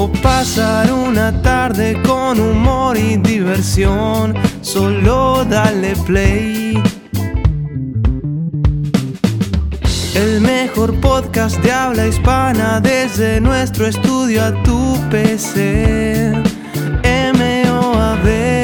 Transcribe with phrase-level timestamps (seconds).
[0.00, 6.82] o pasar una tarde con humor y diversión, solo dale play.
[10.14, 16.32] El mejor podcast de habla hispana desde nuestro estudio a tu PC.
[17.36, 18.59] MOAB.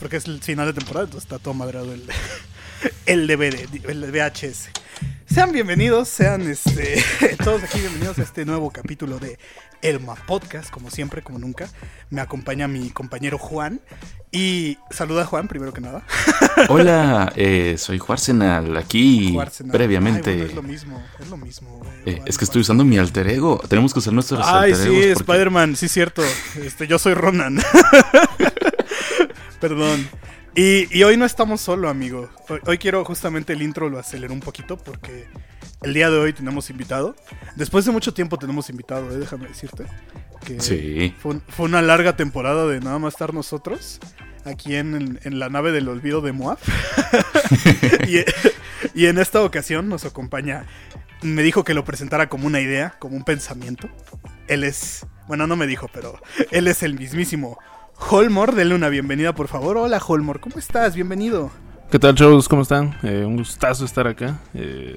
[0.00, 2.04] Porque es el final de temporada, entonces está todo madreado el,
[3.06, 4.68] el DVD, el VHS.
[5.26, 7.04] Sean bienvenidos, sean este,
[7.44, 9.38] todos aquí bienvenidos a este nuevo capítulo de
[9.82, 11.68] Elma Podcast, como siempre, como nunca.
[12.10, 13.80] Me acompaña mi compañero Juan.
[14.30, 16.02] Y saluda a Juan, primero que nada.
[16.68, 19.72] Hola, eh, soy Juarsenal, aquí Juarsenal.
[19.72, 20.30] previamente.
[20.30, 21.78] Ay, bueno, es lo mismo, es lo mismo.
[21.78, 21.90] güey.
[22.04, 23.62] Eh, Juan, es que estoy usando mi alter ego.
[23.68, 26.22] Tenemos que usar nuestros Ay, alter sí, egos porque- Spider-Man, sí, cierto.
[26.62, 27.58] Este, yo soy Ronan.
[29.60, 30.08] Perdón.
[30.54, 32.28] Y, y hoy no estamos solo, amigo.
[32.48, 35.26] Hoy, hoy quiero justamente el intro lo aceleré un poquito porque
[35.82, 37.14] el día de hoy tenemos invitado.
[37.56, 39.84] Después de mucho tiempo tenemos invitado, eh, déjame decirte.
[40.44, 41.14] Que Sí.
[41.18, 44.00] Fue, fue una larga temporada de nada más estar nosotros
[44.44, 46.58] aquí en, en- en la nave del olvido de Moab.
[48.08, 48.18] y,
[49.00, 50.66] y en esta ocasión nos acompaña.
[51.22, 53.88] Me dijo que lo presentara como una idea, como un pensamiento.
[54.46, 55.04] Él es.
[55.26, 56.18] Bueno, no me dijo, pero
[56.52, 57.58] él es el mismísimo
[57.98, 58.54] Holmor.
[58.54, 59.76] Denle una bienvenida, por favor.
[59.76, 60.94] Hola, Holmor, ¿cómo estás?
[60.94, 61.50] Bienvenido.
[61.90, 62.48] ¿Qué tal, chavos?
[62.48, 62.96] ¿Cómo están?
[63.02, 64.38] Eh, un gustazo estar acá.
[64.54, 64.96] Eh,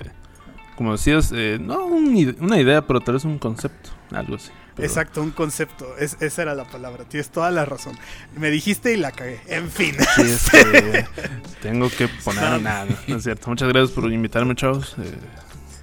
[0.76, 4.50] como decías, eh, no un una idea, pero tal vez un concepto, algo así.
[4.76, 5.98] Pero- Exacto, un concepto.
[5.98, 7.04] Es- esa era la palabra.
[7.06, 7.98] Tienes toda la razón.
[8.38, 9.42] Me dijiste y la cagué.
[9.48, 9.96] En fin.
[10.16, 11.06] Sí, este,
[11.62, 13.50] tengo que poner nada, no es cierto.
[13.50, 14.96] Muchas gracias por invitarme, chavos.
[15.00, 15.14] Eh,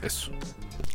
[0.02, 0.30] eso.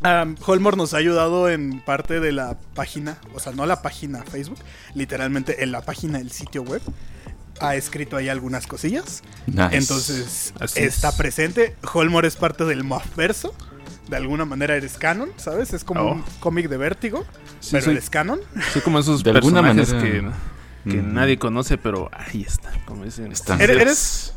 [0.04, 4.24] Um, Holmor nos ha ayudado en parte de la página, o sea, no la página
[4.24, 4.60] Facebook,
[4.96, 6.82] literalmente en la página del sitio web.
[7.62, 9.22] Ha escrito ahí algunas cosillas.
[9.48, 9.78] Nice.
[9.78, 11.16] Entonces, Así está es.
[11.16, 11.76] presente.
[11.94, 12.84] Holmor es parte del
[13.16, 13.54] Verso.
[14.10, 15.72] De alguna manera eres canon, ¿sabes?
[15.74, 16.12] Es como Oh.
[16.16, 17.24] un cómic de vértigo,
[17.62, 18.42] Sí, pero soy, eres canon.
[18.74, 20.34] soy como esos De alguna personajes manera.
[20.84, 23.32] que, nadie conoce, pero ahí está, como dicen.
[23.32, 24.34] Están- Eres, eres,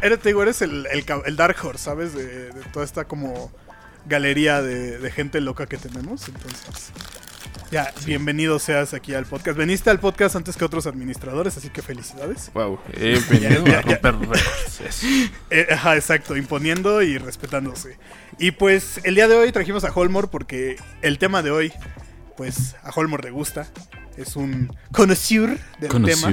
[0.00, 0.86] eres, te digo, eres el,
[1.26, 2.14] el Dark Horse, ¿sabes?
[2.14, 3.52] De, de toda esta como
[4.06, 6.28] galería de, de gente loca que tenemos.
[6.28, 6.92] Entonces,
[7.72, 9.56] ya, bienvenido seas aquí al podcast.
[9.56, 12.50] Veniste al podcast antes que otros administradores, así que felicidades.
[12.52, 14.80] Wow, he venido Ya, ya, a romper récords.
[14.86, 15.06] Eso.
[15.50, 17.96] Eh, ajá, exacto, imponiendo y respetándose.
[18.38, 21.72] Y pues el día de hoy trajimos a Holmor porque el tema de hoy,
[22.36, 23.66] pues a Holmor le gusta.
[24.18, 26.30] Es un connoisseur del tema.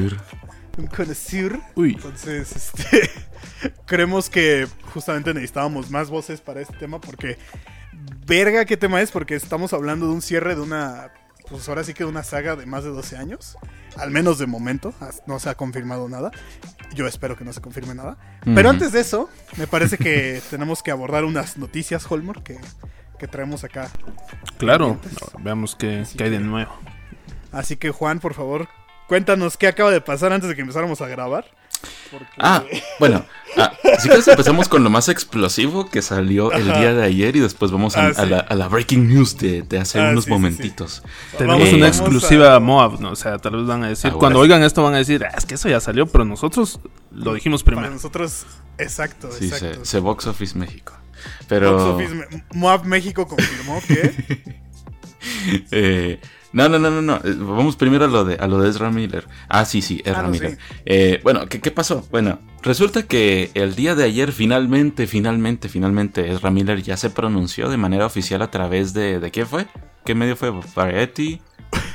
[0.84, 1.60] Un connoisseur.
[1.76, 1.94] Uy.
[1.96, 3.10] Entonces, este,
[3.86, 7.38] creemos que justamente necesitábamos más voces para este tema porque,
[8.26, 9.12] verga, ¿qué tema es?
[9.12, 11.12] Porque estamos hablando de un cierre de una,
[11.50, 13.58] pues ahora sí que de una saga de más de 12 años,
[13.98, 14.94] al menos de momento,
[15.28, 16.32] no se ha confirmado nada.
[16.96, 18.18] Yo espero que no se confirme nada.
[18.44, 22.58] Pero antes de eso, me parece que tenemos que abordar unas noticias, Holmor, que,
[23.20, 23.90] que traemos acá.
[24.58, 24.98] Claro,
[25.40, 26.72] veamos qué, qué hay de nuevo.
[27.52, 28.70] Así que, Juan, por favor,
[29.10, 31.46] cuéntanos qué acaba de pasar antes de que empezáramos a grabar.
[32.12, 32.64] Porque- Ah,
[33.00, 33.26] bueno,
[33.58, 36.80] ah, si quieres empezamos con lo más explosivo que salió el Ajá.
[36.80, 39.62] día de ayer y después vamos a, Ah, a la, a la breaking news de,
[39.62, 41.04] de hace Ah, unos sí, sí, momentitos.
[41.38, 43.12] Tenemos Vamos- una exclusiva a- Moab, ¿no?
[43.12, 44.44] O sea, tal vez van a decir, Ahora cuando sí.
[44.44, 46.80] oigan esto van a decir, "Ah, es que eso ya salió, pero nosotros
[47.12, 47.94] lo dijimos Para primero.
[47.96, 48.46] nosotros,
[48.78, 49.86] exacto, Sí, se, exacto.
[49.86, 50.94] se Box Office México.
[50.94, 51.96] Box Pero...
[51.96, 54.60] Office Moab México confirmó que.
[55.72, 56.20] Eh,
[56.52, 57.16] no, no, no, no, no.
[57.18, 59.28] Eh, Vamos primero a lo de a lo de Ezra Miller.
[59.50, 60.52] Ah, sí, sí, Ezra Ah, no, Miller.
[60.52, 60.58] sí.
[60.86, 62.06] Eh, bueno, ¿qué, ¿qué pasó?
[62.12, 67.70] Bueno, resulta que el día de ayer finalmente, finalmente, finalmente Ezra Miller ya se pronunció
[67.70, 69.20] de manera oficial a través de...
[69.20, 69.68] ¿De qué fue?
[70.06, 70.52] ¿Qué medio fue?
[70.76, 71.42] ¿Variety?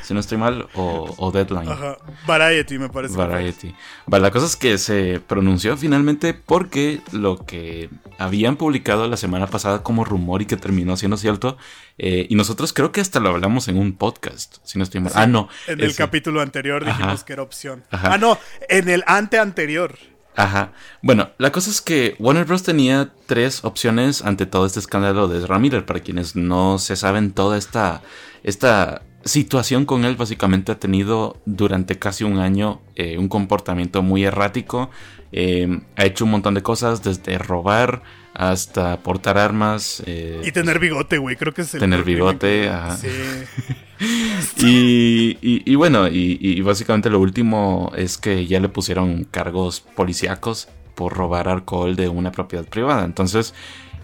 [0.02, 1.70] Si no estoy mal, o, o Deadline.
[1.70, 1.96] Ajá.
[2.26, 3.16] Variety, me parece.
[3.16, 3.74] Variety.
[4.06, 7.88] Vale, la cosa es que se pronunció finalmente porque lo que
[8.18, 11.56] habían publicado la semana pasada como rumor y que terminó siendo cierto,
[11.98, 15.12] eh, y nosotros creo que hasta lo hablamos en un podcast, si no estoy mal.
[15.12, 15.48] Sí, ah, no.
[15.66, 17.24] En el capítulo anterior dijimos Ajá.
[17.24, 17.84] que era opción.
[17.90, 18.14] Ajá.
[18.14, 18.38] Ah, no,
[18.68, 19.96] en el ante anterior.
[20.36, 20.72] Ajá.
[21.00, 22.64] Bueno, la cosa es que Warner Bros.
[22.64, 25.86] tenía tres opciones ante todo este escándalo de Ezra Miller.
[25.86, 28.02] Para quienes no se saben toda esta,
[28.42, 34.24] esta situación con él básicamente ha tenido durante casi un año eh, un comportamiento muy
[34.24, 34.90] errático.
[35.32, 38.02] Eh, ha hecho un montón de cosas, desde robar
[38.34, 40.02] hasta portar armas.
[40.06, 41.36] eh, Y tener bigote, güey.
[41.36, 41.80] Creo que es el.
[41.80, 42.96] Tener bigote, ajá.
[42.96, 43.08] Sí.
[44.58, 49.80] y, y- y bueno, y, y básicamente lo último es que ya le pusieron cargos
[49.80, 53.04] policíacos por robar alcohol de una propiedad privada.
[53.04, 53.54] Entonces,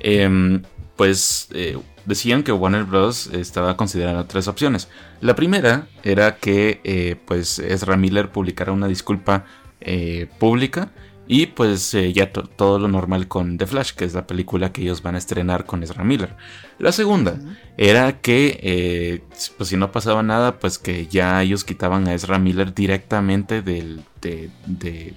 [0.00, 0.62] em,
[0.96, 3.26] pues eh, decían que Warner Bros.
[3.28, 4.88] estaba considerando tres opciones.
[5.20, 9.44] La primera era que eh, pues Ezra Miller publicara una disculpa
[9.80, 10.90] eh, pública
[11.26, 14.72] y pues eh, ya to- todo lo normal con The Flash, que es la película
[14.72, 16.34] que ellos van a estrenar con Ezra Miller.
[16.78, 17.38] La segunda
[17.76, 19.22] era que
[19.56, 24.02] pues si no pasaba nada, pues que ya ellos quitaban a Ezra Miller directamente del
[24.20, 25.14] de, de-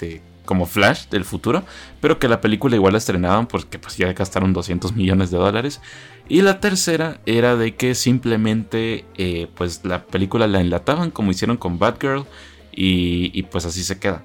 [0.00, 1.62] de- como Flash del futuro,
[2.00, 5.82] pero que la película igual la estrenaban porque pues ya gastaron 200 millones de dólares.
[6.26, 11.58] Y la tercera era de que simplemente eh, pues la película la enlataban como hicieron
[11.58, 12.24] con Batgirl
[12.72, 14.24] y, pues así se queda.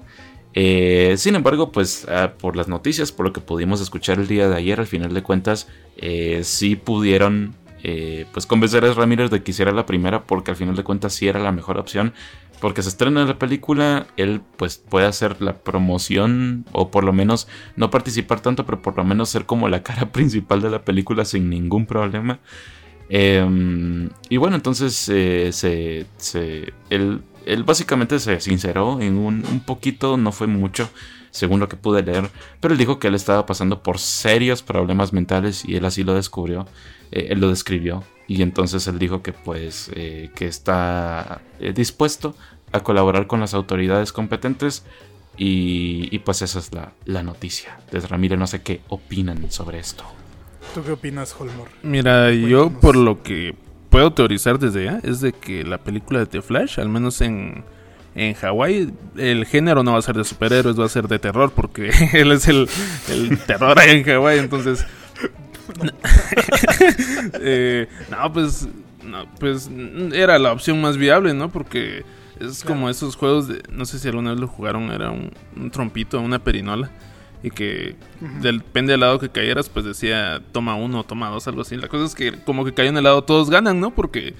[0.54, 4.48] Eh, sin embargo, pues ah, por las noticias, por lo que pudimos escuchar el día
[4.48, 5.68] de ayer, al final de cuentas,
[5.98, 7.54] eh, sí pudieron
[7.84, 11.12] eh, pues convencer a Miller de que hiciera la primera, porque al final de cuentas
[11.14, 12.12] sí era la mejor opción.
[12.60, 17.46] Porque se estrena la película, él pues puede hacer la promoción, o por lo menos
[17.76, 21.24] no participar tanto, pero por lo menos ser como la cara principal de la película
[21.24, 22.40] sin ningún problema.
[23.10, 29.60] Eh, y bueno, entonces eh, se, se- él, él básicamente se sinceró en un, un
[29.60, 30.88] poquito, no fue mucho,
[31.34, 35.12] según lo que pude leer, pero él dijo que él estaba pasando por serios problemas
[35.12, 36.64] mentales y él así lo descubrió,
[37.10, 38.04] eh, él lo describió.
[38.28, 42.36] Y entonces él dijo que pues eh, que está eh, dispuesto
[42.70, 44.84] a colaborar con las autoridades competentes
[45.36, 47.80] y, y pues esa es la, la noticia.
[47.90, 50.04] Desde Ramírez no sé qué opinan sobre esto.
[50.72, 51.68] ¿Tú qué opinas, Holmor?
[51.82, 53.56] Mira, yo por lo que
[53.90, 57.64] puedo teorizar desde ya es de que la película de The Flash, al menos en,
[58.14, 61.52] en Hawái, el género no va a ser de superhéroes, va a ser de terror,
[61.54, 62.68] porque él es el,
[63.08, 64.86] el terror ahí en Hawái, entonces...
[67.40, 68.68] Eh, no, pues,
[69.02, 69.70] no, pues
[70.12, 71.50] era la opción más viable, ¿no?
[71.50, 72.04] Porque
[72.38, 75.70] es como esos juegos de, no sé si alguna vez lo jugaron, era un, un
[75.70, 76.90] trompito, una perinola.
[77.42, 77.96] Y que
[78.40, 81.76] depende del lado que cayeras, pues decía toma uno, toma dos, algo así.
[81.76, 83.90] La cosa es que como que cayó en el lado todos ganan, ¿no?
[83.90, 84.34] Porque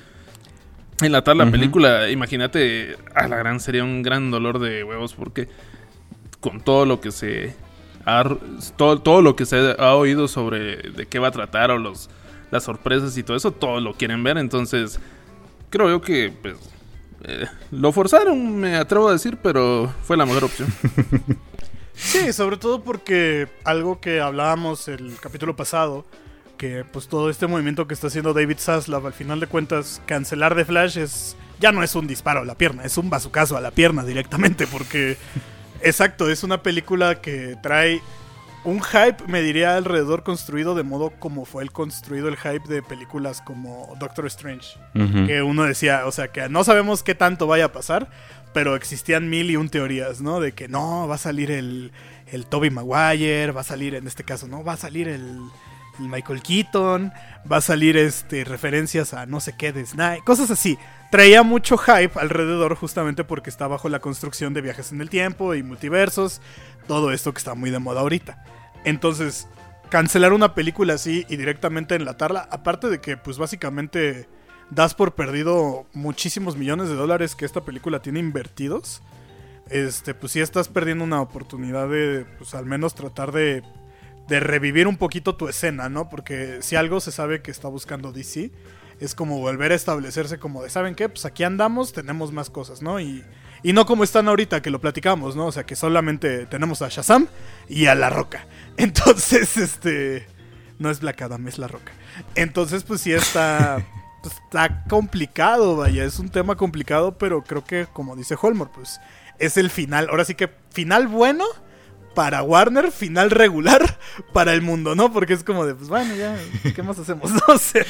[1.00, 1.52] enlatar la Ujú.
[1.52, 5.48] película, imagínate, a la gran sería un gran dolor de huevos porque
[6.40, 7.54] con todo lo que se
[8.04, 8.24] ha,
[8.76, 12.10] todo, todo lo que se ha oído sobre de qué va a tratar o los
[12.50, 15.00] las sorpresas y todo eso, todos lo quieren ver, entonces
[15.70, 16.54] creo yo que pues
[17.24, 20.68] eh, lo forzaron, me atrevo a decir, pero fue la mejor opción.
[21.96, 26.04] Sí, sobre todo porque algo que hablábamos el capítulo pasado,
[26.56, 30.54] que pues todo este movimiento que está haciendo David Zaslav, al final de cuentas, cancelar
[30.54, 33.60] The Flash es ya no es un disparo a la pierna, es un bazucazo a
[33.60, 35.16] la pierna directamente, porque
[35.80, 38.00] exacto, es una película que trae
[38.64, 42.82] un hype, me diría, alrededor construido de modo como fue el construido el hype de
[42.82, 44.78] películas como Doctor Strange.
[45.26, 48.08] Que uno decía, o sea, que no sabemos qué tanto vaya a pasar,
[48.54, 50.40] pero existían mil y un teorías, ¿no?
[50.40, 51.92] De que no, va a salir el,
[52.26, 54.64] el Toby Maguire, va a salir, en este caso, ¿no?
[54.64, 55.40] Va a salir el
[55.98, 57.12] Michael Keaton,
[57.50, 60.78] va a salir este referencias a no sé qué de Snipe, cosas así.
[61.10, 65.54] Traía mucho hype alrededor justamente porque está bajo la construcción de viajes en el tiempo
[65.54, 66.40] y multiversos,
[66.88, 68.44] todo esto que está muy de moda ahorita.
[68.84, 69.48] Entonces,
[69.90, 74.28] cancelar una película así y directamente enlatarla, aparte de que pues básicamente
[74.70, 79.02] das por perdido muchísimos millones de dólares que esta película tiene invertidos,
[79.70, 83.62] este pues sí estás perdiendo una oportunidad de pues al menos tratar de
[84.28, 86.08] de revivir un poquito tu escena, ¿no?
[86.08, 88.50] Porque si algo se sabe que está buscando DC,
[89.00, 91.08] es como volver a establecerse como de, ¿saben qué?
[91.08, 93.00] Pues aquí andamos, tenemos más cosas, ¿no?
[93.00, 93.24] Y,
[93.62, 95.46] y no como están ahorita, que lo platicamos, ¿no?
[95.46, 97.28] O sea, que solamente tenemos a Shazam
[97.68, 98.46] y a La Roca.
[98.76, 100.26] Entonces, este...
[100.76, 101.92] No es Black Adam, es La Roca.
[102.34, 103.84] Entonces, pues sí está...
[104.22, 109.00] pues, está complicado, vaya, es un tema complicado, pero creo que, como dice Holmor, pues
[109.38, 110.08] es el final.
[110.10, 111.44] Ahora sí que final bueno
[112.14, 113.98] para Warner, final regular
[114.32, 115.12] para el mundo, ¿no?
[115.12, 116.36] Porque es como de, pues bueno, ya,
[116.74, 117.30] ¿qué más hacemos?
[117.32, 117.40] No?
[117.54, 117.84] O sea,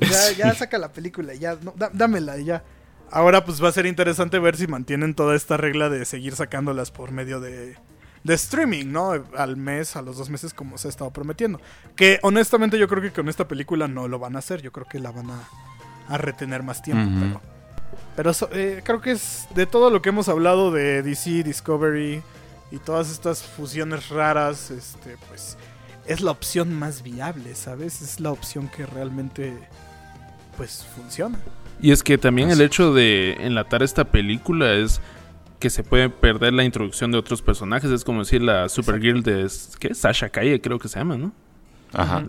[0.00, 2.64] ya, ya saca la película, ya, no, dá- dámela y ya.
[3.10, 6.90] Ahora pues va a ser interesante ver si mantienen toda esta regla de seguir sacándolas
[6.90, 7.76] por medio de,
[8.24, 9.12] de streaming, ¿no?
[9.36, 11.60] Al mes, a los dos meses como se ha estado prometiendo.
[11.94, 14.86] Que honestamente yo creo que con esta película no lo van a hacer, yo creo
[14.86, 15.48] que la van a,
[16.08, 17.40] a retener más tiempo.
[18.16, 22.22] Pero, pero eh, creo que es de todo lo que hemos hablado de DC, Discovery
[22.70, 25.56] y todas estas fusiones raras, este, pues
[26.06, 28.02] es la opción más viable, ¿sabes?
[28.02, 29.56] Es la opción que realmente
[30.56, 31.38] pues funciona.
[31.80, 35.00] Y es que también el hecho de enlatar esta película es
[35.58, 37.90] que se puede perder la introducción de otros personajes.
[37.90, 39.94] Es como decir la Supergirl de ¿qué?
[39.94, 41.32] Sasha Calle, creo que se llama, ¿no?
[41.92, 42.24] Ajá.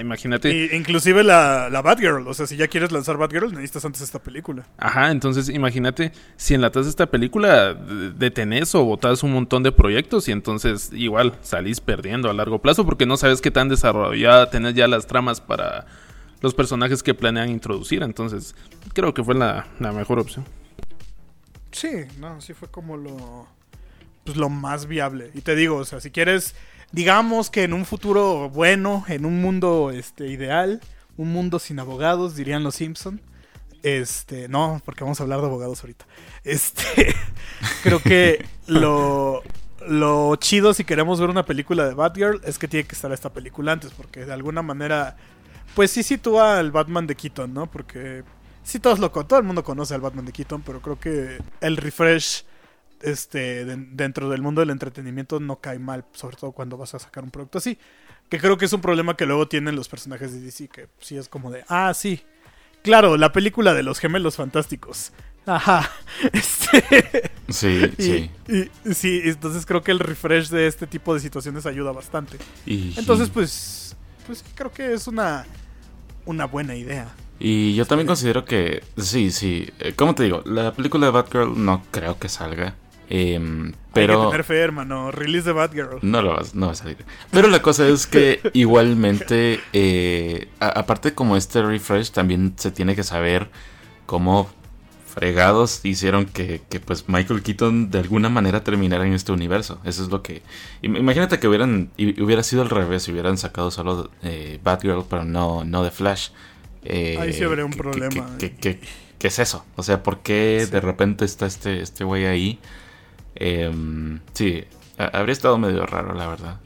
[0.00, 0.50] Imagínate.
[0.50, 4.18] Y, inclusive la, la Batgirl, o sea, si ya quieres lanzar Batgirl, necesitas antes esta
[4.18, 4.66] película.
[4.78, 10.28] Ajá, entonces imagínate, si enlatas esta película, de- detenés o botas un montón de proyectos
[10.28, 14.74] y entonces igual salís perdiendo a largo plazo porque no sabes qué tan desarrollada tenés
[14.74, 15.86] ya las tramas para
[16.40, 18.02] los personajes que planean introducir.
[18.02, 18.54] Entonces,
[18.94, 20.44] creo que fue la, la mejor opción.
[21.70, 23.46] Sí, no, sí fue como lo
[24.24, 25.30] pues lo más viable.
[25.34, 26.54] Y te digo, o sea, si quieres
[26.92, 30.80] digamos que en un futuro bueno, en un mundo este ideal,
[31.16, 33.20] un mundo sin abogados, dirían los Simpson.
[33.82, 36.06] Este, no, porque vamos a hablar de abogados ahorita.
[36.44, 37.14] Este,
[37.82, 39.42] creo que lo
[39.88, 43.30] lo chido si queremos ver una película de Batgirl es que tiene que estar esta
[43.30, 45.16] película antes porque de alguna manera
[45.74, 47.66] pues sí sitúa al Batman de Keaton, ¿no?
[47.66, 48.22] Porque
[48.62, 51.76] sí todos lo todo el mundo conoce al Batman de Keaton, pero creo que el
[51.76, 52.44] refresh
[53.02, 56.98] este de- dentro del mundo del entretenimiento no cae mal, sobre todo cuando vas a
[56.98, 57.78] sacar un producto así,
[58.28, 61.16] que creo que es un problema que luego tienen los personajes de DC que sí
[61.16, 62.22] es como de, ah, sí.
[62.82, 65.12] Claro, la película de los gemelos fantásticos.
[65.46, 65.88] Ajá.
[66.32, 68.30] Este Sí, y, sí.
[68.84, 72.38] y- sí, entonces creo que el refresh de este tipo de situaciones ayuda bastante.
[72.66, 75.44] Y, Entonces, pues, pues creo que es una,
[76.24, 77.14] una buena idea.
[77.38, 81.52] Y yo también considero que, sí, sí, eh, como te digo, la película de Batgirl
[81.64, 82.76] no creo que salga.
[83.14, 85.10] Em, Hay que pero tener fe, hermano.
[85.10, 85.98] Release de Batgirl.
[86.02, 86.96] no lo vas, no va a salir.
[87.30, 92.96] Pero la cosa es que igualmente, eh, a- aparte como este refresh, también se tiene
[92.96, 93.50] que saber
[94.06, 94.48] cómo
[95.14, 99.78] fregados hicieron que, que, pues Michael Keaton de alguna manera terminara en este universo.
[99.84, 100.40] Eso es lo que...
[100.82, 105.64] im- Imagínate que hubieran hubiera sido al revés, hubieran sacado solo eh, Batgirl, pero no,
[105.64, 106.30] no de Flash.
[106.84, 108.26] Eh, Ahí sí habría un ¿qué- qué- problema.
[108.38, 108.80] ¿qué, qué-
[109.18, 109.66] qué es eso?
[109.76, 112.58] O sea, ¿por qué de repente está este este güey ahí?
[113.44, 114.64] Em, sí,
[114.98, 116.60] ha- habría estado medio raro, la verdad.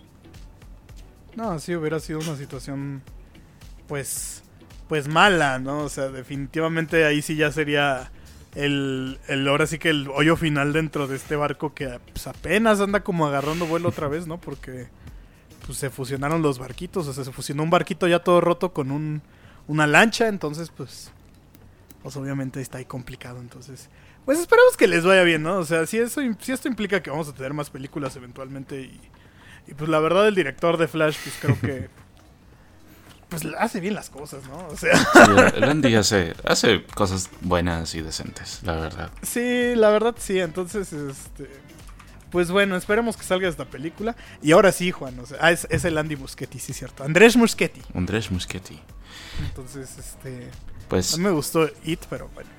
[1.35, 3.03] No, sí hubiera sido una situación,
[3.89, 4.43] pues,
[4.89, 5.81] pues mala, ¿no?
[5.81, 8.11] O sea, definitivamente ahí sí ya sería
[8.55, 12.81] el, el ahora sí que el hoyo final dentro de este barco que pues, apenas
[12.81, 14.41] anda como agarrando vuelo otra vez, ¿no?
[14.41, 14.89] Porque
[15.67, 18.91] pues se fusionaron los barquitos, o sea, se fusionó un barquito ya todo roto con
[18.93, 19.23] un,
[19.67, 21.13] una lancha, entonces pues,
[22.03, 23.91] pues obviamente está ahí complicado, entonces,
[24.27, 25.57] pues esperamos que les vaya bien, ¿no?
[25.57, 29.01] O sea, si eso, si esto implica que vamos a tener más películas eventualmente y,
[29.67, 31.89] y pues la verdad el director de Flash, pues creo que
[33.31, 34.67] pues hace bien las cosas, ¿no?
[34.69, 39.11] O sea, Sí, el Andy hace, hace cosas buenas y decentes, la verdad.
[39.23, 41.49] sí, la verdad sí, entonces este
[42.31, 44.15] pues bueno, esperemos que salga esta película.
[44.43, 47.05] Y ahora sí, Juan, o sea, ah, es, es el Andy Muschietti, sí, cierto.
[47.05, 47.81] Andrés Muschietti.
[47.95, 48.79] Andrés Muschietti.
[49.47, 50.49] Entonces, este.
[50.51, 52.51] A Pues mí me gustó It, pero bueno.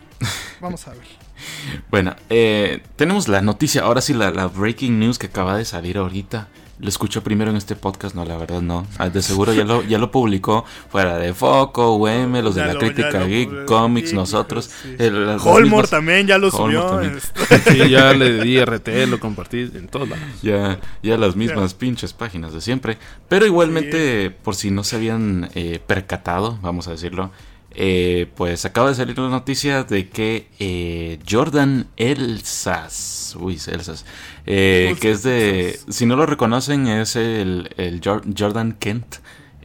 [0.62, 1.01] Vamos a ver.
[1.91, 5.97] bueno, eh, tenemos la noticia, ahora sí, la, la breaking news que acaba de salir
[5.97, 6.47] ahorita.
[6.79, 8.86] Lo escuchó primero en este podcast, no, la verdad no.
[9.00, 12.67] Ah, De seguro ya lo, ya lo publicó fuera de Foco, UM, los de Ya
[12.67, 14.69] la lo- crítica lo Geek, Comics, nosotros.
[14.83, 14.95] sí.
[15.00, 16.86] el- Holmore mismas- también ya lo subió.
[16.86, 17.17] también.
[17.17, 17.71] este.
[17.83, 20.24] Sí, ya le di RT, lo compartí en todos lados.
[20.43, 23.00] Ya, ya las mismas pinches páginas de siempre.
[23.27, 27.31] Pero igualmente, por si no se habían eh, percatado, vamos a decirlo,
[27.79, 34.05] eh, pues acaba de salir la noticia de que eh, Jordan Elsas, uy, Elsas,
[34.46, 39.17] eh, que es de, si no lo reconocen, es el, el Jor- Jordan Kent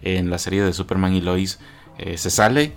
[0.02, 1.58] en la serie de Superman y Lois.
[1.98, 2.72] eh, se sale,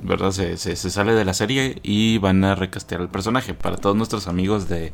[0.00, 0.30] ¿verdad?
[0.32, 3.54] Se, se- se sale de la serie y van a recastear al personaje.
[3.54, 4.92] Para todos nuestros amigos de,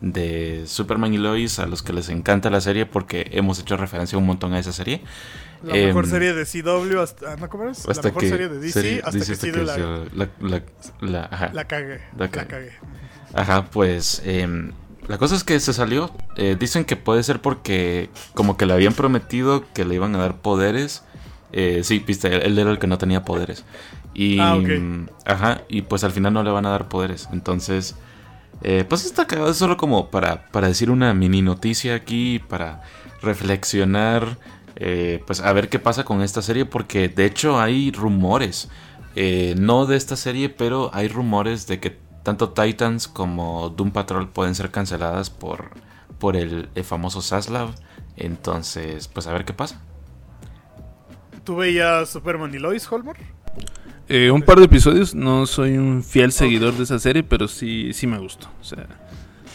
[0.00, 4.16] de Superman y Lois, a los que les encanta la serie porque hemos hecho referencia
[4.18, 5.00] un montón a esa serie.
[5.64, 7.36] La mejor Em, serie de CW hasta.
[7.36, 7.84] ¿No cómo es?
[7.86, 9.76] La Hasta mejor que, serie de DC serie- hasta dice que hasta que la,
[10.14, 10.62] la, la-
[11.00, 11.46] la- ajá.
[11.46, 11.52] la.
[11.54, 11.64] La
[12.16, 12.70] La cagué.
[13.32, 14.72] Ajá, pues em,
[15.08, 16.10] la cosa es que se salió.
[16.36, 20.18] Eh, dicen que puede ser porque como que le habían prometido que le iban a
[20.18, 21.02] dar poderes.
[21.52, 23.64] Eh, sí, viste, él era el que no tenía poderes.
[24.12, 24.68] Y, Ah, ok.
[24.68, 27.28] mm, Ajá, y pues al final no le van a dar poderes.
[27.32, 27.96] Entonces,
[28.62, 29.50] eh, pues está cagado.
[29.50, 32.82] Es solo como para, para decir una mini noticia aquí, para
[33.22, 34.38] reflexionar,
[34.76, 36.64] eh, pues a ver qué pasa con esta serie.
[36.64, 38.68] Porque de hecho hay rumores.
[39.16, 44.28] Eh, no de esta serie, pero hay rumores de que tanto Titans como Doom Patrol
[44.28, 45.70] pueden ser canceladas por,
[46.18, 47.74] por el, el famoso Saslav.
[48.16, 49.80] Entonces, pues a ver qué pasa.
[51.44, 53.20] ¿Tú veías Superman y Lois, Holmore?
[54.08, 57.92] Eh, un par de episodios, no soy un fiel seguidor de esa serie, pero sí,
[57.92, 58.48] sí me gustó.
[58.60, 58.86] O sea,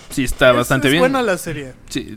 [0.10, 1.02] Sí, está Es- bastante es bien.
[1.02, 1.74] buena la serie.
[1.88, 2.16] Sí,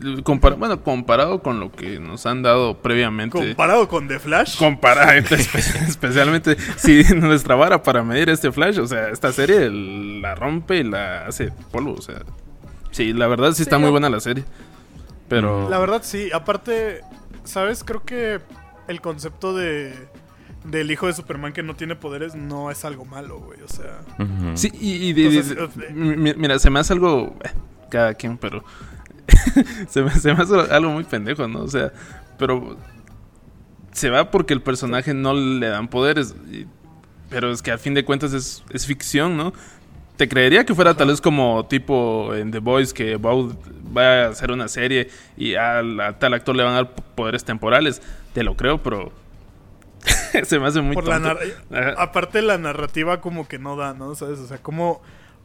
[0.57, 3.37] bueno, comparado con lo que nos han dado previamente.
[3.37, 4.57] Comparado con The Flash.
[4.57, 10.33] Compara, espe- especialmente si nuestra vara para medir este Flash, o sea, esta serie la
[10.35, 12.21] rompe y la hace polvo, o sea.
[12.91, 14.43] Sí, la verdad sí está Sí, muy buena la serie.
[15.29, 17.01] Pero La verdad sí, aparte,
[17.43, 17.83] ¿sabes?
[17.83, 18.39] Creo que
[18.87, 19.93] el concepto de
[20.63, 23.99] del hijo de Superman que no tiene poderes no es algo malo, güey, o sea...
[24.55, 27.49] Sí, y, de- de- mira, se me hace algo eh,
[27.93, 28.63] cada quien, pero
[29.87, 31.61] se, me, se me hace algo muy pendejo, ¿no?
[31.61, 31.91] O sea,
[32.39, 32.75] pero
[33.91, 36.65] se va porque el personaje no le dan poderes, y-
[37.29, 39.53] pero es que al fin de cuentas es, es ficción, ¿no?
[40.17, 43.31] Te creería que fuera tal vez como tipo en The Voice que va
[44.25, 45.81] a hacer una serie y a,
[46.19, 48.01] tal actor le van a dar poderes temporales.
[48.33, 49.11] Te lo creo, pero
[50.43, 51.35] se me hace muy por tonto.
[51.97, 54.13] aparte la narrativa como que no da, ¿no?
[54.13, 54.37] ¿Sabes?
[54.39, 55.01] O sea, ¿cómo,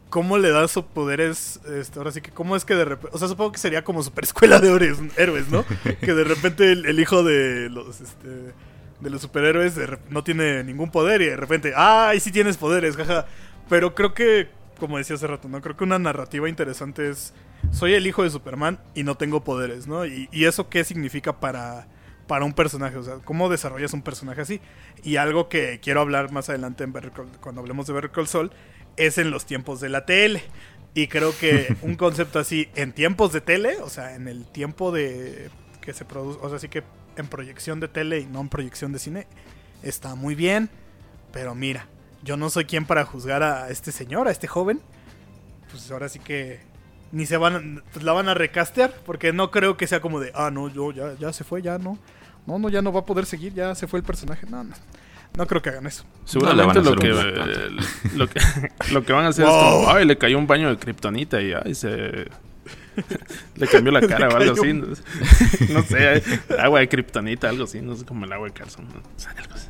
[0.09, 1.59] cómo le das sus poderes?
[1.71, 3.15] Este, ahora sí que, ¿cómo es que de repente...
[3.15, 4.69] O sea, supongo que sería como super escuela de
[5.17, 5.65] héroes, ¿no?
[6.01, 8.01] que de repente el, el hijo de los...
[8.01, 8.53] Este,
[8.99, 12.97] de los superhéroes de no tiene ningún poder y de repente, ¡ay, sí tienes poderes!
[12.97, 13.27] Jaja.
[13.69, 15.61] Pero creo que, como decía hace rato, ¿no?
[15.61, 17.33] Creo que una narrativa interesante es,
[17.71, 20.05] soy el hijo de Superman y no tengo poderes, ¿no?
[20.05, 21.87] Y, y eso qué significa para,
[22.27, 24.59] para un personaje, o sea, cómo desarrollas un personaje así.
[25.01, 28.27] Y algo que quiero hablar más adelante en Better Call- cuando hablemos de Better Call
[28.27, 28.51] Saul
[28.99, 30.43] es en los tiempos de la tele.
[30.93, 34.91] Y creo que un concepto así en tiempos de tele, o sea, en el tiempo
[34.91, 35.49] de
[35.81, 36.83] que se produce, o sea, sí que
[37.15, 39.27] en proyección de tele y no en proyección de cine,
[39.83, 40.69] está muy bien.
[41.31, 41.87] Pero mira,
[42.23, 44.81] yo no soy quien para juzgar a este señor, a este joven.
[45.71, 46.59] Pues ahora sí que
[47.11, 50.19] ni se van, a- pues la van a recastear, porque no creo que sea como
[50.19, 51.97] de, ah, no, yo ya, ya se fue, ya no.
[52.47, 54.47] No, no, ya no va a poder seguir, ya se fue el personaje.
[54.49, 54.73] No, no.
[55.37, 56.03] No creo que hagan eso.
[56.25, 57.71] Seguramente No lo, que, van a hacer
[58.15, 58.39] lo que
[58.91, 59.55] lo que van a hacer Wow.
[59.55, 62.27] es como, ay, le cayó un baño de kriptonita y ay, se
[63.55, 64.71] le cambió la cara o algo así.
[64.71, 65.73] un- No, sé.
[65.73, 66.23] No sé,
[66.59, 68.85] agua de kriptonita, algo así, no sé como el agua de calzón.
[68.87, 68.95] ¿no?
[68.99, 69.67] O sea, algo así.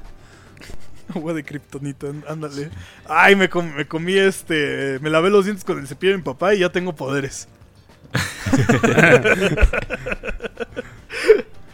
[1.15, 2.69] Agua de kriptonita, ándale.
[3.07, 4.99] Ay, me, com- me comí este.
[5.01, 7.47] Me lavé los dientes con el cepillo de mi papá y ya tengo poderes.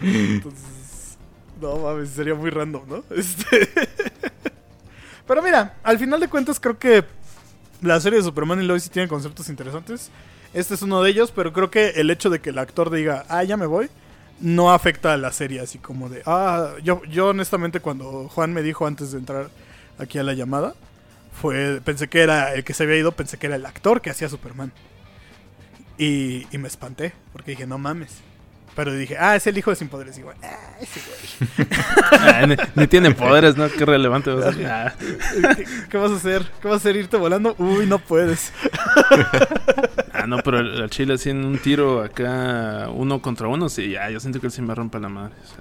[0.01, 0.63] Entonces.
[1.65, 3.03] No mames, sería muy random, ¿no?
[3.15, 3.69] Este.
[5.27, 7.03] Pero mira, al final de cuentas creo que
[7.81, 10.11] la serie de Superman y Lois sí tiene conceptos interesantes.
[10.53, 13.25] Este es uno de ellos, pero creo que el hecho de que el actor diga,
[13.27, 13.89] ah, ya me voy,
[14.39, 18.61] no afecta a la serie, así como de, ah, yo, yo honestamente cuando Juan me
[18.61, 19.49] dijo antes de entrar
[19.97, 20.75] aquí a la llamada,
[21.41, 24.11] fue, pensé que era el que se había ido, pensé que era el actor que
[24.11, 24.71] hacía Superman.
[25.97, 28.21] Y, y me espanté, porque dije, no mames.
[28.75, 30.15] Pero dije, ah, es el hijo de Sin Poderes.
[30.15, 31.67] Y digo, ah, ese güey.
[32.11, 33.69] Ah, ni, ni tiene poderes, ¿no?
[33.69, 34.65] Qué relevante va a ser.
[34.67, 36.43] Ah, ¿Qué, qué vas a hacer?
[36.61, 36.95] ¿Qué vas a hacer?
[36.97, 37.55] ¿Irte volando?
[37.57, 38.51] Uy, no puedes.
[40.13, 44.09] ah, no, pero el, Chile así en un tiro acá, uno contra uno, sí, ya,
[44.09, 45.33] yo siento que él sí me rompe la madre.
[45.43, 45.57] o sea.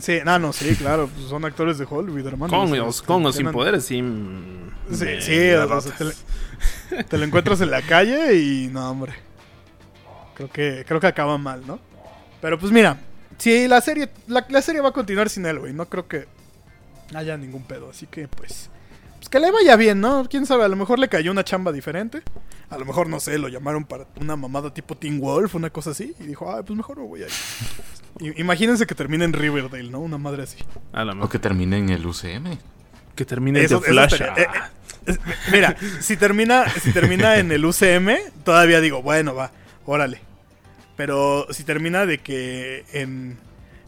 [0.00, 1.08] Sí, no, no, sí, claro.
[1.14, 2.50] pues son actores de Hollywood, hermano.
[2.50, 4.02] con, O o- con o sin tienen- poderes, sí.
[4.92, 9.12] Sí, sí, o sea, te, le- te lo encuentras en la calle y no, hombre.
[10.34, 11.78] Creo que, creo que acaba mal, ¿no?
[12.44, 12.98] Pero pues mira,
[13.38, 15.72] si la serie, la, la serie va a continuar sin él, güey.
[15.72, 16.26] No creo que
[17.14, 17.88] haya ningún pedo.
[17.88, 18.68] Así que pues,
[19.16, 20.26] pues que le vaya bien, ¿no?
[20.28, 22.20] Quién sabe, a lo mejor le cayó una chamba diferente.
[22.68, 25.92] A lo mejor, no sé, lo llamaron para una mamada tipo Teen Wolf, una cosa
[25.92, 26.14] así.
[26.20, 27.32] Y dijo, ah, pues mejor me voy a ir.
[28.20, 30.00] I- Imagínense que termine en Riverdale, ¿no?
[30.00, 30.58] Una madre así.
[30.92, 32.58] A la O que termine en el UCM.
[33.14, 34.12] Que termine Eso- de eso Flash.
[34.20, 34.48] estaría- eh.
[35.06, 35.18] Es-
[35.50, 39.50] Mira, si termina, si termina en el UCM, todavía digo, bueno, va,
[39.86, 40.20] órale.
[40.96, 43.36] Pero si termina de que en,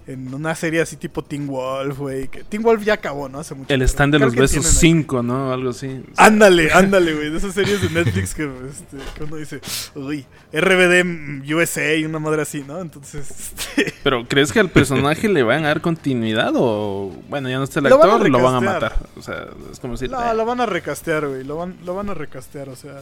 [0.08, 2.28] en una serie así tipo Teen Wolf, güey.
[2.48, 3.38] Teen Wolf ya acabó, ¿no?
[3.38, 3.72] Hace mucho.
[3.72, 5.52] El stand de los besos tienen ahí- 5, ¿no?
[5.52, 6.02] Algo así.
[6.16, 7.30] Ándale, ándale, güey.
[7.30, 9.60] De esas series de Netflix que, este, que uno dice,
[9.94, 12.80] uy, RBD USA y una madre así, ¿no?
[12.80, 17.58] Entonces, este, Pero ¿crees que al personaje le van a dar continuidad o bueno, ya
[17.58, 18.96] no está el Lo van a actor, lo van a matar?
[19.16, 21.44] O sea, es como decir, no, eh, lo van a recastear, güey.
[21.44, 23.00] Lo van, lo van a recastear, o sea.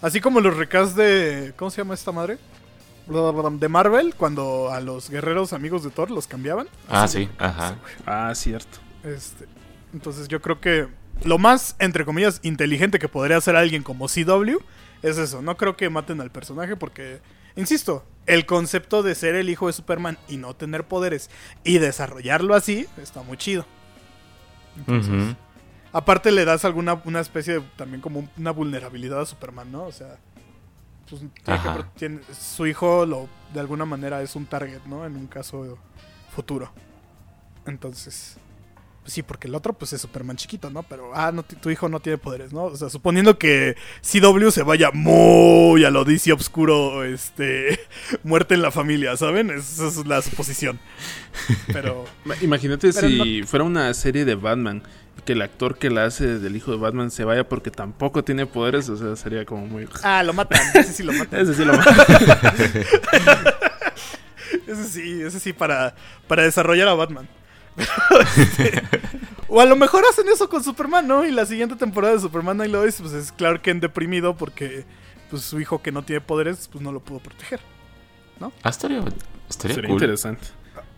[0.00, 1.52] Así como los recasts de.
[1.56, 2.38] ¿Cómo se llama esta madre?
[3.12, 6.68] De Marvel, cuando a los guerreros amigos de Thor los cambiaban.
[6.88, 7.76] Ah, sí, ajá.
[8.06, 8.78] ah, cierto.
[9.04, 9.46] Este,
[9.92, 10.88] entonces yo creo que
[11.24, 14.58] lo más, entre comillas, inteligente que podría hacer alguien como CW
[15.02, 15.42] es eso.
[15.42, 17.20] No creo que maten al personaje porque,
[17.56, 21.30] insisto, el concepto de ser el hijo de Superman y no tener poderes
[21.64, 23.66] y desarrollarlo así está muy chido.
[24.76, 25.36] Entonces,
[25.92, 29.84] aparte le das alguna una especie de, también como una vulnerabilidad a Superman, ¿no?
[29.84, 30.18] O sea,
[31.18, 31.74] pues, tiene que Ajá.
[31.74, 35.04] pro- tiene- su hijo lo de alguna manera es un target, ¿no?
[35.06, 35.78] En un caso
[36.34, 36.72] futuro.
[37.66, 38.36] Entonces,
[39.02, 40.84] Pues sí, porque el otro pues es Superman chiquito, ¿no?
[40.84, 42.66] Pero, ah, no, tu hijo no tiene poderes, ¿no?
[42.66, 47.80] O sea, suponiendo que CW se vaya muy a lo DC oscuro, este,
[48.22, 49.50] muerte en la familia, ¿saben?
[49.50, 50.78] Esa es la suposición.
[51.72, 54.84] Pero, Ma- Imagínate Pero si fuera una serie de Batman
[55.24, 58.46] que el actor que la hace del hijo de Batman se vaya porque tampoco tiene
[58.46, 59.88] poderes, o sea, sería como muy...
[60.02, 61.40] ah, lo matan, ese sí lo matan.
[61.40, 61.72] Ese sí lo
[64.66, 65.94] Ese sí, ese sí para,
[66.28, 67.28] para desarrollar a Batman.
[68.36, 68.82] Este,
[69.48, 71.24] o a lo mejor hacen eso con Superman, ¿no?
[71.26, 74.84] Y la siguiente temporada de Superman y Lois, pues es Clark Kent deprimido porque
[75.30, 77.60] pues su hijo que no tiene poderes, pues no lo pudo proteger.
[78.40, 79.02] Ah, estaría,
[79.48, 79.96] estaría Sería cool.
[79.96, 80.48] interesante.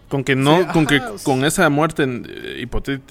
[0.08, 2.68] Con que no, Sí, con que ajá, con esa muerte eh,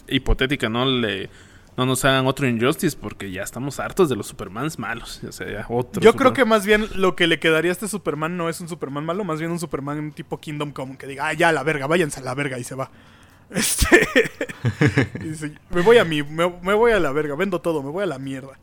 [0.07, 1.29] hipotética no le
[1.75, 5.21] no nos hagan otro Injustice porque ya estamos hartos de los Supermans malos.
[5.27, 7.87] O sea, ya otro Yo creo que más bien lo que le quedaría a este
[7.87, 11.27] Superman no es un Superman malo, más bien un Superman tipo Kingdom Come, que diga,
[11.27, 12.91] ah, ya, la verga, váyanse a la verga y se va.
[13.53, 14.07] Este.
[15.19, 18.03] y dice, me voy a me, me voy a la verga, vendo todo, me voy
[18.03, 18.57] a la mierda.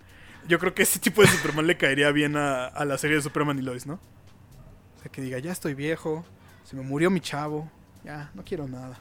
[0.49, 3.23] Yo creo que ese tipo de Superman le caería bien a, a la serie de
[3.23, 3.95] Superman y Lois, ¿no?
[3.95, 6.25] O sea, que diga, ya estoy viejo,
[6.65, 7.71] se me murió mi chavo,
[8.05, 8.99] ya, no quiero nada.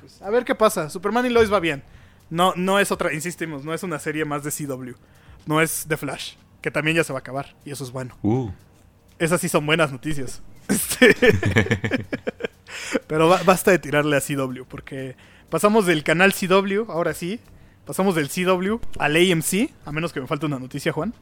[0.00, 0.90] Pues, a ver qué pasa.
[0.90, 1.82] Superman y Lois va bien.
[2.30, 4.92] No, no es otra, insistimos, no es una serie más de CW.
[5.46, 7.54] No es The Flash, que también ya se va a acabar.
[7.64, 8.16] Y eso es bueno.
[8.22, 8.50] Uh,
[9.18, 10.42] Esas sí son buenas noticias.
[10.68, 12.06] Este,
[13.06, 15.16] Pero ba- basta de tirarle a CW, porque
[15.50, 17.40] pasamos del canal CW, ahora sí.
[17.84, 21.12] Pasamos del CW al AMC, a menos que me falte una noticia, Juan.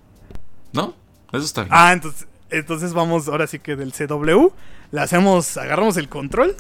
[0.73, 0.95] no,
[1.33, 1.73] eso está bien.
[1.75, 4.49] Ah, entonces, entonces vamos ahora sí que del CW.
[4.93, 6.57] Le hacemos, agarramos el control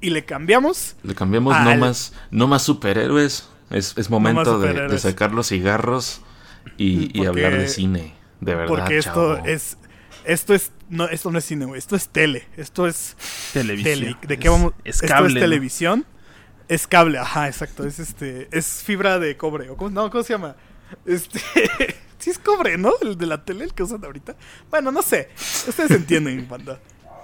[0.00, 3.48] y le cambiamos Le cambiamos Ah, no más, no más superhéroes.
[3.70, 6.22] Es, es momento de, de sacar los cigarros
[6.76, 8.14] y, y Porque- hablar de cine.
[8.40, 8.68] De verdad.
[8.68, 9.46] Porque esto chavo.
[9.46, 9.78] es.
[10.24, 10.72] Esto es.
[10.88, 11.78] No, esto no es cine, güey.
[11.78, 12.46] Esto es tele.
[12.56, 13.16] Esto es
[13.52, 13.94] televisión.
[13.98, 14.16] tele.
[14.26, 14.72] ¿De Es- qué vamos?
[14.84, 15.28] Es esto cable.
[15.28, 15.40] es ¿no?
[15.40, 16.06] televisión.
[16.68, 17.84] Es cable, ajá, exacto.
[17.86, 18.48] Es este.
[18.52, 19.70] Es fibra de cobre.
[19.70, 20.54] ¿O cómo, no, ¿cómo se llama?
[21.06, 21.40] Este.
[22.26, 22.92] sí es cobre, ¿no?
[23.02, 24.34] El de la tele, el que usan ahorita.
[24.68, 25.28] Bueno, no sé.
[25.68, 26.80] Ustedes entienden, banda.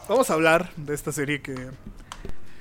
[0.08, 1.70] Vamos a hablar de esta serie que.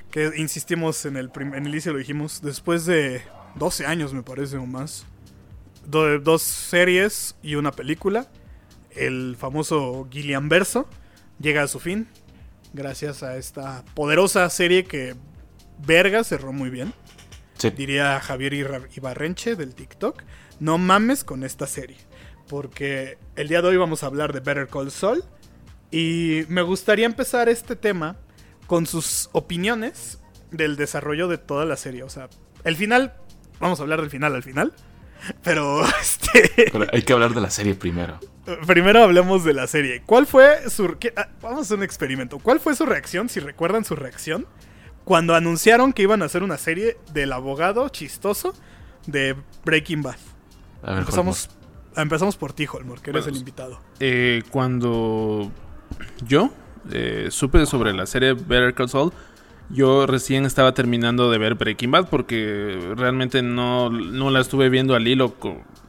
[0.10, 2.42] Que insistimos en el, en el inicio, lo dijimos.
[2.42, 3.22] Después de
[3.56, 5.06] 12 años, me parece, o más.
[5.86, 8.28] Do- dos series y una película.
[8.90, 10.88] El famoso Gillian Verso
[11.40, 12.08] llega a su fin.
[12.74, 15.16] Gracias a esta poderosa serie que
[15.86, 16.92] Verga cerró muy bien.
[17.60, 17.70] Sí.
[17.70, 18.54] Diría Javier
[18.96, 20.24] Ibarrenche del TikTok.
[20.60, 21.98] No mames con esta serie.
[22.52, 25.24] Porque el día de hoy vamos a hablar de Better Call Saul.
[25.90, 28.18] Y me gustaría empezar este tema
[28.68, 30.20] con sus opiniones
[30.52, 32.04] del desarrollo de toda la serie.
[32.04, 32.28] O sea,
[32.66, 33.14] el final.
[33.62, 34.74] Vamos a hablar del final al final.
[35.44, 36.70] Pero este.
[36.74, 38.20] Pero hay que hablar de la serie primero.
[38.68, 40.02] Primero hablemos de la serie.
[40.06, 40.98] ¿Cuál fue su...
[41.00, 42.38] qué- ah, vamos a hacer un experimento.
[42.40, 44.46] ¿Cuál fue su reacción, si recuerdan su reacción,
[45.06, 48.54] cuando anunciaron que iban a hacer una serie del abogado chistoso
[49.08, 50.18] de Breaking Bad?
[50.84, 51.50] A ver, Empezamos,
[51.96, 53.80] empezamos por ti, Holmor, que eres Bueno, el invitado.
[54.00, 55.52] Eh, cuando
[56.26, 56.52] yo
[56.92, 59.12] eh, supe sobre la serie Better Call Saul,
[59.70, 64.96] yo recién estaba terminando de ver Breaking Bad porque realmente no, no la estuve viendo
[64.96, 65.36] al hilo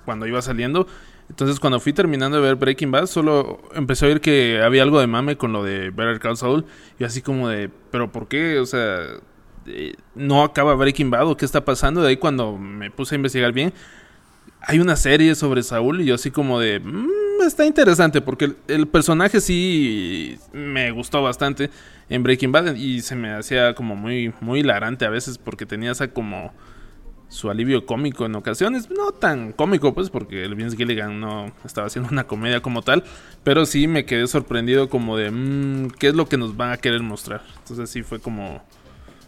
[0.04, 0.86] cuando iba saliendo.
[1.28, 5.00] Entonces cuando fui terminando de ver Breaking Bad, solo empecé a oír que había algo
[5.00, 6.64] de mame con lo de Better Call Saul.
[6.98, 8.58] Y así como de, ¿pero por qué?
[8.58, 9.00] O sea,
[9.66, 12.02] eh, ¿no acaba Breaking Bad o qué está pasando?
[12.02, 13.72] De ahí cuando me puse a investigar bien,
[14.66, 16.80] hay una serie sobre Saúl y yo así como de...
[16.80, 17.08] "Mm,
[17.46, 21.70] está interesante porque el, el personaje sí me gustó bastante
[22.08, 25.90] en Breaking Bad y se me hacía como muy, muy hilarante a veces porque tenía
[25.92, 26.52] esa como
[27.28, 28.90] su alivio cómico en ocasiones.
[28.90, 33.02] No tan cómico pues porque el Vince Gilligan no estaba haciendo una comedia como tal.
[33.42, 35.30] Pero sí me quedé sorprendido como de...
[35.30, 37.42] "Mm, ¿Qué es lo que nos van a querer mostrar?
[37.58, 38.62] Entonces sí fue como...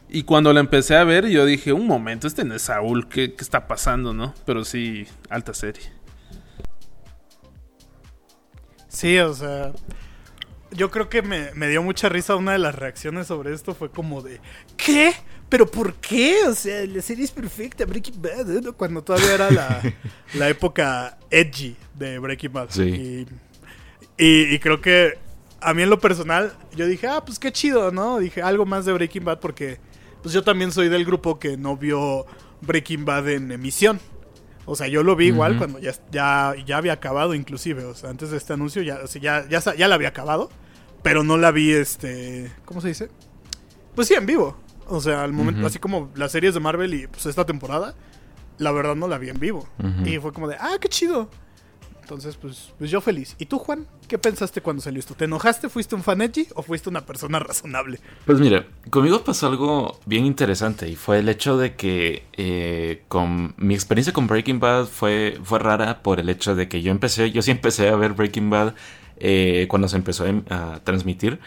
[0.09, 3.35] Y cuando la empecé a ver, yo dije, un momento, este no es Saúl, ¿qué,
[3.35, 4.33] qué está pasando, no?
[4.47, 5.83] Pero sí, alta serie.
[8.89, 9.73] Sí, o sea...
[10.71, 13.77] Yo creo que me, me dio mucha risa una de las reacciones sobre esto.
[13.77, 14.41] Fue como de...
[14.77, 15.15] ¿Qué?
[15.49, 16.35] ¿Pero por qué?
[16.49, 18.57] O sea, la serie es perfecta, Breaking Bad.
[18.57, 18.73] ¿eh?
[18.77, 19.81] Cuando todavía era la,
[20.35, 22.71] la época edgy de Breaking Bad.
[22.71, 23.27] Sí.
[24.19, 25.17] Y, y- y creo que
[25.61, 28.19] a mí en lo personal, yo dije, ah, pues qué chido, ¿no?
[28.19, 29.79] Dije algo más de Breaking Bad porque
[30.25, 32.25] pues yo también soy del grupo que no vio
[32.63, 34.01] Breaking Bad en emisión.
[34.65, 37.85] O sea, yo lo vi igual cuando ya, ya, ya había acabado inclusive.
[37.85, 40.49] O sea, antes de este anuncio ya, o sea, ya, ya, ya la había acabado.
[41.03, 42.51] Pero no la vi, este...
[42.65, 43.11] ¿Cómo se dice?
[43.95, 44.57] Pues sí, en vivo.
[44.87, 47.95] O sea, al momento, así como las series de Marvel y pues esta temporada,
[48.57, 49.69] la verdad no la vi en vivo.
[50.07, 51.29] Y fue como de, ah, qué chido.
[52.05, 53.35] Entonces, pues, pues yo feliz.
[53.39, 53.87] ¿Y tú, Juan?
[54.09, 55.15] ¿Qué pensaste cuando salió esto?
[55.15, 55.71] ¿Te enojaste?
[55.71, 56.21] ¿Fuiste un fan
[56.55, 57.99] o fuiste una persona razonable?
[58.27, 63.55] Pues mira, conmigo pasó algo bien interesante y fue el hecho de que eh, con
[63.57, 67.31] mi experiencia con Breaking Bad fue, fue rara por el hecho de que yo empecé,
[67.31, 68.75] yo sí empecé a ver Breaking Bad
[69.17, 71.41] eh, cuando se empezó a, a transmitir,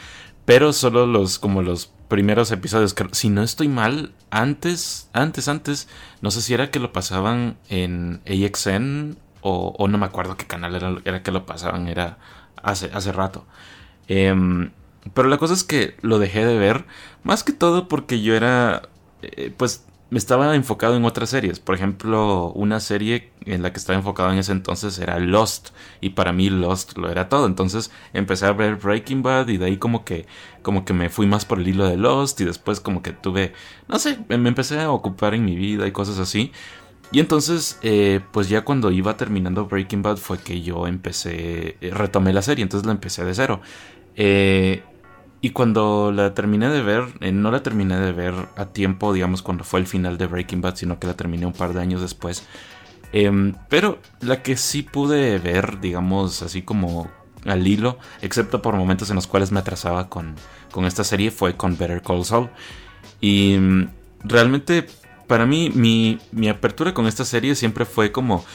[0.45, 2.95] pero solo los como los primeros episodios.
[3.11, 5.87] Si no estoy mal, antes, antes, antes,
[6.21, 10.75] no sé si era que lo pasaban en AXN o, no me acuerdo qué canal
[10.75, 12.17] era, era, que lo pasaban, era
[12.61, 13.45] hace, hace rato.
[14.07, 14.71] Em,
[15.13, 16.85] pero la cosa es que lo dejé de ver,
[17.23, 18.83] más que todo porque yo era,
[19.21, 21.59] eh, pues me estaba enfocado en otras series.
[21.59, 25.69] Por ejemplo, una serie en la que estaba enfocado en ese entonces era Lost.
[25.99, 27.45] Y para mí Lost lo era todo.
[27.45, 30.25] Entonces empecé a ver Breaking Bad y de ahí como que,
[30.61, 32.39] como que me fui más por el hilo de Lost.
[32.39, 33.53] Y después como que tuve,
[33.87, 36.51] no sé, me empecé a ocupar en mi vida y cosas así.
[37.11, 41.91] Y entonces, eh, pues ya cuando iba terminando Breaking Bad fue que yo empecé, eh,
[41.91, 43.61] retomé la serie, entonces la empecé de cero.
[44.15, 44.83] Eh,
[45.39, 49.63] y cuando la terminé de ver, no la terminé de ver a tiempo, digamos, cuando
[49.63, 52.45] fue el final de Breaking Bad, sino que la terminé un par de años después.
[53.13, 57.09] Em, pero la que sí pude ver, digamos, así como
[57.45, 60.35] al hilo, excepto por momentos en los cuales me atrasaba con,
[60.71, 62.49] con esta serie, fue con Better Call Saul.
[63.21, 63.89] Y mm,
[64.23, 64.87] realmente
[65.27, 68.45] para mí, mi, mi, apertura con esta serie siempre fue como.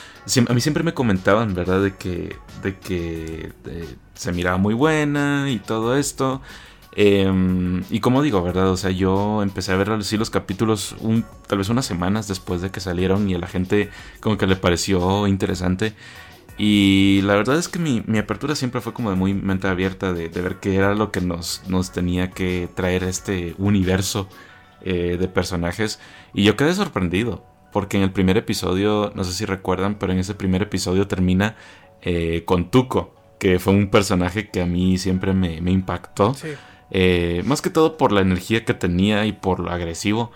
[0.48, 1.82] A mí siempre me comentaban, ¿verdad?
[1.82, 3.52] De que, de que
[4.14, 6.40] se miraba muy buena y todo esto.
[6.94, 8.70] Em, y como digo, ¿verdad?
[8.70, 12.60] O sea, yo empecé a ver así los capítulos un, tal vez unas semanas después
[12.60, 15.94] de que salieron y a la gente como que le pareció interesante.
[16.58, 20.12] Y la verdad es que mi, mi apertura siempre fue como de muy mente abierta,
[20.12, 24.28] de, de, ver qué era lo que nos, nos tenía que traer este universo
[24.84, 26.00] eh, de personajes.
[26.34, 30.18] Y yo quedé sorprendido, porque en el primer episodio, no sé si recuerdan, pero en
[30.18, 31.56] ese primer episodio termina
[32.02, 36.34] eh, con Tuco, que fue un personaje que a mí siempre me, me impactó.
[36.34, 36.48] Sí.
[36.94, 40.30] Eh, más que todo por la energía que tenía y por lo agresivo.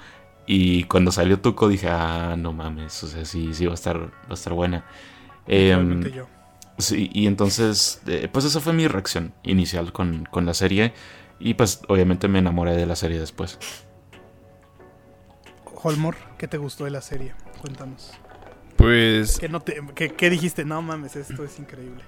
[0.46, 4.00] Y cuando salió Tuco dije, ah, no mames, o sea, sí, sí va a estar,
[4.00, 4.84] va a estar buena.
[5.46, 5.76] Eh,
[6.14, 6.26] yo.
[6.78, 10.94] Sí, y entonces, eh, pues esa fue mi reacción inicial con, con, la serie.
[11.38, 13.58] Y pues obviamente me enamoré de la serie después.
[15.86, 17.32] Holmore, ¿qué te gustó de la serie?
[17.60, 18.10] Cuéntanos.
[18.74, 19.38] Pues...
[19.38, 20.64] ¿Qué, no te, qué, qué dijiste?
[20.64, 22.02] No mames, esto es increíble.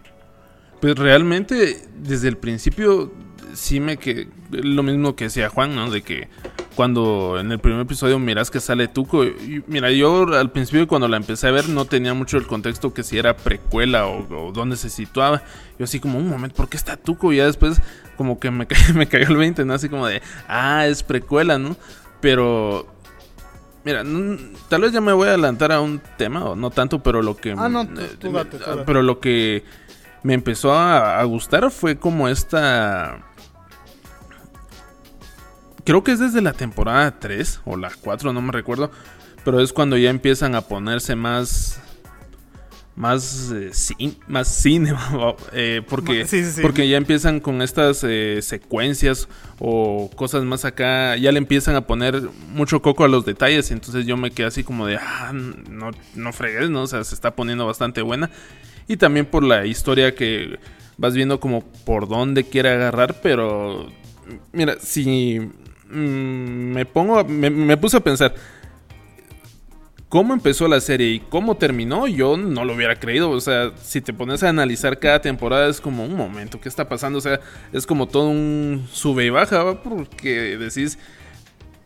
[0.81, 3.13] Pues realmente, desde el principio,
[3.55, 4.29] sí me que.
[4.51, 5.91] Lo mismo que decía Juan, ¿no?
[5.91, 6.29] De que
[6.75, 9.25] cuando en el primer episodio miras que sale Tuco.
[9.25, 12.93] Y, mira, yo al principio, cuando la empecé a ver, no tenía mucho el contexto
[12.93, 15.43] que si era precuela o, o dónde se situaba.
[15.79, 17.33] Yo, así como, un momento, ¿por qué está Tuco?
[17.33, 17.81] Y ya después,
[18.17, 19.75] como que me, me cayó el 20, ¿no?
[19.75, 21.77] Así como de, ah, es precuela, ¿no?
[22.21, 22.98] Pero
[23.85, 24.05] Mira,
[24.69, 27.37] tal vez ya me voy a adelantar a un tema, o no tanto, pero lo
[27.37, 27.55] que.
[27.57, 28.83] Ah, no, tú, tú date, tú date.
[28.85, 29.65] Pero lo que
[30.23, 33.25] me empezó a, a, gustar fue como esta...
[35.85, 38.91] Creo que es desde la temporada 3 o la 4, no me recuerdo.
[39.45, 41.81] Pero es cuando ya empiezan a ponerse más...
[42.99, 44.93] Más, eh, cin más cine,
[45.53, 46.63] eh, porque, sí, sí, sí.
[46.63, 49.29] porque ya empiezan con estas eh, secuencias
[49.61, 52.21] o cosas más acá, ya le empiezan a poner
[52.53, 56.33] mucho coco a los detalles, entonces yo me quedé así como de, ah, no, no
[56.33, 56.83] fregues, ¿no?
[56.83, 58.31] O sea, se está poniendo bastante buena
[58.89, 60.59] y también por la historia que
[60.97, 63.89] vas viendo como por dónde quiere agarrar, pero
[64.53, 68.35] mira, si mmm, me pongo, me, me, puse a pensar
[70.09, 74.01] cómo empezó la serie y cómo terminó, yo no lo hubiera creído, o sea, si
[74.01, 77.19] te pones a analizar cada temporada es como un momento, ¿qué está pasando?
[77.19, 77.41] O sea,
[77.73, 80.99] es como todo un sube y baja, porque decís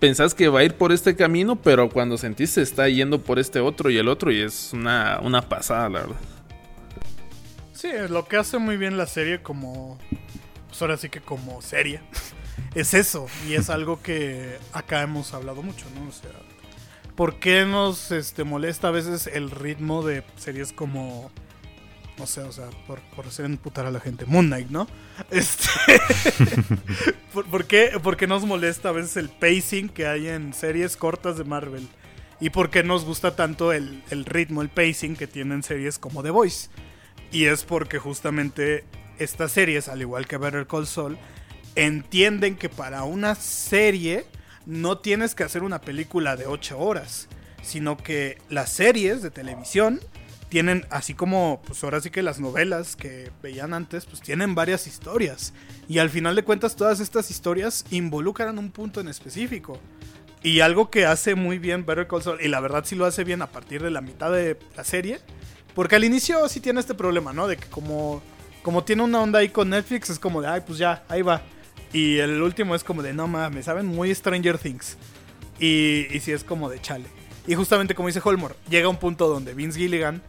[0.03, 3.39] pensás que va a ir por este camino, pero cuando sentís se está yendo por
[3.39, 6.17] este otro y el otro y es una, una pasada, la verdad.
[7.73, 9.99] Sí, lo que hace muy bien la serie como...
[10.67, 12.01] Pues ahora sí que como serie.
[12.75, 13.27] es eso.
[13.49, 16.09] Y es algo que acá hemos hablado mucho, ¿no?
[16.09, 16.33] O sea,
[17.17, 21.31] ¿por qué nos este, molesta a veces el ritmo de series como...
[22.19, 24.27] No sé, o sea, por, por hacer emputar a la gente.
[24.27, 24.87] Moon Knight, ¿no?
[25.31, 25.69] Este...
[27.33, 31.39] ¿Por, qué, ¿Por qué nos molesta a veces el pacing que hay en series cortas
[31.39, 31.89] de Marvel?
[32.41, 36.23] ¿Y por qué nos gusta tanto el, el ritmo, el pacing que tienen series como
[36.23, 36.69] The Voice?
[37.31, 38.85] Y es porque justamente
[39.19, 41.17] estas series, al igual que Better Call Saul,
[41.75, 44.27] entienden que para una serie
[44.67, 47.29] no tienes que hacer una película de 8 horas,
[47.63, 50.01] sino que las series de televisión
[50.49, 54.87] tienen, así como, pues ahora sí que las novelas que veían antes, pues tienen varias
[54.87, 55.55] historias.
[55.89, 59.81] Y al final de cuentas todas estas historias involucran un punto en específico.
[60.43, 63.41] Y algo que hace muy bien Better Call y la verdad sí lo hace bien
[63.41, 65.21] a partir de la mitad de la serie,
[65.75, 67.47] Porque al inicio sí tiene este problema, ¿no?
[67.49, 68.21] De que como,
[68.63, 71.41] como tiene una onda ahí con Netflix, es como de, ay, pues ya, ahí va.
[71.93, 74.97] Y el último es como de, no mames, saben muy Stranger Things.
[75.59, 77.07] Y, y sí es como de chale.
[77.47, 80.23] Y justamente como dice Holmore, llega un punto donde Vince Gilligan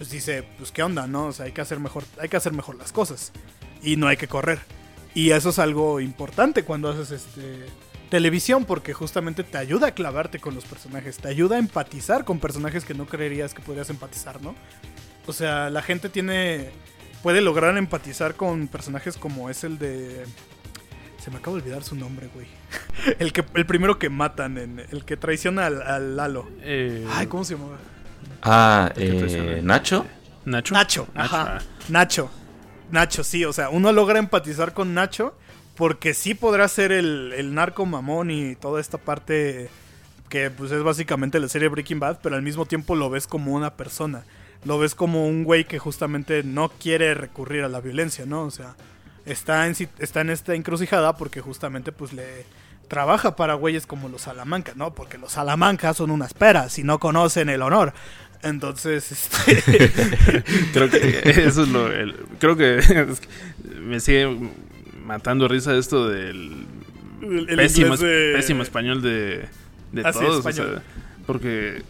[0.00, 1.26] pues dice, pues qué onda, ¿no?
[1.26, 3.32] O sea, hay que hacer mejor, hay que hacer mejor las cosas.
[3.82, 4.60] Y no hay que correr.
[5.14, 7.66] Y eso es algo importante cuando haces este
[8.08, 12.38] televisión porque justamente te ayuda a clavarte con los personajes, te ayuda a empatizar con
[12.38, 14.54] personajes que no creerías que podrías empatizar, ¿no?
[15.26, 16.70] O sea, la gente tiene
[17.22, 20.24] puede lograr empatizar con personajes como es el de
[21.20, 22.46] se me acaba de olvidar su nombre, güey.
[23.18, 26.48] El que el primero que matan en el que traiciona al, al Lalo.
[26.62, 27.78] Eh, Ay, ¿cómo se llama?
[28.42, 29.62] Ah, ¿Qué te eh?
[29.62, 30.06] Nacho.
[30.44, 30.74] Nacho.
[30.74, 31.60] Nacho, ajá.
[31.88, 32.30] Nacho.
[32.90, 35.34] Nacho, sí, o sea, uno logra empatizar con Nacho
[35.76, 39.70] porque sí podrá ser el, el narco mamón y toda esta parte
[40.28, 43.52] que pues es básicamente la serie Breaking Bad, pero al mismo tiempo lo ves como
[43.52, 44.24] una persona.
[44.64, 48.42] Lo ves como un güey que justamente no quiere recurrir a la violencia, ¿no?
[48.42, 48.76] O sea,
[49.26, 52.44] está en, si- está en esta encrucijada porque justamente pues le
[52.88, 54.94] trabaja para güeyes como los Salamanca, ¿no?
[54.94, 57.92] Porque los Salamanca son unas peras y no conocen el honor.
[58.42, 59.92] Entonces, este...
[60.72, 61.92] Creo que eso es lo.
[61.92, 63.20] el- creo que es
[63.80, 64.34] me sigue
[65.04, 66.66] matando risa esto del
[67.22, 69.44] El- el pésimo, de- pésimo español de,
[69.92, 70.36] de Ah, todos.
[70.44, 70.80] o español.
[70.82, 70.82] sea,
[71.26, 71.82] porque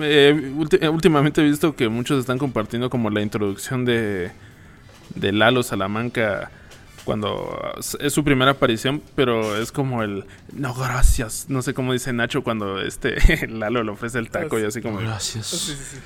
[0.00, 0.52] eh,
[0.90, 4.30] últimamente he visto que muchos están compartiendo como la introducción de,
[5.14, 6.50] de Lalo Salamanca
[7.04, 12.12] cuando es su primera aparición, pero es como el no gracias, no sé cómo dice
[12.12, 15.46] Nacho cuando este Lalo le ofrece el taco y así como Gracias.
[15.46, 15.98] sí, sí.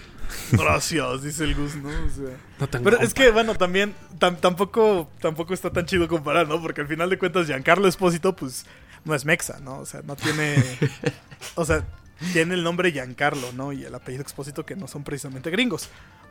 [0.53, 1.89] Gracias, dice el Gus, ¿no?
[1.91, 3.15] O sea, no pero es compa".
[3.15, 6.61] que, bueno, también tam- tampoco, tampoco está tan chido comparar, ¿no?
[6.63, 8.65] Porque al final de cuentas, Giancarlo Espósito, pues,
[9.05, 9.79] no es mexa, ¿no?
[9.81, 10.57] O sea, no tiene.
[11.55, 11.85] o sea,
[12.33, 13.75] tiene el nombre Giancarlo, ¿no?
[13.75, 15.91] Y el apellido Expósito, que no son precisamente gringos.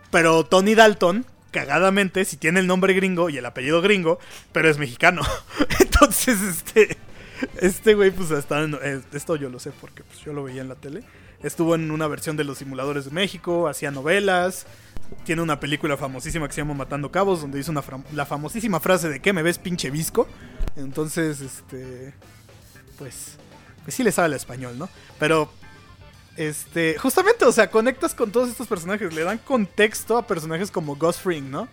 [0.09, 4.19] Pero Tony Dalton, cagadamente, si tiene el nombre gringo y el apellido gringo,
[4.51, 5.21] pero es mexicano.
[5.79, 6.97] Entonces, este.
[7.59, 8.63] Este güey, pues, hasta.
[8.63, 11.03] eh, esto yo lo sé porque pues, yo lo veía en la tele.
[11.43, 14.67] Estuvo en una versión de Los Simuladores de México, hacía novelas.
[15.25, 17.83] Tiene una película famosísima que se llama Matando Cabos, donde hizo una
[18.13, 20.27] la famosísima frase de ¿qué me ves, pinche visco?
[20.75, 22.13] Entonces, este.
[22.97, 23.37] Pues.
[23.83, 24.87] Pues sí le sabe el español, ¿no?
[25.19, 25.51] Pero.
[26.41, 26.97] Este.
[26.97, 29.13] Justamente, o sea, conectas con todos estos personajes.
[29.13, 31.67] Le dan contexto a personajes como Gus Fring, ¿no?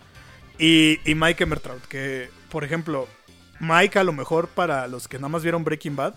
[0.59, 3.09] Y, Mike Emmertraut, que, por ejemplo,
[3.61, 6.15] Mike, a lo mejor para los que nada más vieron Breaking Bad,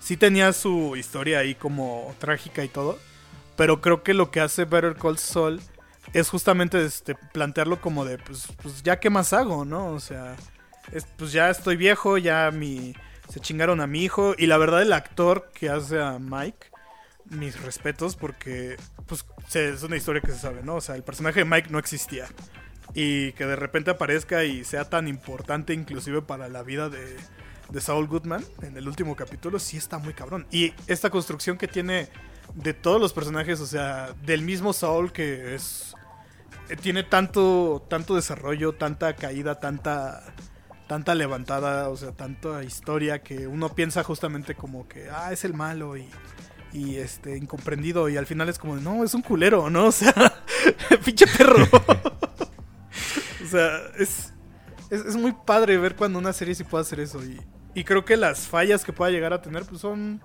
[0.00, 2.98] sí tenía su historia ahí como trágica y todo.
[3.56, 5.60] Pero creo que lo que hace Better Call Saul
[6.12, 9.88] es justamente este, plantearlo como de, pues, pues ya qué más hago, ¿no?
[9.92, 10.36] O sea,
[10.90, 12.94] es- pues ya estoy viejo, ya mi,
[13.28, 14.34] se chingaron a mi hijo.
[14.36, 16.71] Y la verdad, el actor que hace a Mike,
[17.32, 20.76] mis respetos, porque pues es una historia que se sabe, ¿no?
[20.76, 22.26] O sea, el personaje de Mike no existía.
[22.94, 27.16] Y que de repente aparezca y sea tan importante inclusive para la vida de,
[27.70, 30.46] de Saul Goodman en el último capítulo, sí está muy cabrón.
[30.50, 32.08] Y esta construcción que tiene
[32.54, 35.94] de todos los personajes, o sea, del mismo Saul que es...
[36.68, 40.22] eh, Tiene tanto, tanto desarrollo, tanta caída, tanta,
[40.86, 45.54] tanta levantada, o sea, tanta historia que uno piensa justamente como que, ah, es el
[45.54, 46.10] malo y,
[46.72, 49.86] y este, incomprendido y al final es como, no, es un culero, ¿no?
[49.88, 50.14] O sea,
[51.04, 51.66] pinche perro.
[53.44, 54.32] o sea, es,
[54.90, 57.40] es, es muy padre ver cuando una serie sí puede hacer eso y,
[57.74, 60.20] y creo que las fallas que pueda llegar a tener pues son,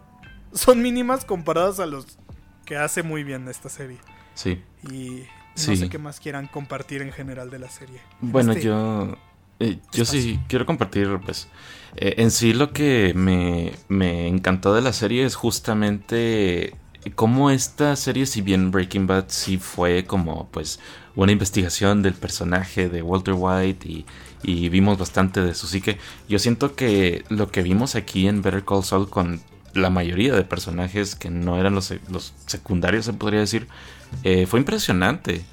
[0.53, 2.17] son mínimas comparadas a los
[2.65, 3.97] que hace muy bien esta serie.
[4.33, 4.61] Sí.
[4.91, 5.75] Y no Sí.
[5.75, 7.99] sé qué más quieran compartir en general de la serie.
[8.21, 9.17] Bueno, Este- yo,
[9.59, 11.47] eh, yo sí quiero compartir, pues,
[11.95, 16.73] eh, en sí lo que me, me encantó de la serie es justamente
[17.15, 20.79] cómo esta serie, si bien Breaking Bad sí fue como, pues,
[21.15, 23.87] una investigación del personaje de Walter White
[24.43, 25.97] y, vimos bastante de su psique,
[26.29, 29.41] yo siento que lo que vimos aquí en Better Call Saul con
[29.73, 33.67] la mayoría de personajes que no eran los, los secundarios, se podría decir,
[34.23, 35.43] eh, fue impresionante.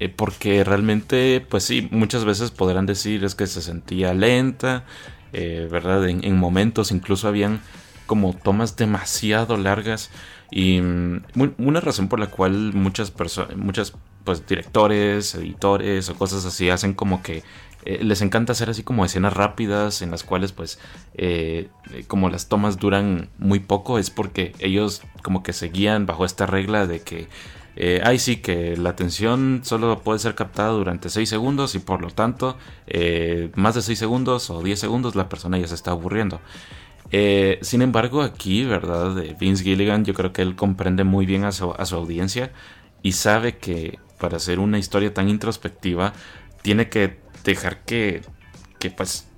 [0.00, 4.84] Eh, porque realmente, pues sí, muchas veces podrán decir es que se sentía lenta,
[5.32, 6.08] eh, ¿verdad?
[6.08, 7.60] En, en momentos incluso habían
[8.06, 10.10] como tomas demasiado largas
[10.50, 11.22] y mm,
[11.58, 13.92] una razón por la cual muchas personas, muchas
[14.24, 17.42] pues directores, editores o cosas así hacen como que
[17.84, 20.78] eh, les encanta hacer así como escenas rápidas en las cuales pues
[21.14, 21.68] eh,
[22.08, 26.46] como las tomas duran muy poco es porque ellos como que se guían bajo esta
[26.46, 27.28] regla de que
[27.80, 32.02] eh, ay sí que la atención solo puede ser captada durante 6 segundos y por
[32.02, 32.56] lo tanto
[32.88, 36.40] eh, más de 6 segundos o 10 segundos la persona ya se está aburriendo.
[37.12, 39.14] Eh, sin embargo aquí, ¿verdad?
[39.14, 42.50] De Vince Gilligan yo creo que él comprende muy bien a su, audiencia
[43.04, 46.14] y sabe que para hacer una historia tan introspectiva,
[46.62, 48.22] tiene que dejar que,
[48.80, 49.28] que pues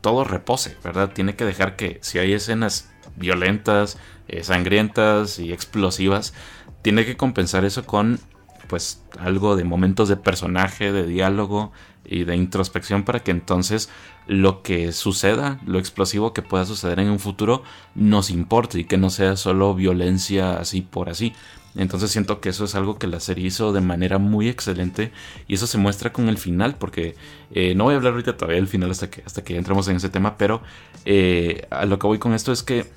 [0.00, 1.12] todo repose, ¿verdad?
[1.12, 6.34] Tiene que dejar que si hay escenas violentas, eh, sangrientas y explosivas,
[6.82, 8.20] tiene que compensar eso con
[8.68, 11.72] pues algo de momentos de personaje, de diálogo
[12.04, 13.88] y de introspección para que entonces
[14.26, 17.62] lo que suceda, lo explosivo que pueda suceder en un futuro,
[17.94, 21.32] nos importe y que no sea solo violencia así por así.
[21.76, 25.12] Entonces siento que eso es algo que la serie hizo de manera muy excelente
[25.46, 27.14] y eso se muestra con el final porque
[27.52, 29.96] eh, no voy a hablar ahorita todavía del final hasta que, hasta que entremos en
[29.96, 30.62] ese tema, pero
[31.04, 32.90] eh, a lo que voy con esto es que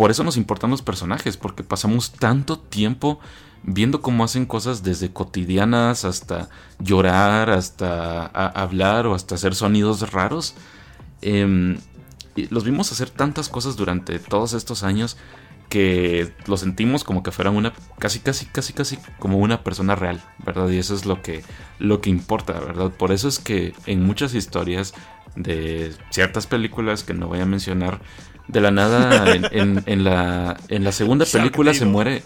[0.00, 3.20] por eso nos importan los personajes porque pasamos tanto tiempo
[3.62, 6.48] viendo cómo hacen cosas desde cotidianas hasta
[6.78, 10.54] llorar, hasta hablar o hasta hacer sonidos raros.
[11.20, 11.76] Em,
[12.48, 15.18] los vimos hacer tantas cosas durante todos estos años
[15.68, 20.22] que lo sentimos como que fueran una casi casi casi casi como una persona real,
[20.38, 20.70] ¿verdad?
[20.70, 21.42] Y eso es lo que
[21.78, 22.90] lo que importa, ¿verdad?
[22.90, 24.94] Por eso es que en muchas historias
[25.36, 28.00] de ciertas películas que no voy a mencionar,
[28.52, 32.22] de la nada en, la, en la segunda película se muere.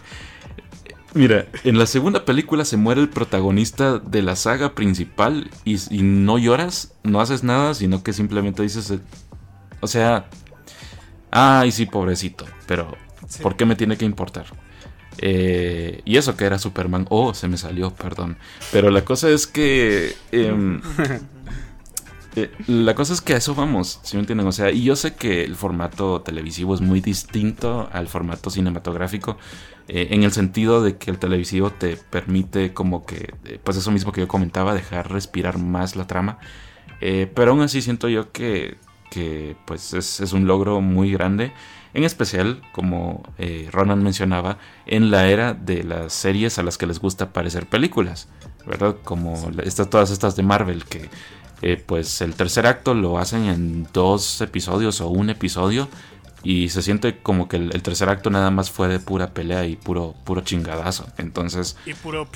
[1.15, 6.39] Mira, en la segunda película se muere el protagonista de la saga principal y, no
[6.39, 8.99] lloras, no haces nada, sino que simplemente dices, eh,
[9.81, 10.27] o sea,
[11.31, 12.97] ay sí, pobrecito, pero
[13.43, 14.47] ¿por qué me tiene que importar?
[15.19, 18.37] Eh, y eso que era Superman, oh, se me salió, perdón.
[18.73, 20.17] Pero la cosa es que...
[20.33, 20.81] Em,
[22.37, 24.47] eh, la cosa es que a eso vamos, si me entienden?
[24.47, 29.37] O sea, y yo sé que el formato televisivo es muy distinto al formato cinematográfico,
[29.89, 33.91] eh, en el sentido de que el televisivo te permite como que, eh, pues eso
[33.93, 36.39] mismo que yo comentaba, dejar respirar más la trama.
[37.35, 38.79] pero aún así siento yo que,
[39.11, 41.53] que pues es, es, un logro muy grande,
[41.93, 43.23] en especial, como
[43.71, 48.29] Ronan mencionaba, en la era de las series a las que les gusta parecer películas,
[48.67, 48.97] ¿verdad?
[49.05, 51.11] Como estas, todas estas de Marvel que
[51.67, 55.89] eh, pues el tercer acto lo hacen en dos episodios o un episodio
[56.43, 59.77] y se siente como que el, tercer acto nada más fue de pura pelea y
[59.77, 61.07] puro, puro chingadazo.
[61.17, 61.79] Entonces...
[61.87, 62.29] Y puro...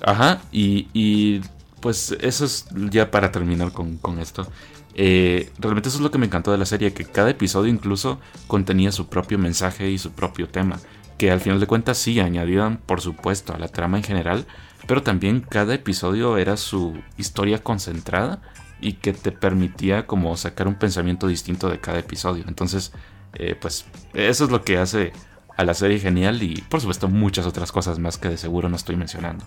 [0.00, 1.40] Ajá, y, y,
[1.80, 4.46] pues eso es ya para terminar con, esto.
[4.94, 8.20] Eh, realmente eso es lo que me encantó de la serie, que cada episodio incluso
[8.46, 10.78] contenía su propio mensaje y su propio tema,
[11.18, 14.46] que al final de cuentas sí añadían por supuesto a la trama en general,
[14.86, 18.40] pero también cada episodio era su historia concentrada
[18.80, 22.44] y que te permitía como sacar un pensamiento distinto de cada episodio.
[22.46, 22.92] Entonces,
[23.34, 25.12] eh, pues eso es lo que hace
[25.56, 28.76] a la serie genial y por supuesto muchas otras cosas más que de seguro no
[28.76, 29.44] estoy mencionando.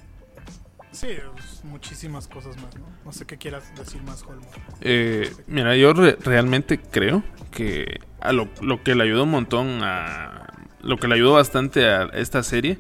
[0.91, 2.85] Sí, pues, muchísimas cosas más, ¿no?
[3.05, 4.45] No sé qué quieras decir más, Holmo.
[4.81, 10.53] Eh, mira, yo realmente creo que a lo, lo que le ayudó un montón a...
[10.81, 12.79] Lo que le ayudó bastante a esta serie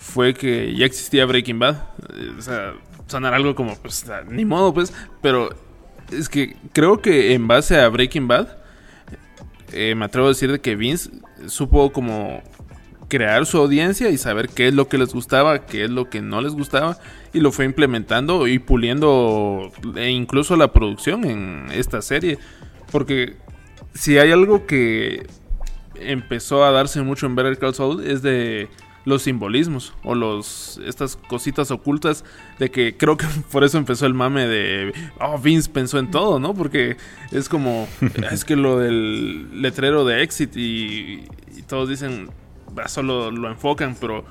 [0.00, 1.76] fue que ya existía Breaking Bad.
[2.14, 2.72] Eh, o sea,
[3.06, 4.92] sonar algo como, pues, ni modo, pues.
[5.20, 5.50] Pero
[6.10, 8.48] es que creo que en base a Breaking Bad,
[9.72, 11.10] eh, me atrevo a decir de que Vince
[11.46, 12.42] supo como
[13.08, 16.22] crear su audiencia y saber qué es lo que les gustaba, qué es lo que
[16.22, 16.96] no les gustaba
[17.32, 22.38] y lo fue implementando y puliendo e incluso la producción en esta serie.
[22.90, 23.36] Porque
[23.94, 25.26] si hay algo que
[25.96, 28.68] empezó a darse mucho en Better Call Saul es de
[29.04, 32.24] los simbolismos o los estas cositas ocultas
[32.58, 36.38] de que creo que por eso empezó el mame de oh Vince pensó en todo,
[36.38, 36.54] ¿no?
[36.54, 36.96] Porque
[37.30, 37.88] es como
[38.30, 41.24] es que lo del letrero de exit y,
[41.66, 42.30] todos dicen
[42.82, 44.24] ah, solo lo enfocan, pero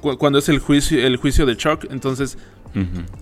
[0.00, 2.38] cuando es el juicio el juicio de Chuck, entonces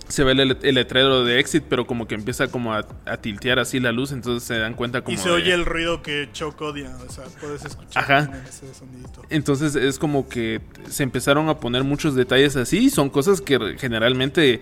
[0.07, 2.83] se ve el, letrero de exit, pero como que empieza como a,
[3.21, 5.15] tiltear así la luz, entonces se dan cuenta como...
[5.15, 8.31] Y se oye el ruido que Chuck odia, o sea, puedes escuchar Ajá.
[8.47, 9.23] ese sonidito.
[9.29, 14.61] Entonces es como que se empezaron a poner muchos detalles así, son cosas que generalmente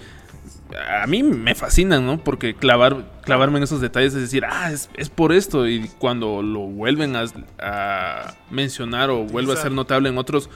[1.02, 2.24] a mí me fascinan, ¿no?
[2.24, 5.68] Porque clavar, clavarme en esos detalles es decir, ah, es, por esto.
[5.68, 10.50] Y cuando lo vuelven a, mencionar o vuelve a ser notable en otros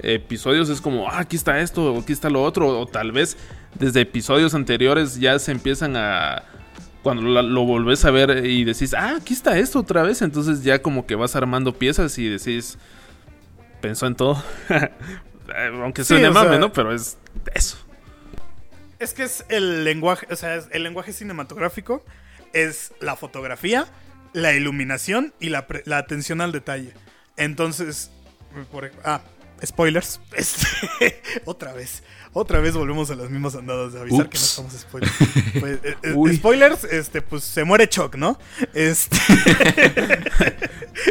[0.00, 2.80] episodios, es como, ah, aquí está esto, o aquí está lo otro.
[2.80, 3.36] O tal vez
[3.74, 6.44] desde episodios anteriores ya se empiezan a...
[7.02, 10.82] Cuando lo, volvés a ver y decís, ah, aquí está esto otra vez, entonces ya
[10.82, 12.76] como que vas armando piezas y decís,
[13.80, 14.42] pensó en todo.
[15.82, 16.72] Aunque suene mame, ¿no?
[16.72, 17.16] Pero es
[17.54, 17.78] eso.
[18.98, 22.04] Es que es el lenguaje, o sea, el lenguaje cinematográfico
[22.52, 23.86] es la fotografía,
[24.32, 26.92] la iluminación y la, atención al detalle.
[27.36, 28.10] Entonces,
[28.72, 29.20] por, ah,
[29.64, 30.20] spoilers.
[30.36, 32.02] Este, otra vez.
[32.32, 34.50] Otra vez volvemos a las mismas andadas de avisar que no Ups.
[34.50, 35.12] somos spoilers.
[35.60, 38.38] Pues, eh, eh, spoilers, este, pues se muere Chuck, ¿no?
[38.74, 39.16] Este.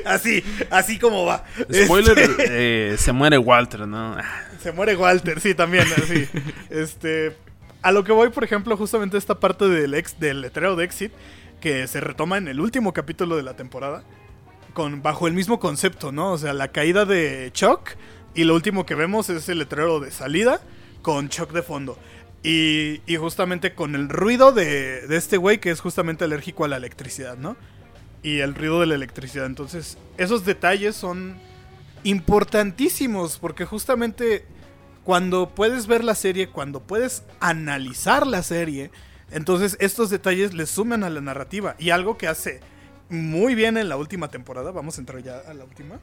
[0.06, 1.44] así, así como va.
[1.86, 4.16] Spoiler, Este, eh, se muere Walter, ¿no?
[4.62, 6.28] Se muere Walter, sí, también, así.
[6.70, 7.36] Este.
[7.82, 11.12] A lo que voy, por ejemplo, justamente esta parte del ex, del letrero de Exit,
[11.62, 14.04] que se retoma en el último capítulo de la temporada.
[14.74, 16.34] Con, bajo el mismo concepto, ¿no?
[16.34, 17.90] O sea, la caída de Chuck.
[18.38, 20.62] Y lo último que vemos es el letrero de salida
[21.02, 21.98] con Chuck de fondo.
[22.44, 26.78] Y, justamente con el ruido de, de este güey que es justamente alérgico a la
[26.78, 27.58] electricidad, ¿no?
[28.22, 29.48] Y el ruido de la electricidad.
[29.48, 31.36] Entonces, esos detalles son
[32.04, 34.46] importantísimos porque justamente
[35.04, 38.92] cuando puedes ver la serie, cuando puedes analizar la serie,
[39.32, 41.76] entonces estos detalles le suman a la narrativa.
[41.80, 42.60] Y algo que hace
[43.10, 46.00] muy bien en la última temporada, vamos a entrar ya a la última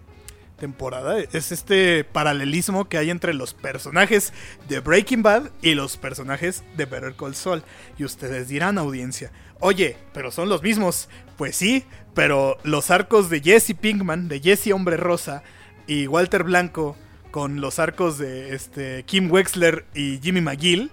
[0.57, 4.33] temporada, es este paralelismo que hay entre los personajes
[4.69, 7.63] de Breaking Bad y los personajes de Better Call Saul.
[7.99, 11.09] Y ustedes dirán, audiencia, oye, pero son los mismos.
[11.37, 11.85] Pues sí,
[12.15, 15.43] pero los arcos de Jesse Pinkman, de Jesse Hombre Rosa
[15.87, 16.97] y Walter Blanco
[17.31, 20.91] con los arcos de este Kim Wexler y Jimmy McGill,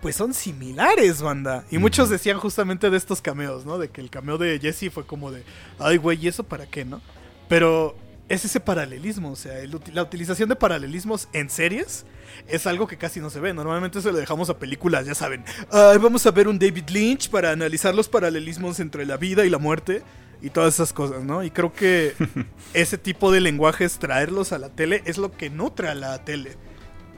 [0.00, 1.64] pues son similares, banda.
[1.70, 3.78] Y muchos decían justamente de estos cameos, ¿no?
[3.78, 5.42] De que el cameo de Jesse fue como de,
[5.78, 7.02] ay, güey, ¿y eso para qué, no?
[7.48, 7.96] Pero
[8.30, 12.06] es ese paralelismo, o sea, el la utilización de paralelismos en series
[12.46, 13.52] es algo que casi no se ve.
[13.52, 15.44] Normalmente se lo dejamos a películas, ya saben.
[15.70, 19.50] "Ay, vamos a ver un David Lynch para analizar los paralelismos entre la vida y
[19.50, 20.04] la muerte
[20.40, 21.42] y todas esas cosas, ¿no?
[21.42, 22.14] Y creo que
[22.72, 26.56] ese tipo de lenguajes, traerlos a la tele, es lo que nutre a la tele.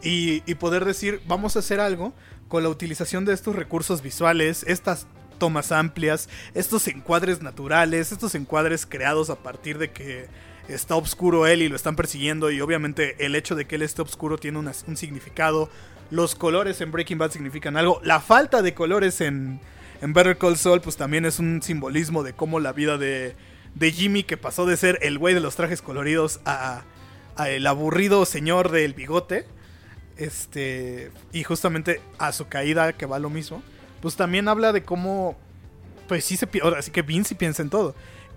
[0.03, 2.15] Y, y poder decir, vamos a hacer algo
[2.49, 5.07] con la utilización de estos recursos visuales, estas
[5.39, 10.27] tomas amplias, estos encuadres naturales, estos encuadres creados a partir de que
[10.69, 14.03] está oscuro él y lo están persiguiendo y obviamente el hecho de que él esté
[14.03, 15.71] oscuro tiene un significado.
[16.11, 18.01] Los colores en Breaking Bad significan algo.
[18.05, 19.61] La falta de colores en,
[20.01, 23.35] en Better Call Saul pues también es un simbolismo de cómo la vida de,
[23.75, 26.83] de Jimmy que pasó de ser el güey de los trajes coloridos a,
[27.47, 29.47] el aburrido señor del bigote.
[30.17, 33.63] Este, y justamente a su caída, que va lo mismo,
[34.03, 35.37] pues también habla de cómo,
[36.07, 37.95] pues sí se, ahora sí que Vince piensa en todo.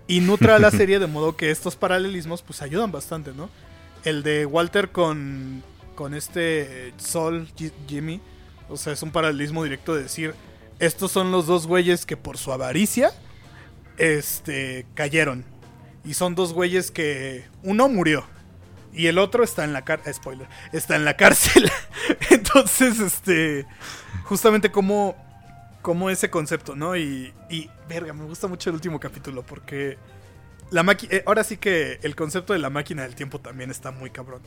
[0.08, 3.50] Y nutra la serie de modo que estos paralelismos, pues ayudan bastante, ¿no?
[4.04, 5.62] El de Walter con,
[5.94, 8.20] con este Sol, Ji- Jimmy,
[8.68, 10.34] o sea, es un paralelismo directo de decir,
[10.78, 13.12] estos son los dos güeyes que por su avaricia,
[13.98, 15.44] este, cayeron.
[16.04, 18.24] Y son dos güeyes que uno murió.
[18.92, 20.14] Y el otro está en la cárcel.
[20.14, 20.48] Spoiler.
[20.72, 21.70] Está en la cárcel.
[22.30, 23.66] Entonces, este.
[24.24, 25.16] Justamente como.
[25.86, 26.96] Como ese concepto, ¿no?
[26.96, 27.32] Y.
[27.48, 27.70] Y.
[27.88, 29.44] Verga, me gusta mucho el último capítulo.
[29.44, 29.98] Porque.
[30.72, 31.12] La máquina.
[31.26, 34.42] ahora sí que el concepto de la máquina del tiempo también está muy cabrón.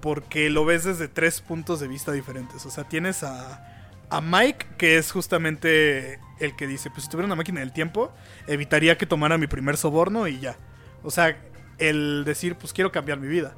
[0.00, 2.66] Porque lo ves desde tres puntos de vista diferentes.
[2.66, 3.64] O sea, tienes a.
[4.10, 8.12] A Mike, que es justamente el que dice: Pues si tuviera una máquina del tiempo,
[8.48, 10.56] evitaría que tomara mi primer soborno y ya.
[11.04, 11.40] O sea,
[11.78, 13.54] el decir, pues quiero cambiar mi vida.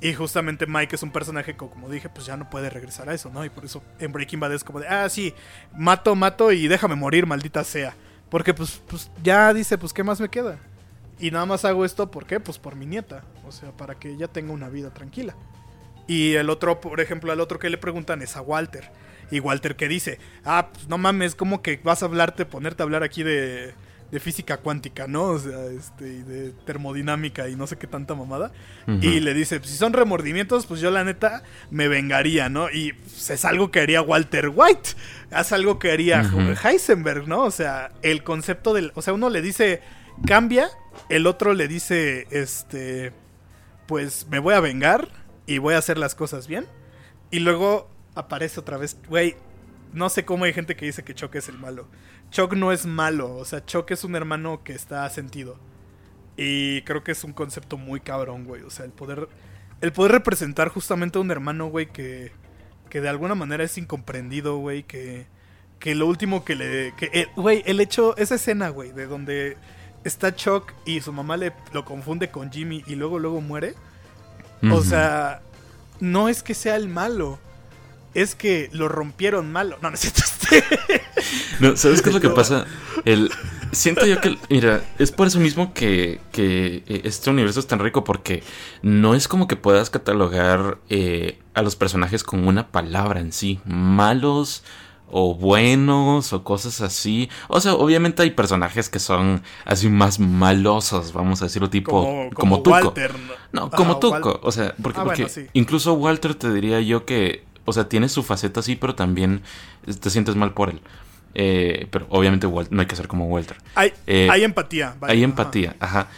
[0.00, 3.14] Y justamente Mike es un personaje que, como dije, pues ya no puede regresar a
[3.14, 3.44] eso, ¿no?
[3.44, 5.34] Y por eso en Breaking Bad es como de, ah, sí,
[5.74, 7.94] mato, mato y déjame morir, maldita sea.
[8.30, 10.58] Porque pues, pues ya dice, pues ¿qué más me queda?
[11.18, 12.38] Y nada más hago esto, ¿por qué?
[12.38, 13.24] Pues por mi nieta.
[13.46, 15.34] O sea, para que ella tenga una vida tranquila.
[16.06, 18.90] Y el otro, por ejemplo, al otro que le preguntan es a Walter.
[19.30, 22.84] Y Walter que dice, ah, pues no mames, como que vas a hablarte, ponerte a
[22.84, 23.74] hablar aquí de,
[24.10, 25.24] de física cuántica, ¿no?
[25.24, 28.52] O sea, este, y de termodinámica y no sé qué tanta mamada.
[28.86, 32.70] Y le dice, si son remordimientos, pues yo la neta me vengaría, ¿no?
[32.70, 34.90] Y pues, es algo que haría Walter White.
[35.30, 36.22] Es algo que haría.
[36.64, 37.42] Heisenberg, ¿no?
[37.42, 38.92] O sea, el concepto del...
[38.94, 39.82] O sea, uno le dice,
[40.26, 40.70] cambia,
[41.10, 43.12] el otro le dice, este,
[43.86, 45.08] pues me voy a vengar
[45.46, 46.66] y voy a hacer las cosas bien.
[47.30, 49.36] Y luego aparece otra vez, güey,
[49.92, 51.86] no sé cómo hay gente que dice que Chuck es el malo.
[52.30, 55.58] Chuck no es malo, o sea, Chuck es un hermano que está sentido.
[56.36, 58.62] Y creo que es un concepto muy cabrón, güey.
[58.62, 59.28] O sea, el poder,
[59.80, 62.32] el poder representar justamente a un hermano, güey, que,
[62.90, 65.26] que de alguna manera es incomprendido, güey, que,
[65.80, 66.94] que lo último que le...
[66.96, 69.56] Que, eh, güey, el hecho, esa escena, güey, de donde
[70.04, 73.74] está Chuck y su mamá le lo confunde con Jimmy y luego, luego muere.
[74.70, 75.40] O sea,
[76.00, 77.38] no es que sea el malo,
[78.22, 79.78] es que lo rompieron malo.
[79.82, 80.22] No, no es cierto.
[80.50, 81.02] este.
[81.60, 82.66] No, ¿sabes qué es lo que pasa?
[83.04, 83.30] El,
[83.72, 87.80] siento yo que, mira, es por eso mismo que, que eh, este universo es tan
[87.80, 88.42] rico porque
[88.82, 93.60] no es como que puedas catalogar eh, a los personajes con una palabra en sí.
[93.64, 94.62] Malos
[95.10, 97.28] o buenos o cosas así.
[97.48, 102.30] O sea, obviamente hay personajes que son así más malosos, vamos a decirlo, tipo como,
[102.34, 102.70] como, Tuco.
[102.70, 103.12] Walter,
[103.52, 104.40] no, como Tuco.
[104.42, 105.46] O sea, porque, Ah, porque bueno, sí.
[105.52, 109.42] incluso Walter te diría yo que, o sea, tiene su faceta así, pero también
[110.00, 110.80] te sientes mal por él.
[111.34, 113.58] Eh, pero obviamente no hay que ser como Walter.
[113.74, 114.96] Hay, Eh, hay empatía.
[114.98, 116.08] vaya, Hay empatía, ajá.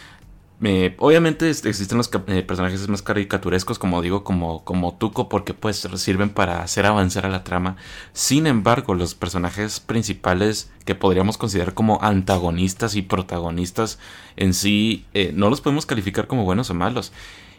[0.63, 5.87] Eh, obviamente existen los eh, personajes más caricaturescos, como digo, como, como Tuco, porque pues
[5.95, 7.77] sirven para hacer avanzar a la trama.
[8.13, 13.97] Sin embargo, los personajes principales que podríamos considerar como antagonistas y protagonistas
[14.35, 17.11] en sí, eh, no los podemos calificar como buenos o malos.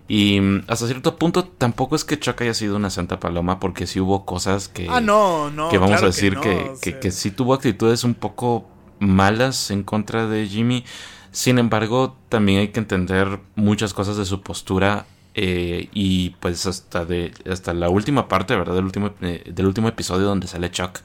[0.08, 4.00] Y hasta cierto punto tampoco es que Chuck haya sido una santa paloma, porque sí
[4.00, 5.68] hubo cosas que Ah, no, no.
[5.70, 8.14] que vamos claro a decir no, que, o que, sea, que sí tuvo actitudes un
[8.14, 10.84] poco malas en contra de Jimmy.
[11.30, 15.06] Sin embargo, también hay que entender muchas cosas de su postura.
[15.34, 18.74] eh, y pues hasta de hasta la última parte, ¿verdad?
[18.74, 20.98] Del último, eh, del último episodio donde sale Chuck.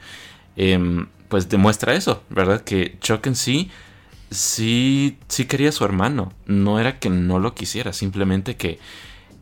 [0.57, 2.61] em, pues demuestra eso, ¿verdad?
[2.61, 3.69] Que Chuck en sí
[4.29, 6.31] sí, sí quería a su hermano.
[6.45, 8.79] No era que no lo quisiera, simplemente que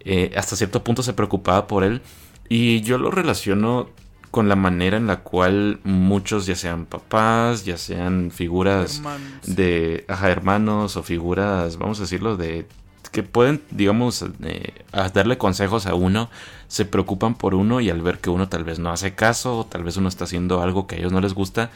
[0.02, 2.02] eh, hasta cierto punto se preocupaba por él.
[2.50, 3.90] Y yo lo relaciono
[4.36, 9.56] con la manera en la cual muchos, ya sean papás, ya sean figuras hermanos.
[9.56, 12.68] de ajá, hermanos o figuras, vamos a decirlo, de
[13.14, 16.30] que pueden, digamos, eh, a darle consejos a uno,
[16.68, 19.66] se preocupan por uno y al ver que uno tal vez no hace caso, o
[19.66, 21.72] tal vez uno está haciendo algo que a ellos no les gusta,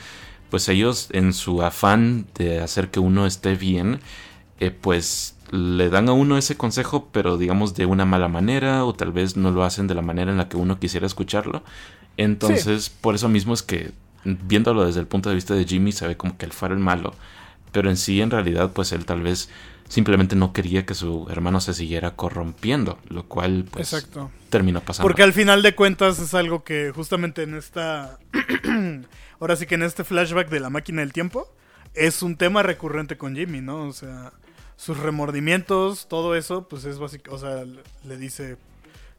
[0.49, 3.99] pues ellos en su afán de hacer que uno esté bien,
[4.59, 8.93] eh, pues le dan a uno ese consejo, pero digamos de una mala manera, o
[8.93, 11.63] tal vez no lo hacen de la manera en la que uno quisiera escucharlo.
[12.17, 13.91] Entonces, por eso mismo es que,
[14.23, 16.81] viéndolo desde el punto de vista de Jimmy, se ve como que él fuera el
[16.81, 17.13] malo.
[17.71, 19.49] Pero en sí, en realidad, pues él tal vez
[19.87, 24.29] simplemente no quería que su hermano se siguiera corrompiendo, lo cual pues Exacto.
[24.49, 25.07] terminó pasando.
[25.07, 28.19] Porque al final de cuentas es algo que justamente en esta...
[29.39, 31.51] Ahora sí que en este flashback de la máquina del tiempo
[31.93, 33.87] es un tema recurrente con Jimmy, ¿no?
[33.87, 34.33] O sea,
[34.75, 37.63] sus remordimientos, todo eso, pues es básico, o sea,
[38.05, 38.57] le- dice...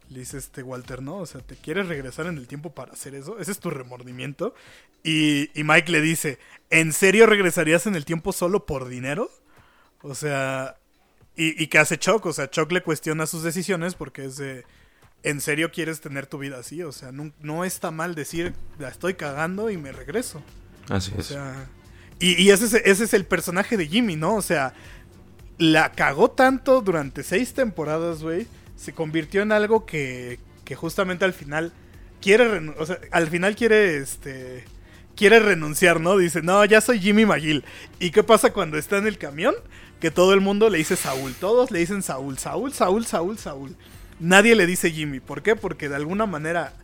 [0.09, 1.19] Le dice este Walter, ¿no?
[1.19, 3.39] O sea, ¿te quieres regresar en el tiempo para hacer eso?
[3.39, 4.57] ¿Ese es tu remordimiento?
[5.05, 9.31] Y, y Mike le dice, ¿en serio regresarías en el tiempo solo por dinero?
[10.03, 10.79] O sea,
[11.37, 14.65] y, y que hace Chuck, o sea, Chuck le cuestiona sus decisiones porque es de,
[15.23, 16.83] ¿en serio quieres tener tu vida así?
[16.83, 20.43] O sea, no, no está mal decir, la estoy cagando y me regreso.
[20.89, 21.27] Así O es.
[21.27, 21.71] sea,
[22.19, 24.35] y, y ese, es, ese es el personaje de Jimmy, ¿no?
[24.37, 24.75] O sea,
[25.59, 28.47] la cagó tanto durante seis temporadas, güey.
[28.77, 31.73] Se convirtió en algo que, que justamente al final
[32.21, 34.65] quiere, o sea, al final quiere, este,
[35.17, 36.17] quiere renunciar, ¿no?
[36.17, 37.65] Dice, no, ya soy Jimmy McGill.
[37.99, 39.55] ¿Y qué pasa cuando está en el camión?
[40.01, 41.35] Que todo el mundo le dice Saúl.
[41.35, 43.77] Todos le dicen Saúl, Saúl, Saúl, Saúl, Saúl.
[44.21, 45.19] Nadie le dice Jimmy.
[45.21, 45.57] ¿Por qué?
[45.57, 46.75] Porque de alguna manera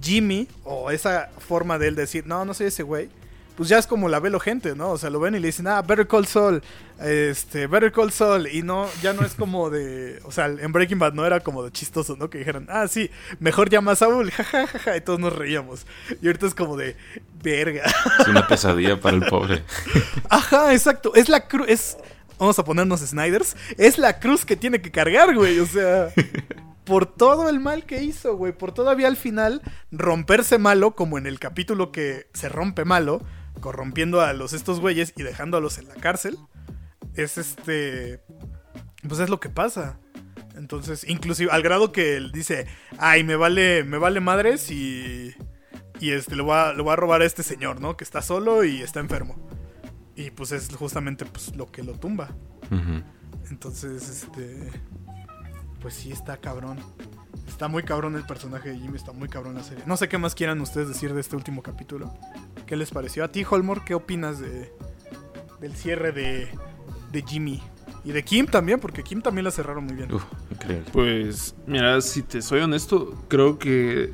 [0.00, 3.08] Jimmy, o esa forma de él decir, no, no soy ese güey,
[3.56, 4.90] pues ya es como la velo gente, ¿no?
[4.90, 6.62] O sea, lo ven y le dicen, ah, Better Call Saul,
[7.00, 10.98] este, Better Call Saul, y no, ya no es como de, o sea, en Breaking
[10.98, 12.30] Bad no era como de chistoso, ¿no?
[12.30, 15.86] Que dijeran, ah, sí, mejor llama a Saúl, jajajaja, y todos nos reíamos.
[16.20, 16.96] Y ahorita es como de,
[17.42, 17.84] verga.
[18.20, 19.62] Es una pesadilla para el pobre.
[20.28, 21.96] Ajá, exacto, es la cruz, es,
[22.38, 26.12] vamos a ponernos Snyders, es la cruz que tiene que cargar, güey, o sea...
[26.84, 28.52] Por todo el mal que hizo, güey.
[28.52, 33.22] Por todavía al final romperse malo, como en el capítulo que se rompe malo,
[33.60, 36.38] corrompiendo a los estos güeyes y dejándolos en la cárcel.
[37.14, 38.20] Es este.
[39.06, 39.98] Pues es lo que pasa.
[40.56, 42.66] Entonces, inclusive, al grado que él dice,
[42.98, 45.34] ay, me vale, me vale madres y.
[46.00, 47.96] Y este, le voy, a, le voy a robar a este señor, ¿no?
[47.96, 49.36] Que está solo y está enfermo.
[50.16, 52.36] Y pues es justamente pues, lo que lo tumba.
[53.50, 54.70] Entonces, este.
[55.84, 56.78] Pues sí, está cabrón.
[57.46, 59.84] Está muy cabrón el personaje de Jimmy, está muy cabrón la serie.
[59.86, 62.10] No sé qué más quieran ustedes decir de este último capítulo.
[62.64, 63.22] ¿Qué les pareció?
[63.22, 64.72] A ti, Holmore, ¿qué opinas de,
[65.60, 66.48] del cierre de,
[67.12, 67.62] de Jimmy?
[68.02, 70.10] Y de Kim también, porque Kim también la cerraron muy bien.
[70.10, 70.86] Uf, increíble.
[70.90, 74.10] Pues, mira, si te soy honesto, creo que.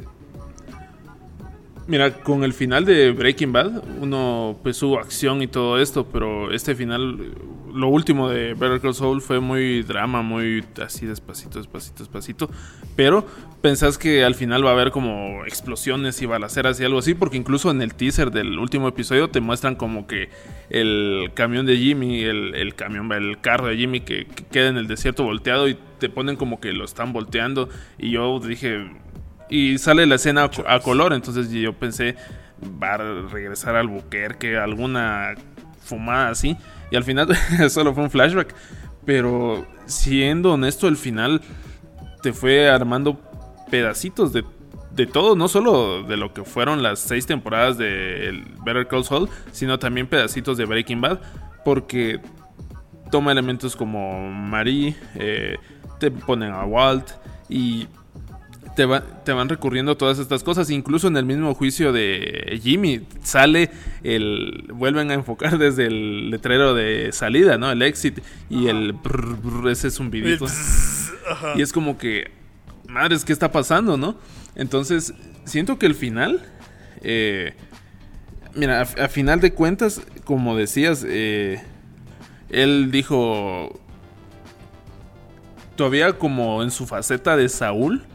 [1.91, 6.53] Mira, con el final de Breaking Bad, uno pues hubo acción y todo esto, pero
[6.53, 7.34] este final,
[7.74, 12.49] lo último de Better Call Saul fue muy drama, muy así despacito, despacito, despacito.
[12.95, 13.26] Pero
[13.61, 17.36] pensás que al final va a haber como explosiones y balaceras y algo así, porque
[17.36, 20.28] incluso en el teaser del último episodio te muestran como que
[20.68, 25.24] el camión de Jimmy, el, camión, el carro de Jimmy que queda en el desierto
[25.24, 27.68] volteado y te ponen como que lo están volteando.
[27.99, 28.86] Y yo dije,
[29.51, 32.17] y sale la escena a, co- a color, entonces yo pensé,
[32.83, 35.35] va a regresar al Buquerque, alguna
[35.83, 36.57] fumada así.
[36.91, 37.29] Y al final
[37.71, 38.55] solo fue un flashback.
[39.05, 41.41] Pero siendo honesto, el final
[42.23, 43.19] te fue armando
[43.71, 44.45] pedacitos de
[44.91, 49.29] de todo, no solo de lo que fueron las seis temporadas de Better Call Saul,
[49.53, 51.21] sino también pedacitos de Breaking Bad,
[51.65, 52.19] porque
[53.11, 55.57] toma elementos como Marie, eh,
[56.01, 57.09] te ponen a Walt
[57.49, 57.87] y
[58.87, 60.70] te, te, van recurriendo todas estas cosas.
[60.70, 63.70] Incluso en el mismo juicio de Jimmy sale
[64.03, 64.70] el.
[64.72, 67.70] Vuelven a enfocar desde el letrero de salida, ¿no?
[67.70, 68.97] El exit y el.
[69.70, 70.47] ese es un vidito.
[71.57, 72.31] Y es como que.
[72.89, 74.16] Madres, ¿qué está pasando, no?
[74.55, 75.12] Entonces,
[75.45, 76.43] siento que el final.
[77.03, 77.55] Eh,
[78.55, 81.62] mira, a, final de cuentas, como decías, eh,
[82.49, 83.78] él dijo.
[85.76, 88.07] Todavía como en su faceta de Saúl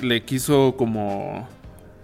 [0.00, 1.48] le quiso como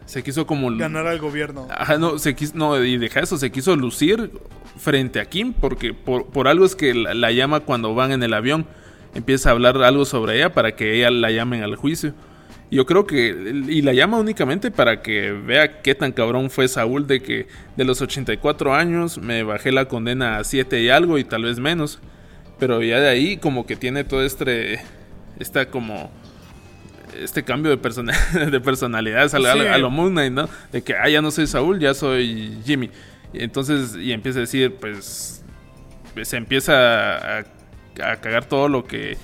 [0.09, 1.69] se quiso como ganar al gobierno.
[1.71, 4.31] Ajá, no, se quiso, no, y deja eso, se quiso lucir
[4.79, 8.67] frente a Kim porque por, algo es que la, llama cuando van en el avión,
[9.15, 12.15] empieza a hablar algo sobre ella para que ella la llamen al juicio.
[12.71, 17.07] Yo creo que y la llama únicamente para que vea qué tan cabrón fue Saúl
[17.07, 17.47] de que
[17.77, 21.61] de los 84 años me bajé la condena a 7 y algo y tal vez
[21.61, 21.99] menos.
[22.59, 24.81] Pero ya de ahí como que tiene todo este
[25.39, 26.11] esta como
[27.17, 27.77] este cambio de,
[28.51, 30.49] de personalidad a, lo Moon Knight, ¿no?
[30.73, 32.91] De que, ah, ya no soy Saúl, ya soy Jimmy.
[33.33, 35.45] Y entonces, y empieza a decir, pues,
[36.23, 37.45] se empieza a,
[38.21, 39.17] cagar todo lo que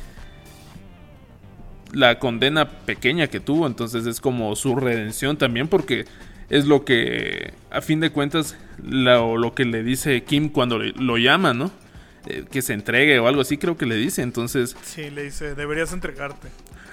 [1.92, 6.06] la condena pequeña que tuvo, entonces es como su redención también porque
[6.50, 11.18] es lo que a fin de cuentas lo, lo que le dice Kim cuando lo
[11.18, 11.70] llama, ¿no?
[12.26, 14.76] Eh, que se entregue o algo así creo que le dice, entonces...
[14.82, 16.48] Sí, le dice, deberías entregarte.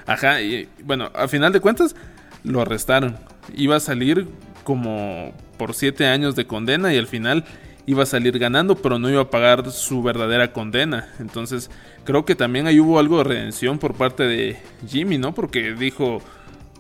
[0.06, 1.96] Ajá, y bueno, a final de cuentas
[2.44, 3.18] lo arrestaron.
[3.56, 4.28] Iba a salir
[4.64, 7.46] como por siete años de condena y al final
[7.86, 11.10] iba a salir ganando, pero no iba a pagar su verdadera condena.
[11.20, 11.70] Entonces,
[12.04, 15.34] creo que también ahí hubo algo de redención por parte de Jimmy, ¿no?
[15.34, 16.22] Porque dijo,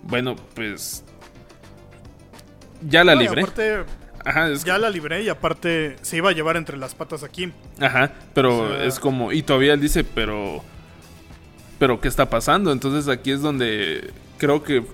[0.03, 1.03] bueno, pues
[2.87, 3.45] ya la libré.
[4.23, 7.51] Ajá, ya la libré y aparte se iba a llevar entre las patas a Kim.
[7.79, 10.63] Ajá, pero es como, y todavía él dice, pero
[11.81, 12.71] pero ¿qué está pasando?
[12.71, 14.85] Entonces aquí es donde creo que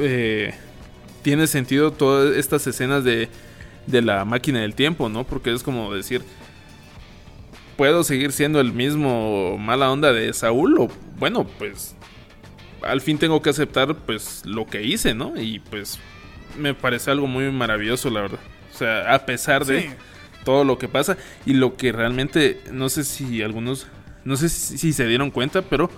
[0.00, 0.52] eh,
[1.22, 3.28] tiene sentido todas estas escenas de,
[3.86, 5.22] de la máquina del tiempo, ¿no?
[5.22, 6.22] Porque es como decir,
[7.76, 10.76] ¿puedo seguir siendo el mismo mala onda de Saúl?
[10.76, 10.88] O
[11.20, 11.94] bueno, pues
[12.82, 15.40] al fin tengo que aceptar pues lo que hice, ¿no?
[15.40, 16.00] Y pues
[16.58, 18.40] me parece algo muy maravilloso, la verdad.
[18.74, 19.88] O sea, a pesar de
[20.44, 21.16] todo lo que pasa
[21.46, 23.86] y lo que realmente, no sé si algunos
[24.24, 25.90] no sé si, se dieron cuenta, pero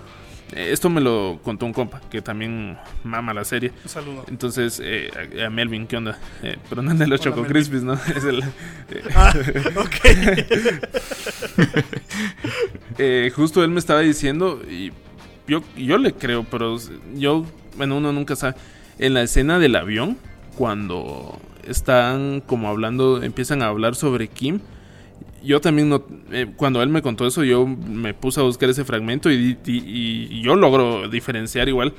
[0.52, 3.72] eh, esto me lo contó un compa que también mama la serie.
[3.82, 4.24] Un saludo.
[4.28, 5.10] Entonces, eh,
[5.44, 6.18] a, Melvin, ¿qué onda?
[6.42, 7.94] Eh, pero no es de los Choco Crispies, ¿no?
[8.16, 8.42] Es el.
[9.14, 9.34] ah,
[9.76, 9.96] ok.
[13.34, 14.92] justo él me estaba diciendo, y
[15.48, 16.78] yo, yo le creo, pero
[17.14, 17.44] yo,
[17.76, 18.56] bueno, uno nunca sabe.
[18.98, 20.18] En la escena del avión,
[20.56, 24.60] cuando están como hablando, empiezan a hablar sobre Kim
[25.44, 28.84] yo también no, eh, cuando él me contó eso, yo me puse a buscar ese
[28.84, 31.94] fragmento y, yo logro diferenciar igual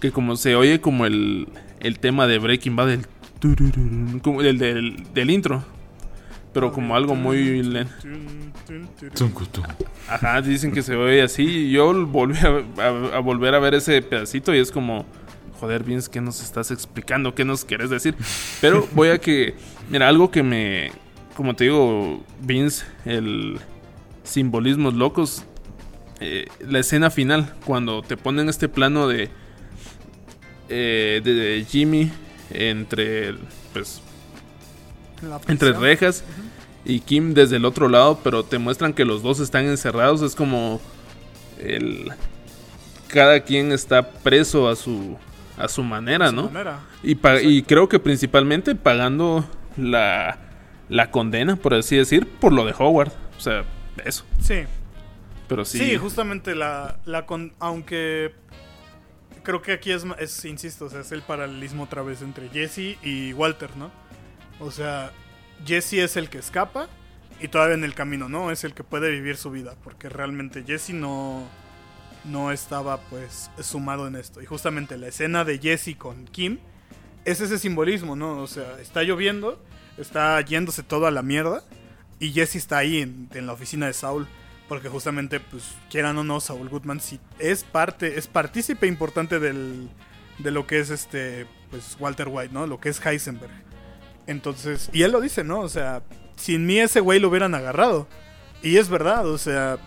[0.00, 1.48] que como se oye como el,
[1.80, 3.06] el tema de Breaking Bad, el,
[4.22, 5.64] como el del, intro,
[6.52, 7.92] pero como algo muy lento.
[10.08, 11.70] Ajá, dicen que se oye así.
[11.70, 15.04] Yo volví a, volver a ver ese pedacito y es como,
[15.60, 17.34] joder, Vince, ¿qué nos estás explicando?
[17.34, 18.14] ¿Qué nos quieres decir?
[18.60, 19.54] Pero voy a que,
[19.90, 20.90] mira, algo que me,
[21.38, 23.60] como te digo, Vince, el
[24.24, 25.44] simbolismos locos,
[26.18, 29.30] eh, la escena final, cuando te ponen este plano de,
[30.68, 32.10] eh, de, Jimmy
[32.50, 33.36] entre,
[33.72, 34.02] pues,
[35.46, 36.24] entre rejas
[36.84, 40.34] y Kim desde el otro lado, pero te muestran que los dos están encerrados, es
[40.34, 40.80] como
[41.60, 42.10] el
[43.06, 45.16] cada quien está preso a su
[45.56, 46.50] a su manera, ¿no?
[47.04, 50.47] Y, y creo que principalmente pagando la
[50.88, 53.12] la condena, por así decir, por lo de Howard.
[53.36, 53.64] O sea,
[54.04, 54.24] eso.
[54.40, 54.64] Sí.
[55.48, 55.78] Pero sí.
[55.78, 58.34] Sí, justamente la, la con, aunque
[59.42, 62.98] creo que aquí es, es, insisto, o sea, es el paralelismo otra vez entre Jesse
[63.02, 63.90] y Walter, ¿no?
[64.60, 65.12] O sea,
[65.64, 66.88] Jesse es el que escapa
[67.40, 68.50] y todavía en el camino, ¿no?
[68.50, 71.48] Es el que puede vivir su vida, porque realmente Jesse no,
[72.24, 74.42] no estaba pues sumado en esto.
[74.42, 76.58] Y justamente la escena de Jesse con Kim
[77.24, 78.42] es ese simbolismo, ¿no?
[78.42, 79.62] O sea, está lloviendo
[79.98, 81.62] está yéndose todo a la mierda.
[82.20, 84.26] Y Jesse está ahí en, la oficina de Saul.
[84.68, 89.88] Porque justamente, pues, quieran o no, Saul Goodman sí es parte, es partícipe importante del,
[90.38, 92.66] de lo que es este, pues, Walter White, ¿no?
[92.66, 93.52] Lo que es Heisenberg.
[94.26, 95.60] Entonces, y él lo dice, ¿no?
[95.60, 96.02] O sea,
[96.36, 98.06] sin mí ese güey lo hubieran agarrado.
[98.62, 99.78] Y es verdad, o sea,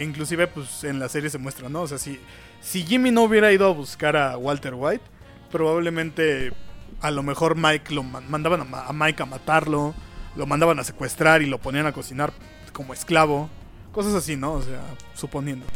[0.00, 1.82] inclusive, pues en la serie se muestra, ¿no?
[1.82, 2.18] O sea, si,
[2.60, 5.04] si Jimmy no hubiera ido a buscar a Walter White,
[5.50, 6.52] probablemente
[7.00, 9.94] a lo mejor Mike lo man- mandaban a, Mike a matarlo,
[10.36, 12.32] lo mandaban a secuestrar y lo ponían a cocinar
[12.72, 13.48] como esclavo.
[13.92, 14.52] Cosas así, ¿no?
[14.52, 14.80] O sea,
[15.14, 15.66] suponiendo.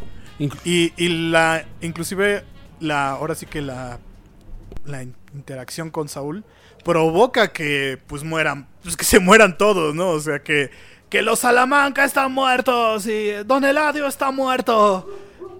[0.65, 2.45] Y, y la, inclusive,
[2.81, 3.99] la, ahora sí que la,
[4.85, 6.45] la in- interacción con Saúl
[6.85, 10.11] provoca que, pues, mueran, pues, que se mueran todos, ¿no?
[10.11, 10.71] O sea, que,
[11.09, 15.09] que los Salamanca están muertos y Don Eladio está muerto.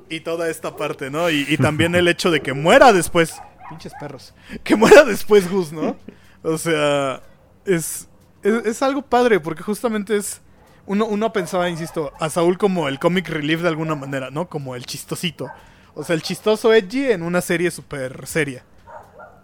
[0.09, 1.31] Y toda esta parte, ¿no?
[1.31, 3.35] Y, y también el hecho de que muera después.
[3.73, 4.35] Pinches perros.
[4.65, 5.97] Que muera después Gus, ¿no?
[6.43, 7.23] O sea,
[7.65, 8.09] es,
[8.43, 10.41] es, algo padre porque justamente es...
[10.85, 14.49] Uno, uno pensaba, insisto, a Saúl como el comic relief de alguna manera, ¿no?
[14.49, 15.49] Como el chistosito.
[15.95, 18.65] O sea, el chistoso edgy en una serie súper seria.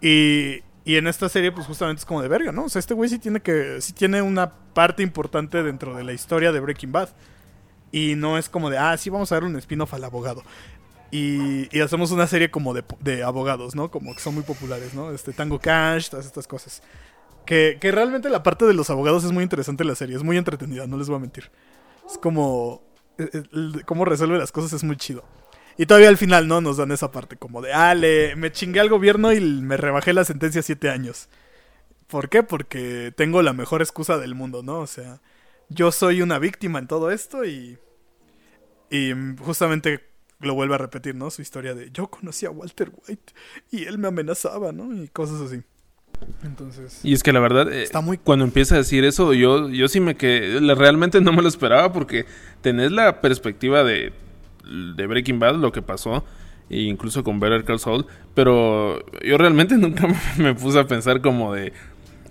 [0.01, 2.65] Y, y en esta serie, pues justamente es como de verga, ¿no?
[2.65, 3.79] O sea, este güey sí tiene que.
[3.79, 7.09] sí tiene una parte importante dentro de la historia de Breaking Bad.
[7.91, 10.43] Y no es como de, ah, sí, vamos a dar un spin-off al abogado.
[11.11, 13.89] Y, y hacemos una serie como de, abogados, ¿no?
[13.89, 15.11] Como que son muy populares, ¿no?
[15.11, 16.83] Este Tango Cash, todas estas cosas.
[17.45, 20.23] Que, que realmente la parte de los abogados es muy interesante en la serie, es
[20.23, 21.49] muy entretenida, no les voy a mentir.
[22.09, 22.83] Es como.
[23.17, 23.43] eh, eh,
[23.85, 25.23] Cómo resuelve las cosas es muy chido.
[25.77, 26.61] Y todavía al final, ¿no?
[26.61, 27.95] Nos dan esa parte como de, ah,
[28.35, 31.29] me chingué al gobierno y me rebajé la sentencia a siete años.
[32.07, 32.43] ¿Por qué?
[32.43, 34.79] Porque tengo la mejor excusa del mundo, ¿no?
[34.79, 35.21] O sea,
[35.69, 37.77] yo soy una víctima en todo esto y.
[38.91, 40.08] Y justamente
[40.39, 41.29] lo vuelve a repetir, ¿no?
[41.29, 43.33] Su historia de yo conocí a Walter White
[43.71, 44.93] y él me amenazaba, ¿no?
[44.93, 45.61] Y cosas así.
[46.43, 46.99] Entonces.
[47.03, 49.87] Y es que la verdad, eh, Está muy- cuando empieza a decir eso, yo, yo
[49.87, 52.25] sí me quedé, la- realmente no me lo esperaba porque
[52.61, 54.11] tenés la perspectiva de,
[54.95, 56.25] de Breaking Bad, lo que pasó,
[56.69, 61.21] e incluso con Better Call Saul, pero yo realmente nunca me, me puse a pensar
[61.21, 61.71] como de,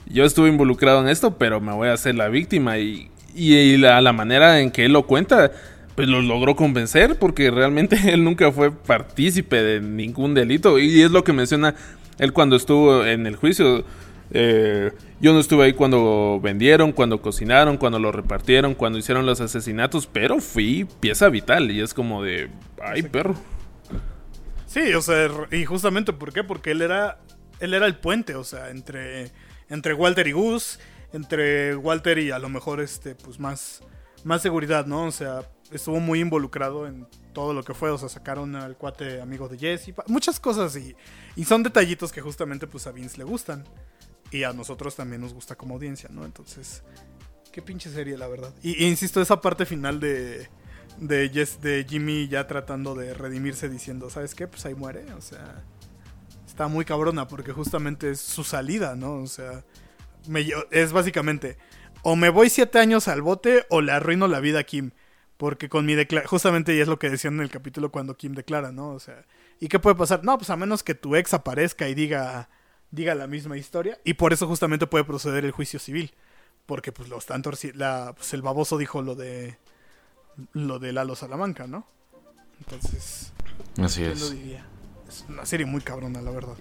[0.06, 3.76] yo estuve involucrado en esto, pero me voy a hacer la víctima y, y, y
[3.78, 5.50] la, la manera en que él lo cuenta,
[5.98, 11.10] pues lo logró convencer porque realmente él nunca fue partícipe de ningún delito y es
[11.10, 11.74] lo que menciona
[12.20, 13.84] él cuando estuvo en el juicio.
[14.30, 19.40] Eh, yo no estuve ahí cuando vendieron, cuando cocinaron, cuando lo repartieron, cuando hicieron los
[19.40, 22.48] asesinatos, pero fui pieza vital y es como de,
[22.80, 23.34] ay perro.
[24.66, 26.44] Sí, o sea, y justamente ¿por qué?
[26.44, 27.18] Porque él era
[27.58, 29.32] él era el puente, o sea, entre
[29.68, 30.78] entre Walter y Gus,
[31.12, 33.82] entre Walter y a lo mejor este pues más
[34.24, 35.04] más seguridad, ¿no?
[35.06, 39.20] O sea, estuvo muy involucrado en todo lo que fue, o sea, sacaron al cuate
[39.20, 40.96] amigo de Jesse, muchas cosas y
[41.36, 43.64] y son detallitos que justamente pues a Vince le gustan
[44.30, 46.24] y a nosotros también nos gusta como audiencia, ¿no?
[46.24, 46.82] Entonces,
[47.52, 48.52] qué pinche serie, la verdad.
[48.62, 50.48] Y, insisto, esa parte final de
[50.98, 54.48] de, Jess- de Jimmy ya tratando de redimirse diciendo, ¿sabes qué?
[54.48, 55.64] Pues ahí muere, o sea,
[56.46, 59.14] está muy cabrona porque justamente es su salida, ¿no?
[59.14, 59.64] O sea,
[60.72, 61.56] es básicamente,
[62.02, 64.90] o me voy siete años al bote o le arruino la vida a Kim.
[65.36, 68.34] Porque con mi declaración, justamente y es lo que decían en el capítulo cuando Kim
[68.34, 68.90] declara, ¿no?
[68.90, 69.24] O sea,
[69.60, 70.24] ¿y qué puede pasar?
[70.24, 72.48] No, pues a menos que tu ex aparezca y diga,
[72.90, 74.00] diga la misma historia.
[74.04, 76.12] Y por eso justamente puede proceder el juicio civil.
[76.66, 79.56] Porque pues lo están torci- la pues el baboso dijo lo de
[80.52, 81.86] lo de Lalo Salamanca, ¿no?
[82.58, 83.32] Entonces,
[83.80, 84.32] Así ¿quién lo es.
[84.32, 84.66] diría?
[85.08, 86.56] Es una serie muy cabrona, la verdad.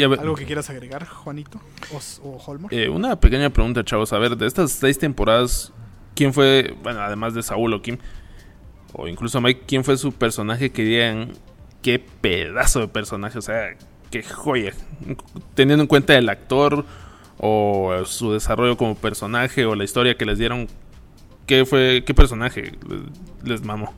[0.00, 1.60] ¿Algo que quieras agregar, Juanito?
[1.92, 2.72] ¿O, o Holmor?
[2.72, 4.12] eh, una pequeña pregunta, chavos.
[4.12, 5.72] A ver, de estas seis temporadas,
[6.14, 7.98] ¿quién fue, bueno, además de Saúl o Kim,
[8.92, 11.32] o incluso Mike, quién fue su personaje que dirían,
[11.82, 13.76] qué pedazo de personaje, o sea,
[14.10, 14.72] qué joya?
[15.54, 16.84] Teniendo en cuenta el actor
[17.38, 20.68] o su desarrollo como personaje o la historia que les dieron,
[21.46, 23.00] ¿qué fue, qué personaje les,
[23.42, 23.92] les mamó?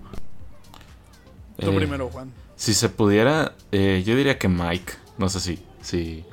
[1.59, 2.32] Tú Eh, primero, Juan.
[2.57, 4.95] Si se pudiera, eh, yo diría que Mike.
[5.18, 5.59] No sé si.
[5.85, 6.24] Si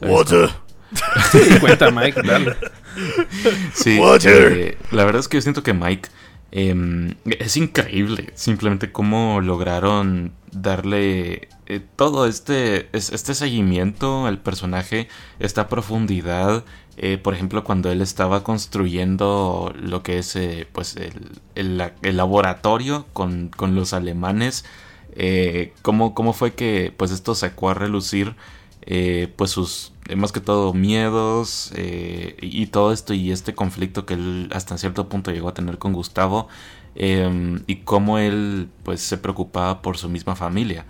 [0.00, 0.50] Water.
[1.30, 2.56] Sí, cuenta Mike, dale.
[3.74, 4.52] Sí, Water.
[4.52, 6.08] eh, la verdad es que yo siento que Mike
[6.52, 8.30] eh, es increíble.
[8.34, 16.64] Simplemente cómo lograron darle eh, todo este, es- este seguimiento al personaje, esta profundidad.
[16.96, 21.12] eh, por ejemplo, cuando él estaba construyendo lo que es eh, pues el,
[21.54, 24.64] el- el laboratorio con, con los alemanes.
[25.16, 28.34] eh, cómo, cómo fue que pues esto sacó a relucir
[28.82, 34.06] eh, pues sus eh, más que todo miedos eh, y, todo esto y este conflicto
[34.06, 36.48] que él hasta cierto punto llegó a tener con Gustavo
[36.96, 40.84] eh, y cómo él pues se preocupaba por su misma familia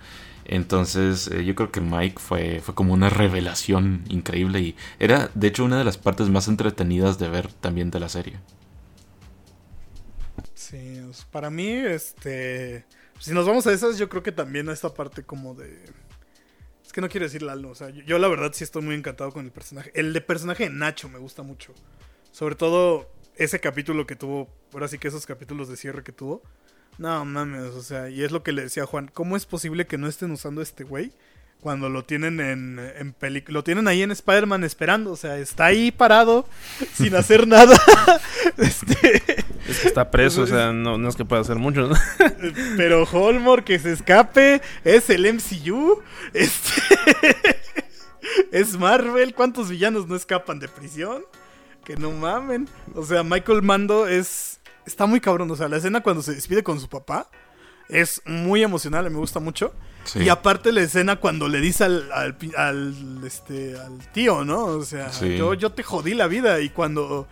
[0.45, 5.65] entonces yo creo que Mike fue, fue como una revelación increíble y era de hecho
[5.65, 8.39] una de las partes más entretenidas de ver también de la serie
[10.55, 12.85] Sí, para mí, este.
[13.19, 15.83] Si nos vamos a esas, yo creo que también a esta parte como de.
[16.91, 19.31] Es que no quiero decir Lalo, o sea, yo, la verdad sí estoy muy encantado
[19.31, 19.93] con el personaje.
[19.95, 21.73] El de personaje de Nacho me gusta mucho.
[22.33, 26.43] Sobre todo ese capítulo que tuvo, ahora sí que esos capítulos de cierre que tuvo.
[26.97, 29.97] No mames, o sea, y es lo que le decía Juan, ¿cómo es posible que
[29.97, 31.13] no estén usando este güey?
[31.61, 35.67] Cuando lo tienen en, en peli- lo tienen ahí en Spider-Man esperando, o sea, está
[35.67, 36.45] ahí parado,
[36.93, 37.79] sin hacer nada.
[38.57, 39.40] este,
[39.71, 41.95] Es que está preso, o sea, no, no es que pueda hacer mucho, ¿no?
[42.77, 46.01] pero Holmore que se escape, es el MCU,
[46.33, 47.35] este,
[48.51, 51.23] es Marvel, ¿cuántos villanos no escapan de prisión?
[51.83, 52.69] Que no mamen.
[52.93, 54.59] O sea, Michael Mando es.
[54.85, 55.49] Está muy cabrón.
[55.49, 57.27] O sea, la escena cuando se despide con su papá
[57.89, 59.73] es muy emocional, me gusta mucho.
[60.03, 60.19] Sí.
[60.19, 62.09] Y aparte la escena cuando le dice al,
[62.55, 64.63] al, este, al tío, ¿no?
[64.65, 65.37] O sea, Sí.
[65.37, 67.27] yo, yo te jodí la vida y cuando...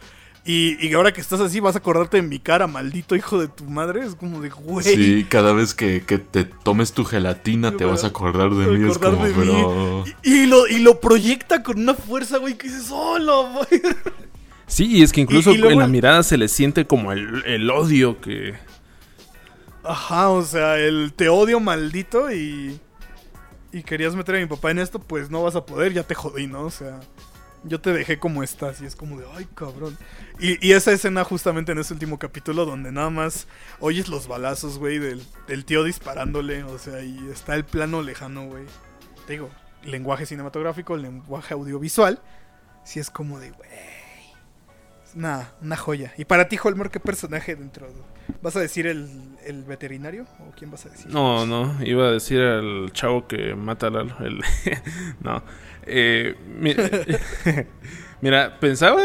[0.51, 3.47] Y, y ahora que estás así vas a acordarte de mi cara, maldito hijo de
[3.49, 4.03] tu madre.
[4.03, 4.83] Es como de, güey.
[4.83, 8.89] Sí, cada vez que, que te tomes tu gelatina te vas a acordar de mí.
[8.89, 9.45] Es acordar como, de mí.
[9.61, 10.03] bro.
[10.23, 13.33] Y, y lo, y lo proyecta con una fuerza, güey, que dices, ¡Hola,
[13.69, 13.81] güey!
[14.65, 17.11] Sí, y es que incluso Y- y luego en la mirada se le siente como
[17.11, 18.55] el, el odio que...
[19.83, 22.79] Ajá, o sea, el te odio maldito y.
[23.71, 26.15] Y querías meter a mi papá en esto, pues no vas a poder, ya te
[26.15, 26.63] jodí, ¿no?
[26.63, 26.99] O sea,
[27.63, 29.97] yo te dejé como estás y es como de, ay, cabrón.
[30.39, 33.47] Y, y esa escena justamente en ese último capítulo donde nada más
[33.79, 38.45] oyes los balazos, güey, del, del tío disparándole, o sea, y está el plano lejano,
[38.47, 38.63] güey.
[39.27, 39.49] Te digo,
[39.83, 42.21] lenguaje cinematográfico, lenguaje audiovisual,
[42.83, 43.69] sí es como de, güey.
[45.15, 46.13] Una, una joya.
[46.17, 47.87] Y para ti, Holmer, ¿qué personaje dentro?
[47.87, 47.93] de-
[48.43, 49.09] ¿Vas a decir el,
[49.43, 50.27] el veterinario?
[50.47, 51.07] ¿O quién vas a decir?
[51.11, 54.15] No, no, iba a decir al chavo que mata a Lalo.
[54.19, 54.39] el-
[55.21, 55.41] no.
[55.89, 56.75] Eh, mi-
[58.21, 59.01] mira, pensaba...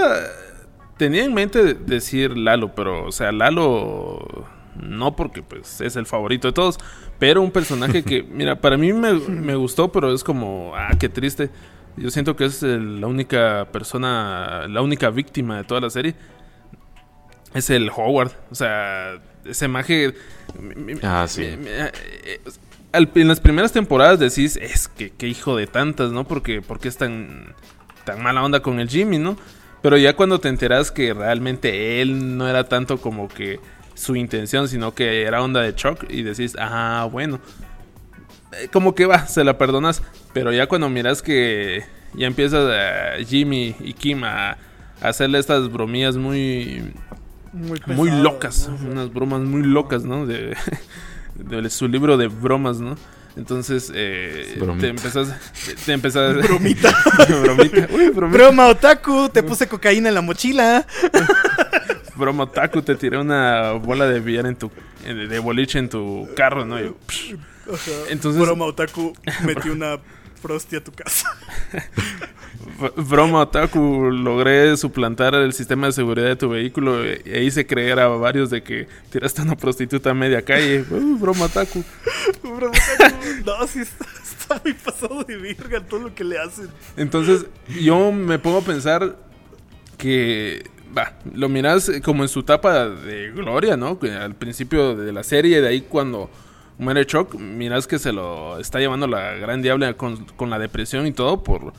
[0.97, 4.47] Tenía en mente decir Lalo, pero, o sea, Lalo...
[4.77, 6.79] No porque pues es el favorito de todos,
[7.21, 11.09] pero un personaje que, mira, para mí me, me gustó, pero es como, ah, qué
[11.09, 11.51] triste.
[11.97, 16.17] Yo siento que es el- la única persona, la única víctima de toda la serie.
[17.55, 18.33] Es el Howard.
[18.51, 20.15] O sea, ese maje...
[21.03, 21.43] Ah, sí.
[21.45, 21.91] eh,
[22.93, 26.25] al- en las primeras temporadas decís, es que qué hijo de tantas, ¿no?
[26.27, 27.55] Porque, porque es tan,
[28.05, 29.37] tan mala onda con el Jimmy, ¿no?
[29.83, 33.61] Pero ya cuando te enteras que realmente él no era tanto como que
[33.95, 37.41] su intención, sino que era onda de Chuck y decís, ah, bueno.
[38.53, 40.03] Eh, Como que va, se la perdonas.
[40.33, 41.85] Pero ya cuando miras que
[42.15, 42.59] ya empieza
[43.19, 44.57] eh, Jimmy y Kim a, a
[45.09, 46.93] hacerle estas bromillas muy,
[47.55, 50.27] Muy, muy locas, unas bromas muy locas, ¿no?
[50.27, 50.57] De,
[51.37, 52.97] de su libro de bromas, ¿no?
[53.37, 55.29] Entonces, eh, te empezás,
[55.87, 56.93] te empezás, Bromita.
[57.43, 60.87] bromita, uy, bromita, Broma otaku, te puse cocaína en la mochila.
[62.17, 64.71] broma taco, te tiré una bola de billar en tu,
[65.05, 66.81] eh, de boliche en tu carro, ¿no?
[66.81, 66.93] Y.
[68.11, 69.99] Entonces- Broma otaku metió una
[70.45, 71.27] prosti a tu casa.
[72.97, 78.09] broma otaku, logré suplantar el sistema de seguridad de tu vehículo e hice creer a
[78.09, 81.83] varios de que tiraste a una prostituta a media calle, Uh, broma otaku.
[82.43, 83.17] Broma otaku.
[83.47, 86.69] No, sí está, está muy pasado de virga todo lo que le hacen.
[86.97, 87.47] Entonces,
[87.81, 89.17] yo me pongo a pensar
[89.97, 90.65] que,
[90.97, 93.99] va, lo miras como en su etapa de gloria, ¿no?
[93.99, 96.29] Que al principio de la serie, de ahí cuando
[96.79, 101.07] muere Chuck, miras que se lo está llevando la gran diabla con, con la depresión
[101.07, 101.73] y todo por,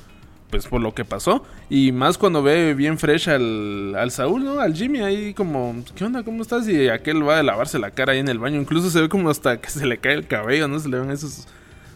[0.50, 1.44] pues, por lo que pasó.
[1.70, 4.60] Y más cuando ve bien fresh al, al Saúl, ¿no?
[4.60, 6.24] Al Jimmy ahí como, ¿qué onda?
[6.24, 6.68] ¿Cómo estás?
[6.68, 8.60] Y aquel va a lavarse la cara ahí en el baño.
[8.60, 10.80] Incluso se ve como hasta que se le cae el cabello, ¿no?
[10.80, 11.48] Se le ven esos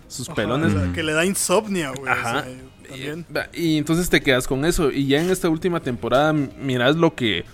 [0.08, 0.74] sus Ajá, pelones.
[0.74, 2.10] o sea, que le da insomnia, güey.
[2.10, 2.44] o Ajá.
[2.44, 3.50] sea.
[3.54, 4.92] Y, y entonces te quedas con eso.
[4.92, 7.46] Y ya en esta última temporada miras lo que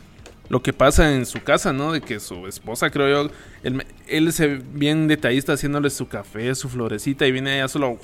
[0.49, 1.91] lo que pasa en su casa, ¿no?
[1.91, 3.31] De que su esposa, creo yo,
[3.63, 7.99] él, él se ve bien detallista haciéndole su café, su florecita, y viene ella solo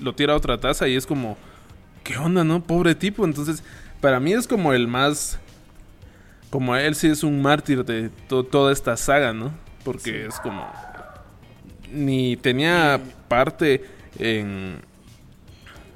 [0.00, 1.38] lo tira a otra taza y es como,
[2.04, 2.62] ¿qué onda, no?
[2.62, 3.24] Pobre tipo.
[3.24, 3.62] Entonces,
[4.00, 5.38] para mí es como el más...
[6.50, 9.52] Como él sí es un mártir de to- toda esta saga, ¿no?
[9.84, 10.70] Porque es como...
[11.92, 13.84] Ni tenía parte
[14.18, 14.76] en,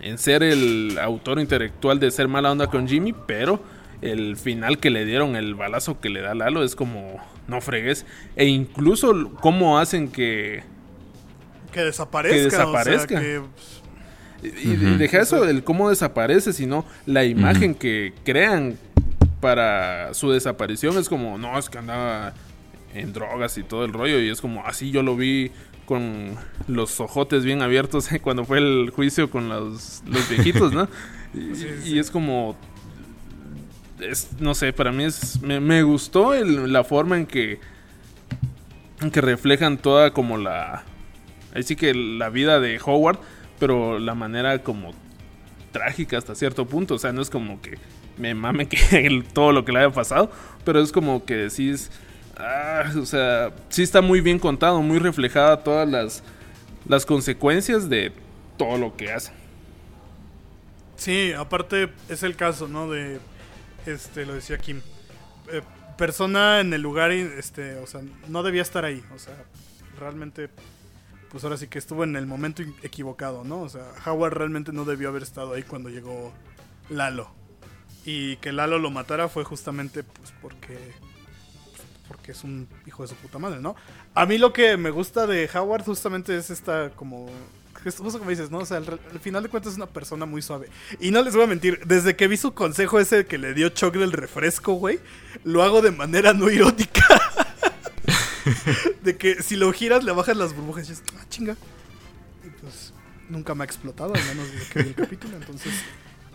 [0.01, 3.63] en ser el autor intelectual de ser mala onda con Jimmy, pero
[4.03, 7.17] el final que le dieron, el balazo que le da Lalo, es como,
[7.49, 8.07] no fregues.
[8.37, 10.63] E incluso cómo hacen que...
[11.73, 12.37] Que desaparezca.
[12.37, 13.15] Que desaparezca.
[13.19, 13.43] O sea, que,
[14.43, 18.77] Y, y deja eso, el cómo desaparece, sino la imagen que crean
[19.41, 22.35] para su desaparición es como, no, es que andaba
[22.95, 25.51] en drogas y todo el rollo, y es como, así yo lo vi
[25.87, 26.37] con
[26.69, 30.89] los ojotes bien abiertos eh, cuando fue el juicio con los, los viejitos, ¿no?
[31.33, 31.99] Y, Sí, y sí.
[32.01, 32.57] es como,
[34.39, 37.61] no sé, para mí es, me, gustó la forma en que,
[39.13, 40.85] que reflejan toda como la,
[41.55, 43.19] ahí sí que la vida de Howard,
[43.59, 44.93] pero la manera como
[45.73, 46.95] trágica hasta cierto punto.
[46.95, 47.79] O sea, no es como que
[48.17, 50.31] me mame que todo lo que le haya pasado,
[50.65, 51.91] pero es como que decís,
[52.37, 56.23] ah, o sea, sí está muy bien contado, muy reflejada todas las,
[56.87, 58.13] las consecuencias de
[58.57, 59.33] todo lo que hace.
[60.97, 62.91] Sí, aparte es el caso, ¿no?
[62.91, 63.19] De,
[63.87, 64.81] este, lo decía Kim,
[65.51, 65.63] eh,
[65.97, 69.35] persona en el lugar, este, o sea, no debía estar ahí, o sea,
[69.99, 70.49] realmente,
[71.31, 73.61] pues ahora sí que estuvo en el momento equivocado, ¿no?
[73.61, 76.33] O sea, Howard realmente no debió haber estado ahí cuando llegó
[76.89, 77.31] Lalo.
[78.05, 80.79] Y que Lalo lo matara fue justamente, pues, porque,
[82.09, 83.77] porque es un hijo de su puta madre, ¿no?
[84.15, 87.29] A mí lo que me gusta de Howard justamente es esta como...
[87.85, 88.59] es Justo como dices, ¿no?
[88.59, 90.69] O sea, al, final de cuentas es una persona muy suave.
[91.01, 93.69] Y no les voy a mentir, desde que vi su consejo ese que le dio
[93.71, 95.01] Chuck del refresco, güey,
[95.45, 97.05] lo hago de manera no irónica.
[99.03, 101.57] de que si lo giras le bajas las burbujas y dices, ah, chinga.
[102.45, 102.93] Y pues
[103.29, 105.73] nunca me ha explotado, al menos desde que vi el capítulo, entonces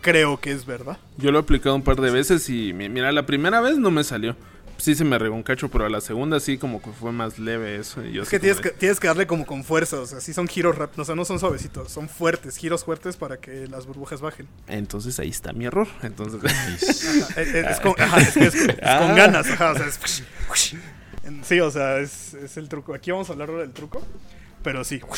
[0.00, 0.98] creo que es verdad.
[1.16, 3.90] Yo lo he aplicado un par de veces y mi- mira, la primera vez no
[3.90, 4.36] me salió.
[4.78, 7.38] Sí se me regó un cacho, pero a la segunda sí como que fue más
[7.38, 8.04] leve eso.
[8.04, 10.20] y yo Es que tienes, de- que tienes que darle como con fuerza, o sea,
[10.20, 13.66] sí son giros rápidos, o sea, no son suavecitos, son fuertes, giros fuertes para que
[13.68, 14.46] las burbujas bajen.
[14.68, 15.88] Entonces ahí está mi error.
[16.02, 16.40] Entonces...
[16.44, 19.14] Ajá, es, es con, ajá, es que es con- es con Ah.
[19.16, 19.98] ganas, ajá, o sea, es...
[21.42, 22.94] Sí, o sea, es, es el truco.
[22.94, 24.00] Aquí vamos a hablar ahora del truco,
[24.62, 25.00] pero sí.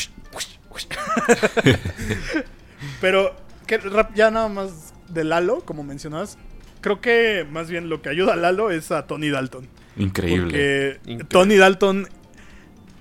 [3.01, 3.35] Pero,
[3.67, 6.37] ¿qué rap- ya nada más de Lalo, como mencionabas,
[6.81, 9.67] creo que más bien lo que ayuda a Lalo es a Tony Dalton.
[9.97, 10.41] Increíble.
[10.43, 11.25] Porque Increíble.
[11.29, 12.07] Tony Dalton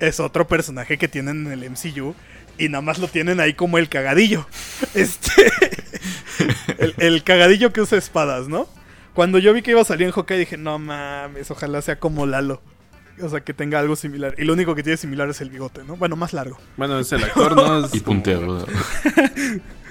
[0.00, 2.14] es otro personaje que tienen en el MCU
[2.58, 4.46] y nada más lo tienen ahí como el cagadillo.
[4.94, 5.30] Este.
[6.78, 8.68] el, el cagadillo que usa espadas, ¿no?
[9.14, 12.26] Cuando yo vi que iba a salir en Hawkeye dije, no mames, ojalá sea como
[12.26, 12.62] Lalo.
[13.20, 14.34] O sea, que tenga algo similar.
[14.38, 15.96] Y lo único que tiene similar es el bigote, ¿no?
[15.96, 16.56] Bueno, más largo.
[16.76, 17.84] Bueno, es el actor, ¿no?
[17.84, 18.66] Es Y como punteado.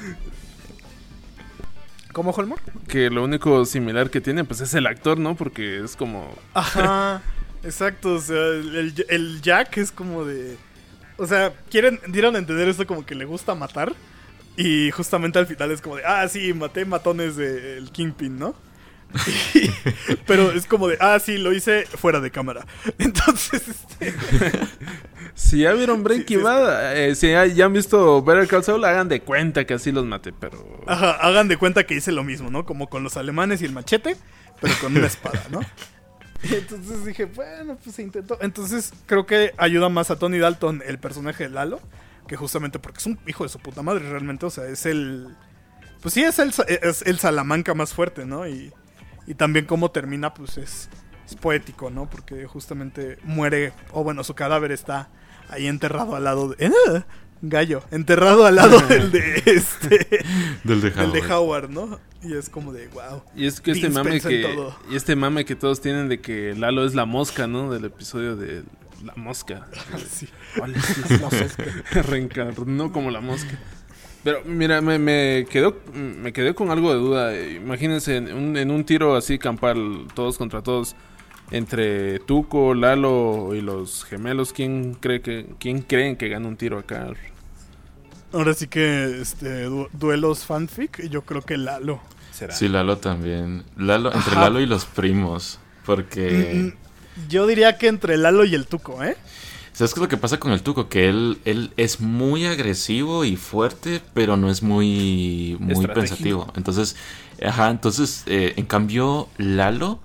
[2.18, 2.58] ¿Cómo, Holmor?
[2.88, 5.36] Que lo único similar que tiene pues es el actor, ¿no?
[5.36, 6.36] Porque es como...
[6.56, 7.22] Ajá,
[7.62, 8.16] exacto.
[8.16, 10.58] O sea, el, el Jack es como de.
[11.18, 13.94] O sea, quieren, dieron a entender esto como que le gusta matar.
[14.56, 18.56] Y justamente al final es como de, ah, sí, maté matones del Kingpin, ¿no?
[20.28, 22.66] Pero es como de, ah, sí, lo hice fuera de cámara.
[22.98, 24.14] Entonces, este,
[25.36, 28.84] Si ya vieron Breaking sí, Bad, eh, si ya, ya han visto Better Call Saul,
[28.86, 30.82] hagan de cuenta que así los maté, pero...
[30.88, 32.66] ajá, hagan de cuenta que hice lo mismo, ¿no?
[32.66, 34.18] Como con los alemanes y el machete,
[34.60, 35.62] pero con una espada, ¿no?
[36.44, 38.38] Entonces dije, bueno, pues se intentó.
[38.42, 41.80] Entonces creo que ayuda más a Tony Dalton el personaje de Lalo,
[42.28, 45.36] que justamente porque es un hijo de su puta madre realmente, o sea, es el...
[46.02, 48.48] Pues sí, es el, es el Salamanca más fuerte, ¿no?
[48.48, 48.72] Y,
[49.28, 50.90] y también cómo termina, pues es,
[51.26, 52.10] es poético, ¿no?
[52.10, 55.10] Porque justamente muere, o bueno, su cadáver está
[55.50, 56.66] ahí enterrado al lado de...
[56.66, 57.04] ¡Eh!
[57.42, 60.26] Gallo, enterrado al lado del de este...
[60.64, 61.70] Del de del de Howard.
[61.70, 62.00] ¿no?
[62.24, 63.22] Y es como de, wow.
[63.36, 64.58] Y es que este mame que...
[64.90, 67.72] Y este mame que todos tienen de que Lalo es la mosca, ¿no?
[67.72, 68.64] Del episodio de
[69.04, 69.68] La Mosca.
[70.10, 70.28] Sí.
[70.60, 72.00] Vale, sí, sí.
[72.02, 73.60] Reencarnó como la mosca.
[74.28, 77.40] Pero mira, me, me quedó me quedé con algo de duda.
[77.48, 80.98] Imagínense en un, en un tiro así campal, todos contra todos,
[81.50, 86.78] entre Tuco, Lalo y los gemelos, ¿quién cree que quién creen que gana un tiro
[86.78, 87.08] acá?
[88.34, 92.02] Ahora sí que este du- duelos fanfic, yo creo que Lalo.
[92.34, 92.54] ¿Será?
[92.54, 93.64] Sí, Lalo también.
[93.78, 94.42] Lalo, entre Ajá.
[94.42, 95.58] Lalo y los primos.
[95.86, 96.74] Porque.
[96.76, 99.16] Mm, Yo diría que entre Lalo y el Tuco, ¿eh?
[99.78, 100.90] ¿Sabes qué es lo que pasa con el Tuco?
[100.90, 106.52] Que él, él es muy agresivo y fuerte, pero no es muy, muy pensativo.
[106.56, 106.96] Entonces,
[107.46, 110.00] ajá, entonces, eh, en cambio, Lalo,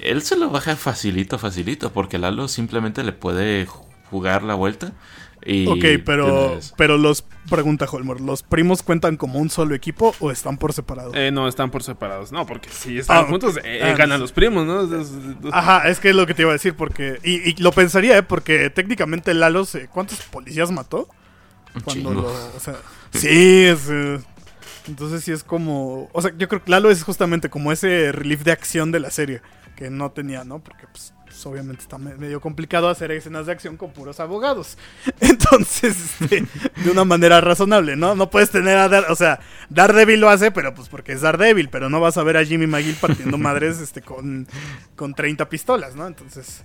[0.00, 3.64] él se lo baja facilito, facilito, porque Lalo simplemente le puede
[4.10, 4.90] jugar la vuelta.
[5.44, 10.30] Y ok, pero, pero los, pregunta Holmor, ¿los primos cuentan como un solo equipo o
[10.30, 11.12] están por separado?
[11.14, 12.30] Eh, no, están por separados.
[12.32, 14.88] No, porque si están Ah, juntos, eh, ah, ganan los primos, ¿no?
[15.52, 17.18] Ajá, es que es lo que te iba a decir, porque...
[17.24, 18.22] Y, y lo pensaría, ¿eh?
[18.22, 21.08] Porque técnicamente Lalo, se, ¿cuántos policías mató?
[21.84, 22.26] Cuando lo...
[22.26, 22.76] O sea,
[23.12, 23.88] sí, es...
[23.90, 24.20] eh,
[24.86, 26.08] entonces sí es como...
[26.12, 29.10] O sea, yo creo que Lalo es justamente como ese relief de acción de la
[29.10, 29.42] serie,
[29.76, 30.60] que no tenía, ¿no?
[30.60, 34.76] Porque pues, pues, obviamente está me- medio complicado hacer escenas de acción con puros abogados.
[35.20, 36.44] Entonces, este,
[36.84, 38.14] de una manera razonable, ¿no?
[38.14, 39.10] No puedes tener a Dar...
[39.10, 42.36] O sea, Daredevil lo hace, pero pues porque es Daredevil, pero no vas a ver
[42.36, 44.46] a Jimmy McGill partiendo madres este, con,
[44.94, 46.06] con 30 pistolas, ¿no?
[46.06, 46.62] Entonces...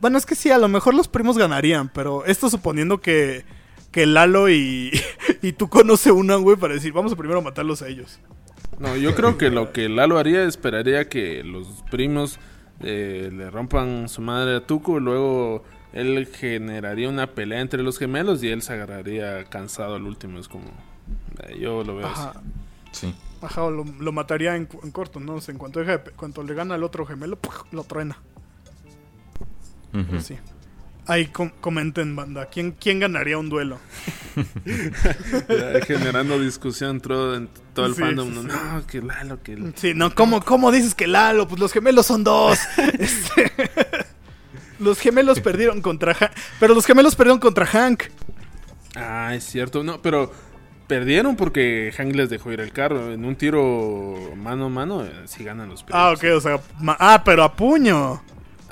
[0.00, 3.44] Bueno, es que sí, a lo mejor los primos ganarían, pero esto suponiendo que,
[3.92, 4.90] que Lalo y,
[5.42, 8.18] y tú se unan, güey, para decir, vamos a primero matarlos a ellos.
[8.78, 12.40] No, yo creo que lo que Lalo haría, esperaría que los primos
[12.80, 15.62] eh, le rompan su madre a Tuco, luego
[15.92, 20.38] él generaría una pelea entre los gemelos y él se agarraría cansado al último.
[20.38, 20.64] Es como.
[21.44, 22.20] eh, yo lo veo así.
[22.20, 22.40] Ajá,
[22.92, 23.14] Sí.
[23.40, 25.34] ajá, o lo, lo mataría en, cu- en corto, ¿no?
[25.36, 27.38] O sea, en cuanto, deja de cuanto le gana al otro gemelo,
[27.72, 28.16] lo truena.
[29.92, 30.36] Pero sí.
[31.06, 32.46] Ahí com- comenten, banda.
[32.46, 33.78] ¿Quién, ¿Quién ganaría un duelo?
[35.48, 38.28] Ya, generando discusión todo, en todo el Sí, fandom.
[38.28, 38.42] sí, ¿no?
[38.42, 38.48] sí.
[38.48, 39.52] No, que Lalo, que...
[39.54, 41.48] el- Sí, no, ¿cómo, cómo dices que Lalo?
[41.48, 42.58] Pues los gemelos son dos.
[42.98, 43.52] Este,
[44.78, 46.30] los gemelos perdieron contra Hank.
[46.60, 48.04] Pero los gemelos perdieron contra Hank.
[48.96, 49.82] Ah, es cierto.
[49.82, 50.32] No, pero
[50.86, 53.12] perdieron porque Hank les dejó ir el carro.
[53.12, 56.18] En un tiro mano a mano, eh, sí ganan los Ah, primeros.
[56.18, 56.60] ok, o sea.
[56.98, 58.22] ah, pero a puño.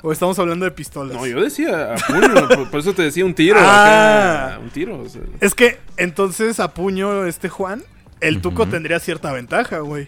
[0.03, 1.15] O estamos hablando de pistolas.
[1.15, 3.59] No, yo decía a puño, por, por eso te decía un tiro.
[3.59, 4.47] Ah.
[4.47, 4.99] acá, un tiro.
[4.99, 5.21] o sea.
[5.39, 7.83] Es que entonces a puño este Juan,
[8.19, 10.07] el Tuco tendría cierta ventaja, güey.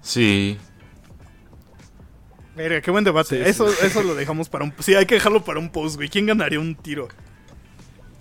[0.00, 0.58] Sí.
[2.56, 3.36] Verga, qué buen debate.
[3.36, 3.50] Sí, sí.
[3.50, 4.74] eso, eso lo dejamos para un.
[4.78, 6.08] Sí, hay que dejarlo para un post, güey.
[6.08, 7.08] ¿Quién ganaría un tiro?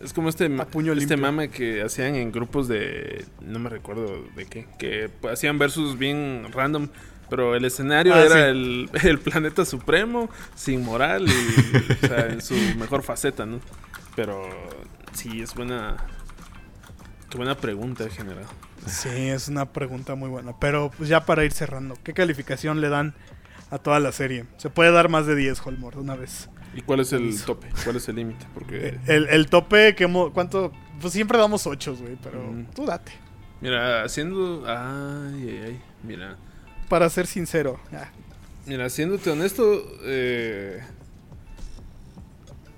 [0.02, 3.26] Es como este, A puño este mame que hacían en grupos de.
[3.41, 4.68] No me recuerdo de qué.
[4.80, 6.88] Que hacían versus bien random.
[7.32, 8.41] Pero el escenario Ah, era sí.
[8.52, 12.06] el, el planeta supremo, sin moral y.
[12.06, 13.60] o sea, en su mejor faceta, ¿no?
[14.16, 14.48] Pero
[15.14, 15.98] sí, es buena.
[17.30, 18.45] Qué buena pregunta en general.
[18.86, 20.53] Sí, es una pregunta muy buena.
[20.60, 23.14] Pero pues ya para ir cerrando, ¿qué calificación le dan
[23.70, 24.45] a toda la serie?
[24.58, 26.49] Se puede dar más de 10, Holmore, de una vez.
[26.76, 27.68] ¿Y cuál es el tope?
[27.86, 28.45] ¿Cuál es el límite?
[28.53, 28.99] Porque.
[29.08, 30.32] El, el tope que hemos...
[30.32, 30.74] ¿Cuánto?
[30.99, 32.66] Pues siempre damos 8, güey, pero Mm.
[32.76, 33.14] tú date.
[33.62, 34.64] Mira, haciendo.
[34.68, 35.82] Ay, ay, ay.
[36.03, 36.36] Mira.
[36.92, 37.80] Para ser sincero.
[37.94, 38.10] ah,
[38.66, 39.64] Mira, siéndote honesto,
[40.04, 40.82] eh,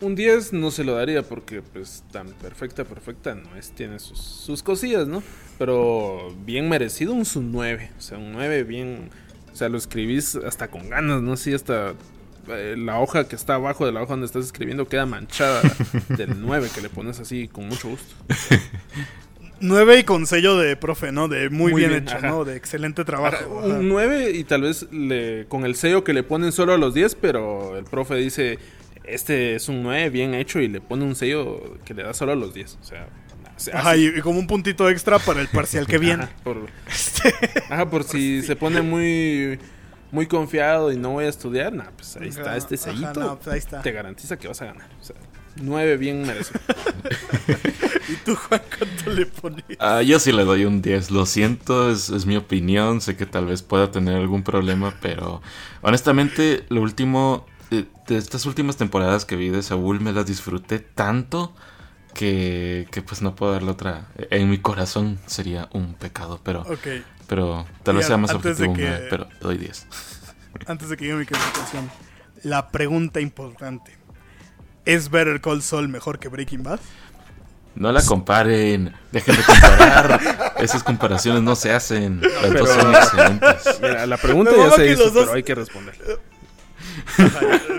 [0.01, 4.19] un 10 no se lo daría porque pues tan perfecta, perfecta no es, tiene sus,
[4.19, 5.23] sus cosillas, ¿no?
[5.57, 9.09] Pero bien merecido un su 9, o sea, un 9 bien,
[9.51, 11.35] o sea, lo escribís hasta con ganas, ¿no?
[11.35, 11.95] Sí, hasta
[12.49, 15.63] eh, la hoja que está abajo de la hoja donde estás escribiendo queda manchada
[16.09, 18.13] del 9 que le pones así con mucho gusto.
[19.63, 21.27] 9 y con sello de profe, ¿no?
[21.27, 22.27] De muy, Muy bien, bien, hecho, ajá.
[22.27, 22.43] ¿no?
[22.45, 23.59] De excelente trabajo.
[23.59, 23.67] ajá.
[23.79, 26.93] un 9 y tal vez le, con el sello que le ponen solo a los
[26.93, 28.59] 10, pero el profe dice,
[29.03, 32.33] este es un 9 bien hecho y le pone un sello que le da solo
[32.33, 32.77] a los 10.
[32.81, 33.07] O sea,
[33.55, 36.23] se Ajá, y, y como un puntito extra para el parcial que viene.
[36.25, 36.57] Ajá, por,
[37.69, 39.59] ajá, por si se pone muy,
[40.11, 43.19] muy confiado y no voy a estudiar, nah, pues ahí está este sellito.
[43.19, 43.81] no, pues ahí está.
[43.81, 44.89] Te garantiza que vas a ganar.
[44.99, 45.15] O sea,
[45.57, 46.59] 9 bien merecido.
[48.09, 49.63] ¿Y tú, Juan, cuánto le pones?
[49.79, 51.11] Ah, yo sí le doy un 10.
[51.11, 53.01] Lo siento, es, es mi opinión.
[53.01, 55.41] Sé que tal vez pueda tener algún problema, pero
[55.81, 57.45] honestamente, lo último.
[57.71, 61.55] eh, De estas últimas temporadas que vi de Saúl, me las disfruté tanto
[62.13, 64.07] que, que pues no puedo darle otra.
[64.29, 66.87] En mi corazón sería un pecado, pero, Ok,
[67.27, 69.87] pero tal vez sea más objetivo un que- 9, pero doy 10.
[70.67, 71.89] antes de que llegue mi calificación.
[72.43, 73.97] La pregunta importante.
[74.85, 76.79] ¿Es Better Call Saul mejor que Breaking Bad?
[77.75, 80.53] No la comparen, dejen de comparar.
[80.59, 82.21] Esas comparaciones no se hacen.
[82.21, 83.79] Las dos pero- son excelentes.
[83.81, 85.95] Mira, la pregunta ya se hizo, dos- pero hay que responder.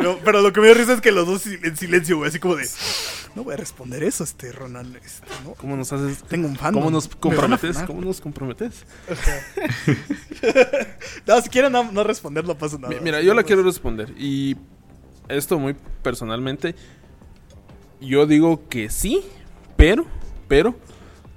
[0.02, 2.38] No, pero lo que me dio risa es que los dos en silencio, güey, así
[2.38, 2.68] como de...
[3.34, 4.96] No voy a responder eso, este Ronan.
[5.02, 5.52] Este, ¿no?
[5.54, 6.22] ¿Cómo nos haces?
[6.24, 6.74] Tengo un fan.
[6.74, 7.78] ¿Cómo nos comprometes?
[7.86, 8.84] ¿Cómo nos comprometes?
[11.26, 12.92] No, si quieren no, no responder, no pasa nada.
[12.94, 14.12] Mi- Mira, yo la quiero responder.
[14.18, 14.56] Y
[15.28, 16.74] esto muy personalmente.
[18.00, 19.22] Yo digo que sí,
[19.76, 20.06] pero,
[20.48, 20.74] pero,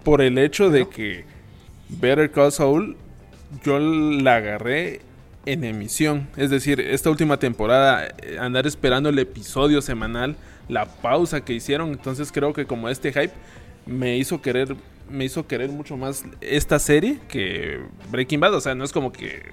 [0.04, 1.26] por el hecho de que
[1.90, 2.98] Better Call Saul,
[3.64, 5.02] yo la agarré
[5.46, 6.28] en emisión.
[6.36, 10.36] Es decir, esta última temporada, eh, andar esperando el episodio semanal,
[10.68, 11.90] la pausa que hicieron.
[11.90, 13.34] Entonces creo que como este hype
[13.86, 14.76] me hizo querer,
[15.10, 17.80] me hizo querer mucho más esta serie que
[18.12, 18.56] Breaking Bad.
[18.56, 19.52] O sea, no es como que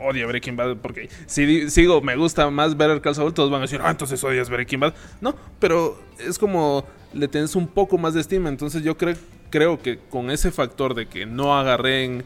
[0.00, 3.62] odio Breaking Bad porque si sigo, me gusta más Better Call Saul, todos van a
[3.62, 4.94] decir, ah, entonces odias Breaking Bad.
[5.20, 8.48] No, pero es como le tenés un poco más de estima.
[8.48, 9.16] Entonces yo creo,
[9.50, 12.24] creo que con ese factor de que no agarré en,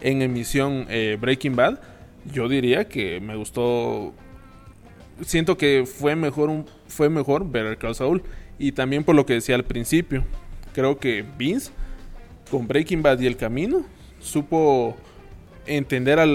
[0.00, 1.80] en emisión eh, Breaking Bad,
[2.32, 4.12] yo diría que me gustó.
[5.24, 8.22] Siento que fue mejor un, fue mejor Better Call Saul.
[8.58, 10.24] Y también por lo que decía al principio.
[10.74, 11.70] Creo que Vince,
[12.50, 13.84] con Breaking Bad y El Camino,
[14.20, 14.96] supo
[15.66, 16.26] entender a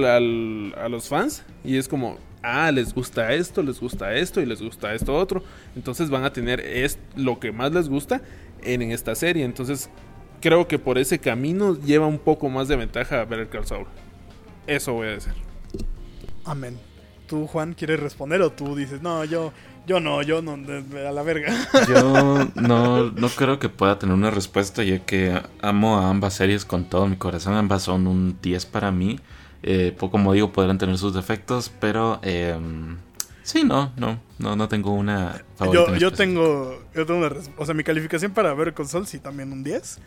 [0.89, 1.43] los fans.
[1.63, 5.43] Y es como, ah, les gusta esto, les gusta esto y les gusta esto otro.
[5.75, 8.21] Entonces van a tener es, lo que más les gusta
[8.63, 9.43] en, en esta serie.
[9.43, 9.89] Entonces
[10.41, 13.87] creo que por ese camino lleva un poco más de ventaja a Better Call Saul.
[14.67, 15.33] Eso voy a decir.
[16.45, 16.77] Amén.
[17.27, 19.53] ¿Tú, Juan, quieres responder o tú dices, no, yo,
[19.87, 21.53] yo no, yo no, a la verga?
[21.87, 26.65] Yo no, no creo que pueda tener una respuesta ya que amo a ambas series
[26.65, 27.55] con todo mi corazón.
[27.55, 29.19] Ambas son un 10 para mí.
[29.63, 32.57] Eh, como digo, podrán tener sus defectos, pero eh,
[33.43, 35.91] sí, no, no, no, no tengo una favorita.
[35.91, 39.51] yo, yo tengo, yo tengo una o sea, mi calificación para ver console sí también
[39.51, 39.99] un 10.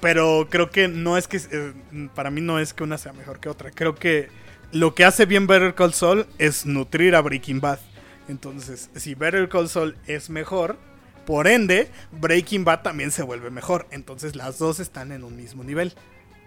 [0.00, 1.72] Pero creo que no es que, eh,
[2.14, 3.70] para mí no es que una sea mejor que otra.
[3.70, 4.28] Creo que
[4.70, 7.78] lo que hace bien Better Call Saul es nutrir a Breaking Bad.
[8.28, 10.78] Entonces, si Better Call Saul es mejor,
[11.26, 13.86] por ende, Breaking Bad también se vuelve mejor.
[13.90, 15.94] Entonces, las dos están en un mismo nivel.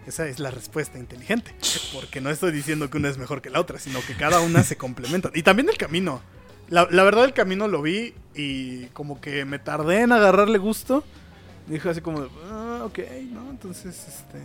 [0.06, 1.54] Esa es la respuesta inteligente.
[1.94, 4.64] Porque no estoy diciendo que una es mejor que la otra, sino que cada una
[4.64, 5.32] se complementa.
[5.34, 6.22] Y también el camino.
[6.70, 11.04] La, verdad, el camino lo vi y como que me tardé en agarrarle gusto.
[11.68, 13.00] Dijo así como, ah, ok,
[13.32, 13.50] ¿no?
[13.50, 14.42] Entonces, este...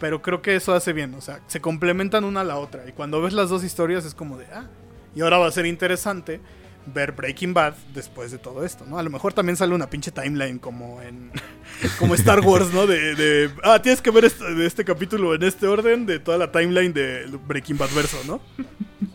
[0.00, 2.86] Pero creo que eso hace bien, o sea, se complementan una a la otra.
[2.88, 4.68] Y cuando ves las dos historias es como de, ah,
[5.14, 6.40] y ahora va a ser interesante
[6.86, 8.98] ver Breaking Bad después de todo esto, ¿no?
[8.98, 11.30] A lo mejor también sale una pinche timeline como en
[11.98, 12.86] como Star Wars, ¿no?
[12.86, 16.52] De, de ah, tienes que ver este, este, capítulo en este orden de toda la
[16.52, 18.40] timeline de Breaking Bad verso, ¿no?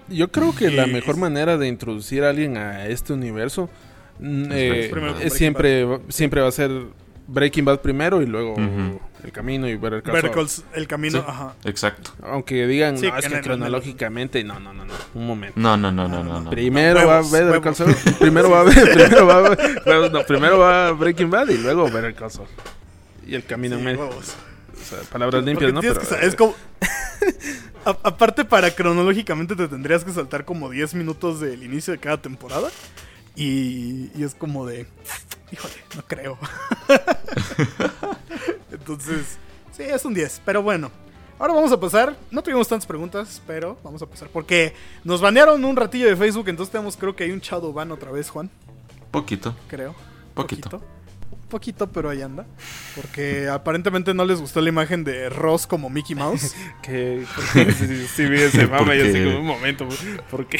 [0.07, 3.69] Yo creo que la mejor manera de introducir a alguien a este universo
[4.21, 6.71] eh, es siempre, siempre va a ser
[7.27, 8.55] Breaking Bad primero y luego
[9.23, 11.53] El Camino y ver el Call El Camino, ajá.
[11.65, 12.11] Exacto.
[12.23, 15.59] Aunque digan, no, es que cronológicamente, no, no, no, no, un momento.
[15.59, 16.49] No, no, no, no, no.
[16.49, 17.75] Primero va a ver el Call
[18.19, 21.89] primero va a ver, primero va a ver, no, primero va Breaking Bad y luego
[21.91, 22.31] ver el Call
[23.27, 24.07] Y El Camino en medio.
[24.07, 24.21] O
[24.83, 25.81] sea, palabras limpias, ¿no?
[25.81, 26.55] Pero, es como...
[27.85, 32.69] aparte, para cronológicamente te tendrías que saltar como 10 minutos del inicio de cada temporada.
[33.35, 34.87] Y, y es como de
[35.51, 36.37] híjole, no creo.
[38.71, 39.37] Entonces,
[39.71, 40.41] sí, es un 10.
[40.45, 40.91] Pero bueno,
[41.37, 42.15] ahora vamos a pasar.
[42.31, 44.29] No tuvimos tantas preguntas, pero vamos a pasar.
[44.29, 44.73] Porque
[45.03, 48.11] nos banearon un ratillo de Facebook, entonces tenemos, creo que hay un shadow ban otra
[48.11, 48.49] vez, Juan.
[49.11, 49.55] Poquito.
[49.67, 49.95] Creo.
[50.33, 50.81] Poquito poquito,
[51.91, 52.45] pero ahí anda.
[52.95, 56.55] Porque aparentemente no les gustó la imagen de Ross como Mickey Mouse.
[56.83, 57.25] que
[58.15, 59.87] sí, vi ese mame y así como un momento.
[60.29, 60.59] ¿Por qué?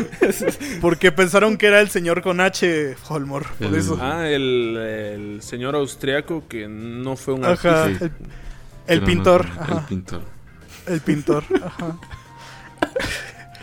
[0.80, 3.46] porque pensaron que era el señor con H, Holmor.
[3.58, 3.98] Por eso.
[4.00, 7.86] Ah, el, señor austriaco que no fue un Ajá,
[8.86, 9.46] el, pintor.
[9.68, 10.22] El pintor.
[10.86, 11.44] El pintor.
[11.64, 11.98] Ajá.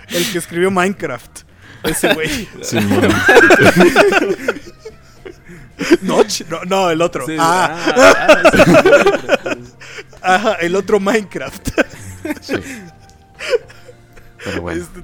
[0.09, 1.41] El que escribió Minecraft.
[1.83, 2.47] Ese güey.
[2.61, 2.77] Sí,
[6.01, 6.41] ¿Notch?
[6.49, 7.25] No, no, el otro.
[7.39, 7.77] ah.
[10.21, 11.69] ah, ah el otro Minecraft.
[14.43, 14.81] Pero bueno.
[14.81, 15.01] Este,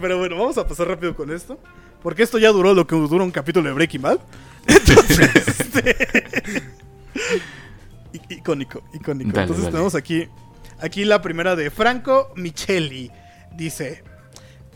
[0.00, 1.60] pero bueno, vamos a pasar rápido con esto.
[2.02, 4.18] Porque esto ya duró lo que dura un capítulo de Breaking Bad.
[4.66, 5.96] este...
[8.30, 9.38] icónico, icónico.
[9.38, 10.26] Entonces tenemos aquí,
[10.80, 13.12] aquí la primera de Franco Micheli.
[13.54, 14.02] Dice,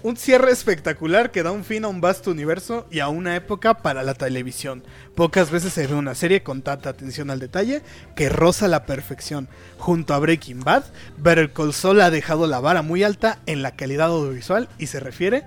[0.04, 3.78] un cierre espectacular que da un fin a un vasto universo y a una época
[3.78, 4.84] para la televisión.
[5.14, 7.80] Pocas veces se ve una serie con tanta atención al detalle
[8.14, 9.48] que roza la perfección.
[9.78, 10.84] Junto a Breaking Bad,
[11.16, 15.00] Better Call Saul ha dejado la vara muy alta en la calidad audiovisual y se
[15.00, 15.44] refiere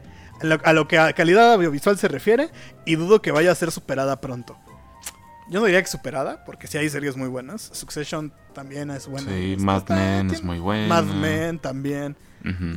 [0.64, 2.50] a lo, que a calidad audiovisual se refiere
[2.84, 4.58] y dudo que vaya a ser superada pronto.
[5.52, 7.70] Yo no diría que superada, porque sí hay series muy buenas.
[7.74, 9.32] Succession también es buena.
[9.32, 10.88] Sí, Mad Men es muy buena.
[10.88, 12.18] Mad Men también.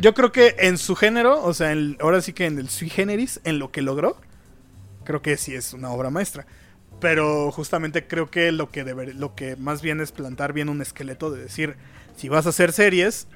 [0.01, 3.41] Yo creo que en su género, o sea, ahora sí que en el sui generis,
[3.45, 4.21] en lo que logró,
[5.05, 6.47] creo que sí es una obra maestra.
[7.01, 11.31] Pero justamente creo que lo que, lo que más bien es plantar bien un esqueleto
[11.31, 11.77] de decir,
[12.17, 13.27] si vas a hacer series,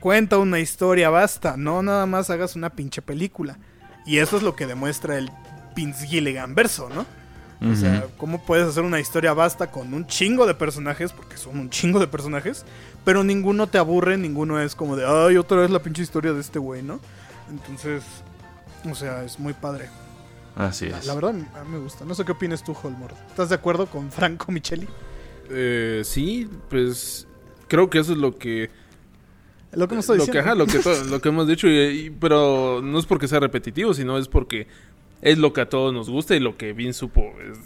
[0.00, 3.58] cuenta una historia, basta, no nada más hagas una pinche película.
[4.06, 5.30] Y eso es lo que demuestra el
[5.74, 7.06] Vince Gilligan verso, ¿no?
[7.64, 11.12] O sea, ¿cómo puedes hacer una historia basta con un chingo de personajes?
[11.12, 12.64] Porque son un chingo de personajes.
[13.04, 16.40] Pero ninguno te aburre, ninguno es como de, ay, otra vez la pinche historia de
[16.40, 17.00] este güey, ¿no?
[17.50, 18.02] Entonces,
[18.90, 19.88] o sea, es muy padre.
[20.56, 21.06] Así es.
[21.06, 22.04] La, verdad, a mí me gusta.
[22.04, 23.14] No sé qué opinas tú, Holmord.
[23.28, 24.88] ¿Estás de acuerdo con Franco Micheli?
[25.50, 27.26] Eh, sí, pues
[27.68, 28.70] creo que eso es lo que...
[29.72, 31.66] Lo que hemos lo que, ajá, lo, que lo que hemos dicho,
[32.20, 34.66] pero no es porque sea repetitivo, sino es porque
[35.22, 37.58] es lo que a todos nos gusta y lo que bien supo es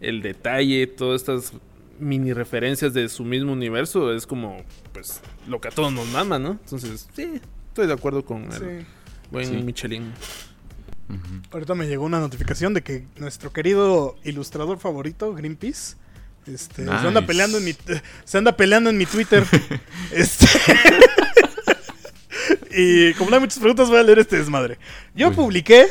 [0.00, 1.52] el detalle, todas estas
[1.98, 6.38] mini referencias de su mismo universo es como pues lo que a todos nos mama,
[6.38, 6.52] ¿no?
[6.52, 8.84] Entonces, sí, estoy de acuerdo con el
[9.30, 10.12] buen Michelin.
[11.52, 15.96] Ahorita me llegó una notificación de que nuestro querido ilustrador favorito, Greenpeace,
[16.46, 17.74] este, se anda peleando en mi
[18.24, 19.44] se anda peleando en mi Twitter.
[20.12, 20.46] este
[22.76, 24.78] y como no hay muchas preguntas, voy a leer este desmadre.
[25.14, 25.86] Yo publiqué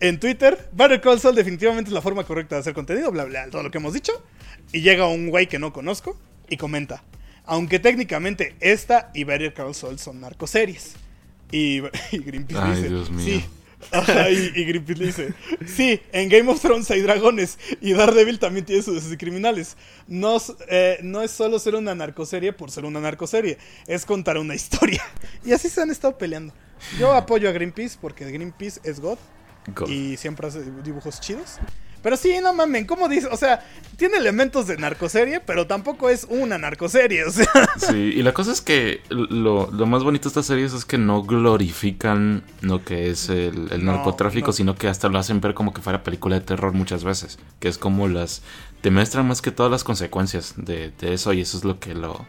[0.00, 0.70] en Twitter,
[1.02, 3.78] Call Saul definitivamente es la forma correcta de hacer contenido, bla, bla, todo lo que
[3.78, 4.12] hemos dicho.
[4.72, 6.16] Y llega un güey que no conozco
[6.48, 7.02] y comenta,
[7.44, 10.94] aunque técnicamente esta y Better Call Saul son narcoseries.
[11.52, 11.82] Y,
[12.12, 13.24] y Greenpeace Ay, dice, Dios mío.
[13.24, 13.44] sí.
[14.56, 15.34] y, Greenpeace dice,
[15.66, 19.76] sí, en Game of Thrones hay dragones y Daredevil también tiene sus criminales.
[20.08, 24.54] No, eh, no es solo ser una narcoserie por ser una narcoserie, es contar una
[24.54, 25.02] historia.
[25.44, 26.52] Y así se han estado peleando.
[26.98, 29.18] Yo apoyo a Greenpeace porque Greenpeace es God
[29.88, 31.58] y siempre hace dibujos chidos.
[32.02, 33.26] Pero sí, no mamen, ¿cómo dice?
[33.32, 33.64] O sea,
[33.96, 37.48] tiene elementos de narcoserie, pero tampoco es una narcoserie, o sea.
[37.78, 40.98] Sí, y la cosa es que lo, lo más bonito de estas series es que
[40.98, 44.52] no glorifican lo que es el, el No, narcotráfico, no.
[44.52, 47.38] sino que hasta lo hacen ver como que fuera película de terror muchas veces.
[47.58, 48.42] Que es como las...
[48.82, 51.94] Te muestran más que todas las consecuencias de, de eso y eso es lo que
[51.94, 52.24] lo...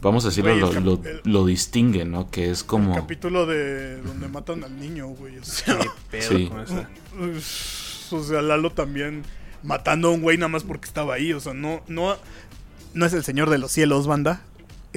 [0.00, 2.30] Vamos a decirlo, Güey, el lo, cap- lo, el- lo distingue, ¿no?
[2.30, 2.94] Que es como...
[2.94, 5.38] Capítulo de donde matan al niño, güey.
[5.38, 6.46] O sea, Qué pedo Sí.
[6.48, 8.16] con eso.
[8.16, 9.22] O sea, Lalo también
[9.62, 11.32] matando a un güey nada más porque estaba ahí.
[11.32, 12.16] O sea, no, no,
[12.94, 14.42] no es el señor de los cielos, banda.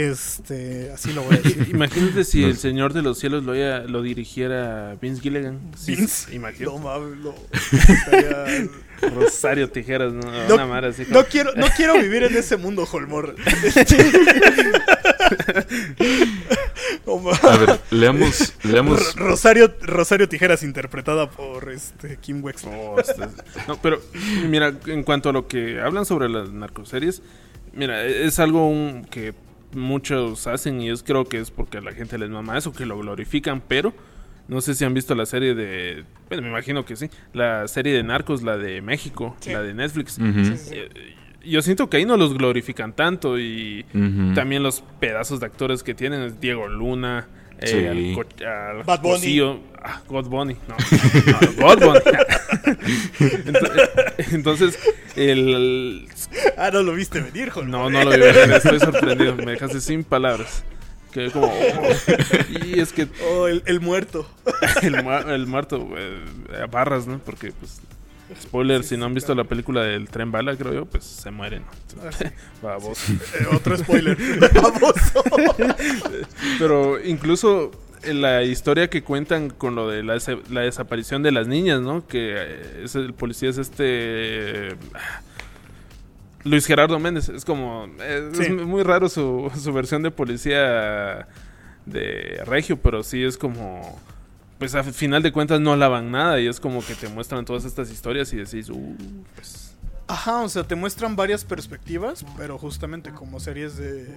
[0.10, 1.68] Este, así lo voy a decir.
[1.72, 2.58] Imagínate si No el.
[2.58, 5.60] Señor de los Cielos lo, haya- lo dirigiera Vince Gilligan.
[5.78, 6.66] Sí, Vince, Imagínate.
[6.66, 7.34] no mames, no.
[7.52, 8.70] Estaría-
[9.16, 10.22] Rosario Tijeras, ¿no?
[10.48, 13.36] No, Una madre así como- no quiero, no quiero vivir en ese mundo, Holmor.
[17.44, 18.54] A ver, leamos...
[18.64, 22.74] leamos Ro- Rosario, Rosario Tijeras interpretada por este Kim Wexler.
[22.76, 23.28] Oh, este-
[23.68, 24.02] no, pero
[24.48, 27.22] mira, en cuanto a lo que hablan sobre las narcoseries,
[27.74, 29.34] mira, es algo un- que
[29.74, 32.86] muchos hacen y es creo que es porque a la gente les mama eso, que
[32.86, 33.94] lo glorifican, pero
[34.48, 37.94] no sé si han visto la serie de, bueno, me imagino que sí, la serie
[37.94, 39.52] de Narcos, la de México, Sí.
[39.52, 40.18] la de Netflix.
[40.20, 40.90] Eh,
[41.44, 43.84] Yo siento que ahí no los glorifican tanto y
[44.36, 47.28] también los pedazos de actores que tienen es Diego Luna,
[47.62, 47.86] eh, Sí.
[47.88, 49.62] al co- al Bad Bunny.
[49.84, 52.00] Ah, God Bunny, no, no, God Bunny.
[53.46, 53.90] entonces,
[54.32, 54.80] entonces,
[55.16, 56.08] el,
[56.58, 57.68] Ah, no lo viste venir, Holmor.
[57.70, 60.64] no, no lo vi venir, estoy sorprendido, me dejaste sin palabras.
[61.12, 61.52] Que como, oh,
[62.64, 64.26] y es que Oh, el, el muerto.
[64.82, 66.24] el, el muerto, eh,
[66.64, 67.20] a barras, ¿no?
[67.20, 67.82] Porque, pues,
[68.40, 71.64] spoiler, si no han visto la película del tren bala, creo yo, pues se mueren.
[72.04, 72.26] Ah, sí.
[72.62, 73.14] Baboso.
[73.14, 74.18] Eh, otro spoiler.
[74.54, 75.24] Baboso.
[76.60, 77.72] Pero incluso
[78.06, 80.18] la historia que cuentan con lo de la,
[80.50, 82.08] la desaparición de las niñas, ¿no?
[82.08, 84.70] Que eh, es el policía es este...
[84.94, 85.22] ah,
[86.44, 87.30] Luis Gerardo Méndez.
[87.30, 87.88] Es como...
[88.02, 88.52] eh, Es, Sí.
[88.52, 91.28] muy raro su, su versión de policía
[91.86, 94.00] de Regio, pero sí es como...
[94.62, 97.66] Pues a final de cuentas no alaban nada y es como que te muestran todas
[97.66, 98.96] estas historias y decís, uh,
[99.34, 99.76] pues...
[100.08, 104.08] Ajá, o sea, te muestran varias perspectivas, pero justamente como series de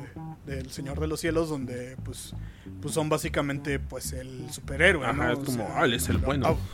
[0.45, 2.35] del Señor de los Cielos, donde pues,
[2.83, 5.33] pues son básicamente pues el superhéroe, Ajá, ¿no?
[5.33, 6.59] es como, ah, él es el bueno.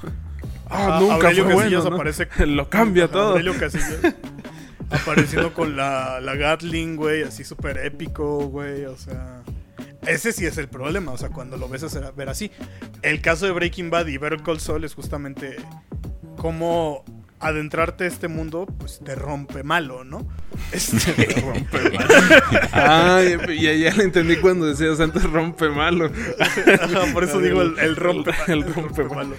[0.69, 1.97] Ah, Ah, nunca Aurelio fue Casillas bueno, ¿no?
[1.97, 3.31] aparece Lo cambia todo.
[3.31, 4.17] Aurelio Casillas
[4.91, 9.45] apareciendo con la, la Gatling, güey, así súper épico, güey, o sea...
[10.07, 12.51] Ese sí es el problema, o sea, cuando lo ves a ver así.
[13.03, 15.57] El caso de Breaking Bad y Better Call Saul es justamente
[16.37, 17.05] cómo
[17.41, 20.27] adentrarte a este mundo, pues te rompe malo, ¿no?
[20.73, 22.15] Este, rompe malo.
[22.73, 26.11] Ah, ya, ya le entendí cuando decías antes rompe malo.
[26.39, 29.37] Ajá, por eso digo el, el rompe, El el rompe rompe malo.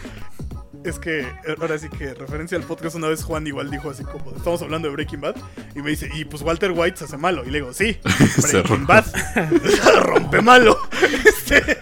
[0.83, 1.27] Es que
[1.59, 4.87] ahora sí que referencia al podcast una vez Juan igual dijo así como estamos hablando
[4.87, 5.35] de Breaking Bad
[5.75, 7.99] y me dice y pues Walter White se hace malo y le digo sí
[8.41, 8.87] Se Breaking.
[8.87, 9.05] Bad
[10.01, 10.77] rompe malo.
[11.25, 11.77] Este,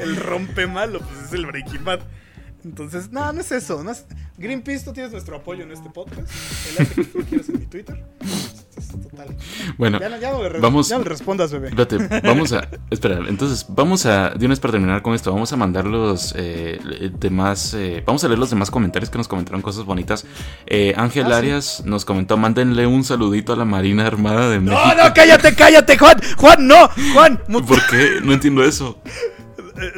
[0.00, 2.00] el rompe malo pues es el Breaking Bad.
[2.64, 4.04] Entonces no no es eso no es-
[4.38, 6.28] Greenpeace tú tienes nuestro apoyo en este podcast.
[6.70, 8.04] El arte que tú quieres en mi Twitter
[8.98, 9.36] total
[9.78, 12.68] Bueno, ya no, ya no le, vamos- ya no le respondas bebé Espérate, vamos a.
[12.90, 14.30] Espera, entonces, vamos a.
[14.30, 16.78] De una vez para terminar con esto, vamos a mandar los eh,
[17.18, 17.74] demás.
[17.74, 20.24] eh, vamos a leer los demás comentarios que nos comentaron cosas bonitas.
[20.66, 21.34] Eh, Ángel Ah, sí.
[21.34, 24.80] Arias nos comentó: mándenle un saludito a la Marina Armada de México.
[24.96, 28.20] no no cállate cállate Juan Juan no Juan ¿Por qué?
[28.22, 29.00] No entiendo eso.
[29.74, 29.92] Eh,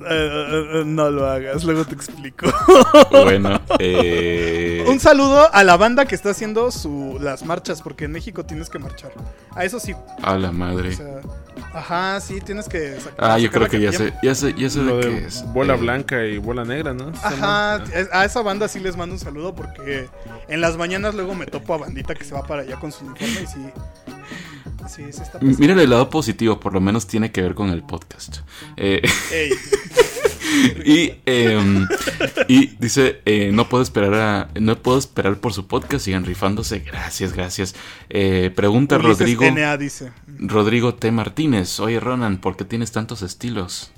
[0.00, 0.06] no.
[0.06, 2.46] Eh, eh, no lo hagas, luego te explico.
[3.10, 4.84] Bueno, eh.
[4.88, 8.68] Un saludo a la banda que está haciendo su, las marchas, porque en México tienes
[8.70, 9.12] que marchar.
[9.54, 9.94] A eso sí.
[10.22, 10.90] A la madre.
[10.90, 11.20] O sea,
[11.74, 13.30] ajá, sí, tienes que sacar.
[13.30, 15.26] Ah, yo sacar creo que ya sé, ya sé, ya sé Lo de de qué
[15.26, 15.44] es.
[15.52, 17.12] bola Eh, blanca y bola negra, ¿no?
[17.22, 17.82] Ajá,
[18.12, 20.08] a esa banda sí les mando un saludo porque
[20.48, 23.04] en las mañanas luego me topo a bandita que se va para allá con su
[23.04, 23.72] uniforme y sí.
[24.88, 25.58] Sí, sí está pasando.
[25.58, 28.38] Mira el lado positivo, por lo menos tiene que ver con el podcast.
[28.76, 29.02] Eh,
[29.32, 29.52] Ey,
[30.84, 31.86] y, em,
[32.48, 36.80] y dice, eh, no puedo esperar a, no puedo esperar por su podcast, sigan rifándose.
[36.80, 37.74] Gracias, gracias.
[38.08, 40.12] Eh, pregunta Ulises Rodrigo, NA dice.
[40.26, 41.10] Rodrigo T.
[41.12, 41.80] Martínez.
[41.80, 43.92] Oye, Ronan, ¿por qué tienes tantos estilos?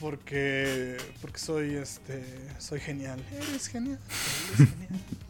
[0.00, 2.24] Porque, porque soy este,
[2.58, 3.22] soy genial.
[3.32, 3.98] Eres genial.
[4.58, 5.00] Eres genial.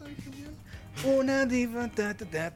[1.03, 1.87] Una diva.
[1.89, 2.53] ta, ta, ta.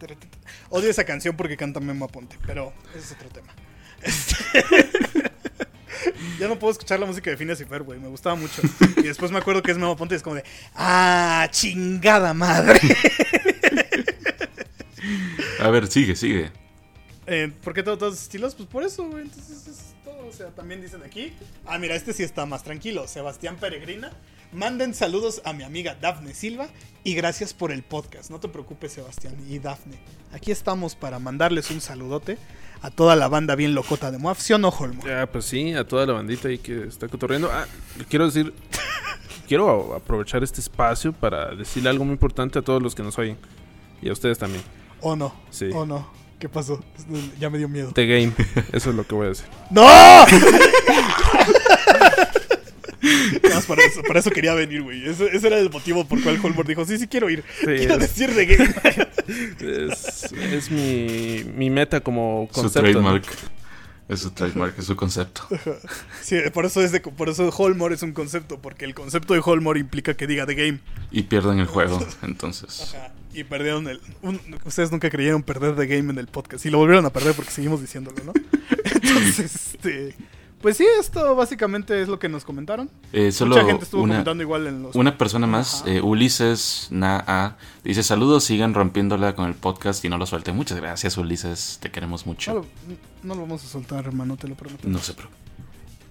[0.69, 3.53] Odio esa canción porque canta Memo Aponte, pero ese es otro tema.
[4.01, 4.63] Este-
[6.39, 7.99] ya no puedo escuchar la música de Phineas y Fer, güey.
[7.99, 8.61] Me gustaba mucho.
[8.97, 10.43] Y después me acuerdo que es Memo Aponte y es como de,
[10.75, 12.79] ah, chingada madre.
[15.59, 16.51] A ver, sigue, sigue.
[17.27, 18.55] Eh, ¿Por qué tengo todos esos estilos?
[18.55, 19.23] Pues por eso, güey.
[19.23, 20.25] Entonces es todo.
[20.27, 21.33] O sea, también dicen aquí.
[21.65, 23.07] Ah, mira, este sí está más tranquilo.
[23.07, 24.11] Sebastián Peregrina.
[24.51, 26.69] Manden saludos a mi amiga Dafne Silva
[27.03, 28.31] y gracias por el podcast.
[28.31, 29.99] No te preocupes, Sebastián y Dafne.
[30.33, 32.39] Aquí estamos para mandarles un saludote
[32.81, 34.39] a toda la banda bien locota de Moaf.
[34.39, 35.05] ¿Sí o no, Holmo?
[35.05, 37.51] Ya, pues sí, a toda la bandita ahí que está cotorreando.
[37.51, 37.67] Ah,
[38.09, 38.51] quiero decir,
[39.47, 43.37] quiero aprovechar este espacio para decirle algo muy importante a todos los que nos oyen.
[44.01, 44.63] Y a ustedes también.
[45.01, 45.31] ¿O no?
[45.51, 45.69] Sí.
[45.71, 46.09] ¿O no?
[46.39, 46.83] ¿Qué pasó?
[47.39, 47.91] Ya me dio miedo.
[47.93, 48.33] The Game.
[48.71, 49.45] Eso es lo que voy a decir.
[49.69, 49.85] ¡No!
[54.09, 55.07] Para, eso, quería venir, güey.
[55.07, 57.43] Ese, ese era el motivo por cual Holmor dijo, sí, sí quiero ir.
[57.59, 58.75] Sí, quiero es- decir de game.
[59.61, 62.87] Es, es mi, mi meta como Su concepto.
[62.87, 62.91] ¿no?
[62.91, 63.25] trademark.
[64.07, 65.43] Es su trademark, es su concepto.
[66.23, 69.41] Sí, por eso es de, por eso Holmor es un concepto, porque el concepto de
[69.43, 70.79] Holmor implica que diga de game.
[71.11, 72.93] Y pierden el juego, entonces.
[72.95, 74.01] Ajá, Y perdieron el.
[74.23, 76.65] un- ustedes nunca creyeron perder de game en el podcast.
[76.65, 78.33] Y lo volvieron a perder porque seguimos diciéndolo, ¿no?
[78.83, 80.15] Entonces, este.
[80.61, 82.89] Pues sí, esto básicamente es lo que nos comentaron.
[83.13, 84.95] Eh, solo Mucha gente estuvo una, comentando igual en los.
[84.95, 90.17] una persona más, eh, Ulises Naa, dice saludos, sigan rompiéndola con el podcast y no
[90.17, 90.55] lo suelten.
[90.57, 92.53] Muchas gracias, Ulises, te queremos No mucho.
[92.55, 92.65] lo,
[93.23, 94.85] no lo vamos a soltar, hermano, te lo prometo.
[94.87, 95.39] No se preocupen.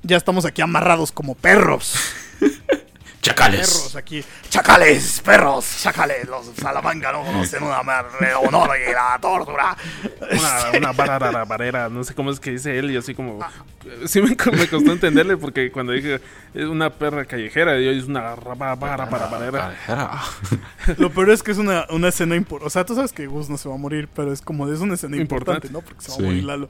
[0.02, 1.94] Ya estamos aquí amarrados como perros.
[3.20, 3.60] Chacales.
[3.68, 4.24] Perros aquí.
[4.48, 6.26] Chacales, perros, chacales.
[6.28, 9.76] Los Salamanca no conocen una madre honor y la tortura.
[10.30, 13.40] Una, una barara barera, no sé cómo es que dice él y así como...
[14.06, 16.20] Sí me, co- me costó entenderle porque cuando dije
[16.54, 19.74] es una perra callejera y hoy es una bara para barera.
[19.86, 20.20] Era-
[20.98, 22.66] Lo peor es que es una, una escena importante.
[22.66, 24.74] O sea, tú sabes que Gus no se va a morir, pero es como de
[24.74, 25.72] es una escena importante, Importante.
[25.72, 25.80] ¿no?
[25.80, 26.22] Porque se va Sí.
[26.22, 26.68] a morir Lalo.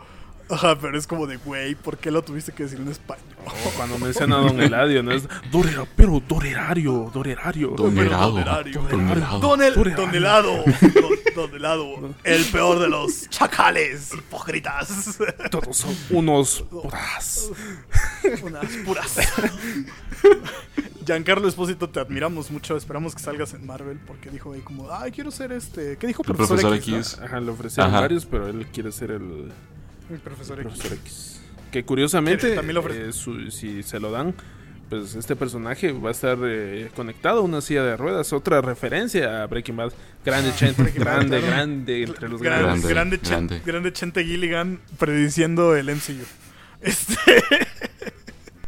[0.51, 3.25] Ajá, pero es como de, güey, ¿por qué lo tuviste que decir en español?
[3.77, 5.13] Cuando menciona a Don Eladio, ¿no?
[5.13, 7.71] Es dorera, pero dorerario, dorerario.
[7.71, 8.33] Donerado.
[8.33, 9.41] Donerado.
[9.41, 10.65] Don, el, don helado.
[10.65, 12.15] Don, don helado.
[12.25, 15.19] El peor de los chacales hipócritas.
[15.51, 17.51] Todos son unos puras.
[18.43, 19.17] Unas puras.
[21.05, 22.77] Giancarlo Espósito, te admiramos mucho.
[22.77, 25.97] Esperamos que salgas en Marvel porque dijo ahí como, ay, quiero ser este.
[25.97, 27.17] ¿Qué dijo El profesor, profesor X?
[27.19, 27.25] no?
[27.27, 28.01] Ajá, le ofrecieron Ajá.
[28.01, 29.51] varios, pero él quiere ser el
[30.11, 30.73] El profesor X.
[30.73, 31.41] profesor X.
[31.71, 34.35] Que curiosamente, también lo eh, su- si se lo dan,
[34.89, 38.33] pues este personaje va a estar eh, conectado a una silla de ruedas.
[38.33, 39.93] Otra referencia a Breaking Bad.
[40.25, 41.47] Grande Chente, Breaking Bad, grande, claro.
[41.57, 42.89] grande entre los Grande, grandes.
[42.91, 43.61] Grande, grande, grande.
[43.65, 46.25] grande Chente Gilligan prediciendo el MCU.
[46.81, 47.17] Este.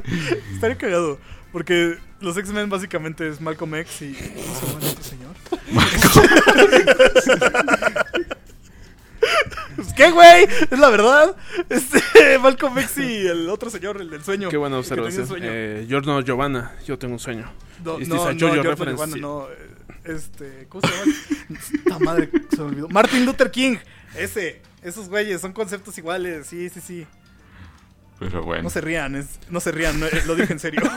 [0.54, 1.18] Estaría cagado.
[1.52, 4.14] Porque los X-Men básicamente es Malcolm X y.
[4.14, 5.34] ¿Cómo se llama este señor?
[9.76, 10.46] Pues, ¿Qué, güey?
[10.70, 11.36] Es la verdad.
[11.68, 14.48] Este, Malcolm X y el otro señor, el del sueño.
[14.48, 15.26] Qué buena observación.
[15.42, 17.50] Eh, Giorno Giovanna, yo tengo un sueño.
[17.84, 18.32] No, no, no?
[18.34, 19.70] Giovanna, no, eh,
[20.04, 21.12] este, ¿cómo se llama?
[21.74, 22.88] Esta madre se me olvidó.
[22.88, 23.76] Martin Luther King.
[24.14, 26.46] Ese, esos güeyes son conceptos iguales.
[26.46, 27.06] Sí, sí, sí.
[28.18, 28.64] Pero bueno.
[28.64, 30.82] No se rían, es, no se rían, no, lo dije en serio.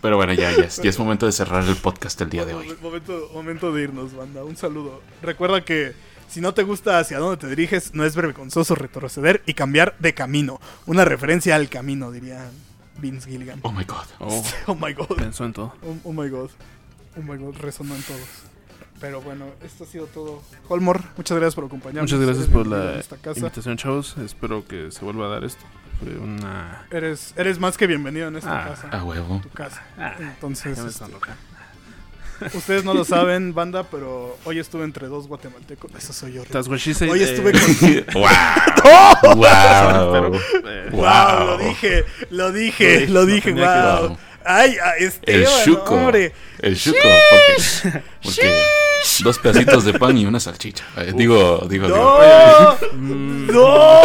[0.00, 2.54] Pero bueno, ya, ya, es, ya es momento de cerrar el podcast el día de
[2.54, 2.74] hoy.
[2.80, 4.42] momento, momento de irnos, banda.
[4.42, 5.00] Un saludo.
[5.22, 5.92] Recuerda que
[6.32, 10.14] si no te gusta hacia dónde te diriges, no es vergonzoso retroceder y cambiar de
[10.14, 10.60] camino.
[10.86, 12.50] Una referencia al camino, diría
[12.98, 13.60] Vince Gilligan.
[13.62, 14.06] Oh my god.
[14.18, 15.16] Oh, Oh my god.
[15.16, 15.74] pensó en todo.
[15.82, 16.50] Oh, oh my god.
[17.16, 18.20] Oh my god, resonó en todos.
[19.00, 20.42] Pero bueno, esto ha sido todo.
[20.68, 22.10] Holmor, muchas gracias por acompañarnos.
[22.10, 24.16] Muchas gracias por la en invitación, chavos.
[24.18, 25.64] Espero que se vuelva a dar esto.
[25.98, 26.86] Fue una...
[26.90, 28.88] Eres, eres más que bienvenido en esta Ah, casa.
[28.90, 29.40] A huevo.
[29.42, 29.82] Tu casa.
[29.98, 31.04] Ah, Entonces, ya me este.
[32.54, 35.90] ustedes no lo saben, banda, pero hoy estuve entre dos guatemaltecos.
[35.96, 36.42] Eso soy yo.
[36.42, 38.14] Hoy eh, estuve con.
[38.14, 39.44] ¡Wow!
[40.66, 41.02] eh, ¡Wow!
[41.02, 41.46] Wow.
[41.46, 44.16] Lo dije, lo dije, lo dije, wow.
[44.44, 46.32] Ay, Esteban, El hombre.
[46.58, 46.76] El.
[46.76, 48.81] Porque, porque
[49.24, 50.84] dos pedacitos de pan y una salchicha.
[50.96, 51.88] Eh, digo, digo, digo.
[52.92, 52.96] ¡No!
[52.96, 54.00] mm, ¡No!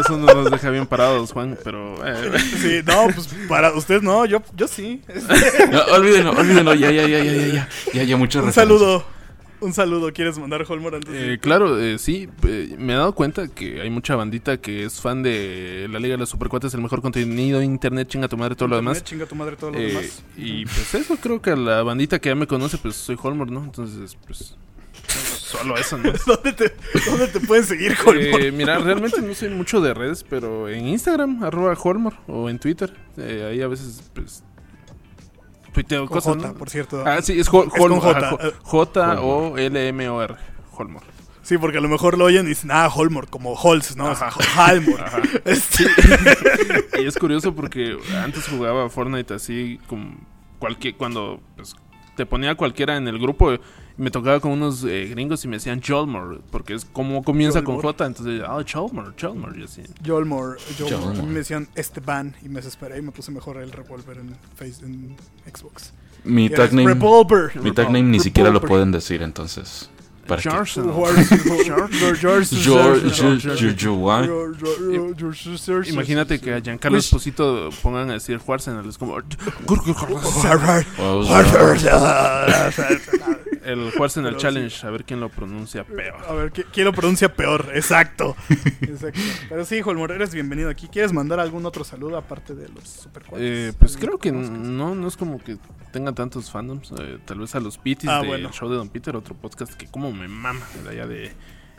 [0.00, 1.96] Eso no nos deja bien parados, Juan, pero...
[2.06, 5.00] eh, Sí, no, pues para ustedes no, yo, yo sí.
[5.08, 6.74] Este, No, olvídenlo, olvídenlo.
[6.74, 7.68] Ya, ya, ya, ya, ya, ya.
[7.92, 8.54] Ya, ya, muchas un referencias.
[8.80, 9.15] saludo.
[9.60, 13.14] Un saludo, ¿quieres mandar Holmor antes de- Eh, claro, eh, sí, eh, me he dado
[13.14, 16.82] cuenta que hay mucha bandita que es fan de la Liga de los Supercuates, el
[16.82, 19.02] mejor contenido de internet, chinga tu madre, todo lo demás.
[19.02, 20.22] Chinga tu madre todo lo Eh, demás.
[20.36, 23.50] y pues eso, creo que a la bandita que ya me conoce, pues soy Holmor,
[23.50, 23.64] ¿no?
[23.64, 24.56] Entonces, pues
[25.08, 26.12] solo eso, ¿no?
[26.26, 26.72] ¿Dónde te,
[27.08, 28.40] ¿Dónde te pueden seguir, Holmor?
[28.42, 32.58] Eh, mira, realmente no soy mucho de redes, pero en Instagram, arroba Holmor, o en
[32.58, 34.42] Twitter, eh, ahí a veces, pues,
[35.76, 36.54] tuiteo Con cosas, J, ¿no?
[36.54, 37.02] por cierto.
[37.06, 38.52] Ah, sí, es, Hol- Es con Holmor, J, eh.
[38.62, 40.34] J-O-L-M-O-R,
[40.72, 41.02] Holmor.
[41.42, 44.06] Sí, porque a lo mejor lo oyen y dicen, ah, Holmor, como Holz, ¿no?
[44.10, 45.00] O sea, Halmor.
[45.00, 45.20] Ajá.
[45.44, 45.84] Este,
[47.00, 50.16] Y es curioso porque antes jugaba Fortnite así como
[50.58, 51.76] cualquier cuando pues,
[52.16, 53.52] te ponía cualquiera en el grupo
[53.98, 57.80] me tocaba con unos eh, gringos y me decían Jolmore, porque es como comienza con.
[57.80, 59.64] J, entonces, ah, Jolmore, Jolmore.
[60.06, 60.90] Jolmore, Jolmore.
[60.90, 61.18] Jolmore.
[61.18, 64.36] A mí me decían Esteban y me desesperé y me puse mejor el revólver en,
[64.54, 65.16] face, en
[65.52, 65.92] Xbox.
[66.24, 67.52] Mi tag name, Revolver.
[67.62, 69.88] mi tag name ni siquiera lo pueden decir, entonces.
[70.26, 70.42] ¿Para.
[70.42, 72.16] George- George,
[73.14, 74.28] George, George, why?
[75.88, 79.16] Imagínate que a Giancarlo Esposito pongan a decir Arsenal, es como
[83.66, 86.14] El Arsenal Pero Challenge, a ver quién lo pronuncia peor.
[86.28, 87.70] A ver, ¿qui- ¿quién lo pronuncia peor?
[87.74, 88.36] Exacto.
[88.80, 89.20] Exacto.
[89.48, 90.88] Pero sí, Holmor, eres bienvenido aquí.
[90.88, 95.08] ¿Quieres mandar algún otro saludo aparte de los super Eh, pues creo que no, no
[95.08, 95.56] es como que
[95.92, 96.92] tenga tantos fandoms.
[96.98, 98.52] eh, tal vez a los Pitis Ah, del bueno.
[98.52, 101.32] show de Don Peter, otro podcast que como me mama de allá de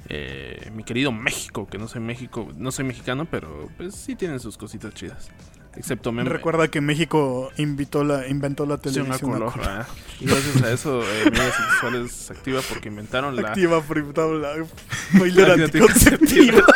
[0.09, 4.39] eh, mi querido México, que no soy México, no soy mexicano, pero pues sí tienen
[4.39, 5.29] sus cositas chidas.
[5.77, 6.29] Excepto Meme.
[6.29, 9.85] Recuerda que México invitó la, inventó la Televisión a televisión a color.
[10.19, 13.49] Y gracias a eso, eh, Medidas Sexuales se activa porque inventaron la.
[13.49, 13.97] activa por
[14.39, 14.65] la
[15.19, 16.63] bailar La anticonceptiva.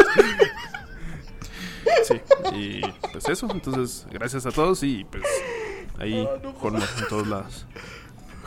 [2.04, 2.22] Sí,
[2.54, 3.48] y pues eso.
[3.52, 5.24] Entonces, gracias a todos y pues
[6.00, 7.66] ahí, Ah, no Holmor en todos lados.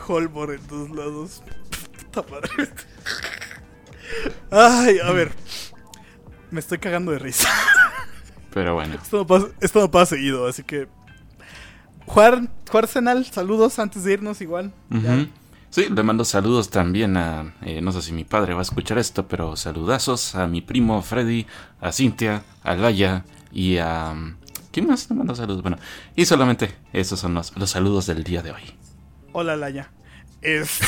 [0.07, 1.43] Holmor en todos lados.
[2.11, 2.69] Puta madre.
[4.51, 5.31] Ay, a ver.
[6.51, 7.49] Me estoy cagando de risa.
[8.55, 8.95] Pero bueno.
[8.95, 10.87] Esto no pasa, esto no pasa seguido, así que.
[12.05, 14.71] Juar, Juarsenal, saludos antes de irnos igual.
[15.71, 18.97] Sí, le mando saludos también a, eh, no sé si mi padre va a escuchar
[18.97, 21.45] esto, pero saludazos a mi primo Freddy,
[21.81, 24.15] a Cintia, a Laia y a...
[24.71, 25.61] ¿Quién más le mando saludos?
[25.61, 25.77] Bueno,
[26.15, 28.63] y solamente esos son los, los saludos del día de hoy.
[29.33, 29.91] Hola, Laya.
[30.41, 30.85] Este,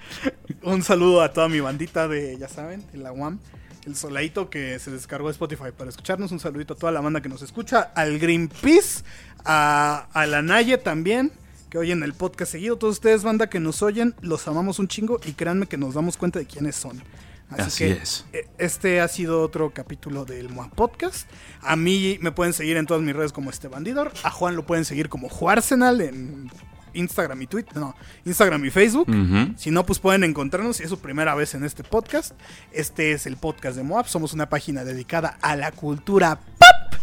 [0.62, 3.40] un saludo a toda mi bandita de, ya saben, el UAM.
[3.88, 6.30] El soladito que se descargó de Spotify para escucharnos.
[6.30, 7.90] Un saludito a toda la banda que nos escucha.
[7.94, 9.02] Al Greenpeace.
[9.46, 11.32] A, a la Naye también.
[11.70, 12.76] Que oyen el podcast seguido.
[12.76, 14.14] Todos ustedes, banda que nos oyen.
[14.20, 15.18] Los amamos un chingo.
[15.24, 17.02] Y créanme que nos damos cuenta de quiénes son.
[17.48, 18.26] Así que, es.
[18.34, 21.26] eh, Este ha sido otro capítulo del MOA Podcast.
[21.62, 24.12] A mí me pueden seguir en todas mis redes como este bandidor.
[24.22, 26.50] A Juan lo pueden seguir como Juarsenal en
[26.98, 27.76] Instagram y Twitter.
[27.76, 27.94] No,
[28.24, 29.08] Instagram y Facebook.
[29.56, 32.32] Si no, pues pueden encontrarnos si es su primera vez en este podcast.
[32.72, 34.08] Este es el podcast de Moab.
[34.08, 37.00] Somos una página dedicada a la cultura pop.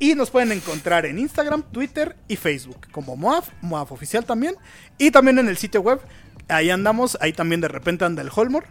[0.00, 4.54] Y nos pueden encontrar en Instagram, Twitter y Facebook como Moab, Moab oficial también.
[4.96, 6.00] Y también en el sitio web.
[6.48, 7.18] Ahí andamos.
[7.20, 8.64] Ahí también de repente anda el Holmor.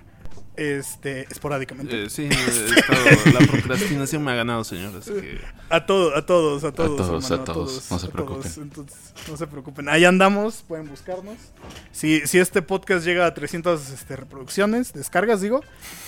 [0.58, 2.06] Este, esporádicamente.
[2.06, 4.96] Eh, sí, he estado- la procrastinación me ha ganado, señor.
[4.98, 5.40] Así que
[5.70, 6.98] A todos, a todos, a todos.
[6.98, 7.92] todos, hermano, a todos.
[7.92, 8.52] No se preocupen.
[8.58, 9.88] Entonces, no se preocupen.
[9.88, 11.36] Ahí andamos, pueden buscarnos.
[11.92, 15.62] Si, si este podcast llega a 300 este, reproducciones, descargas, digo,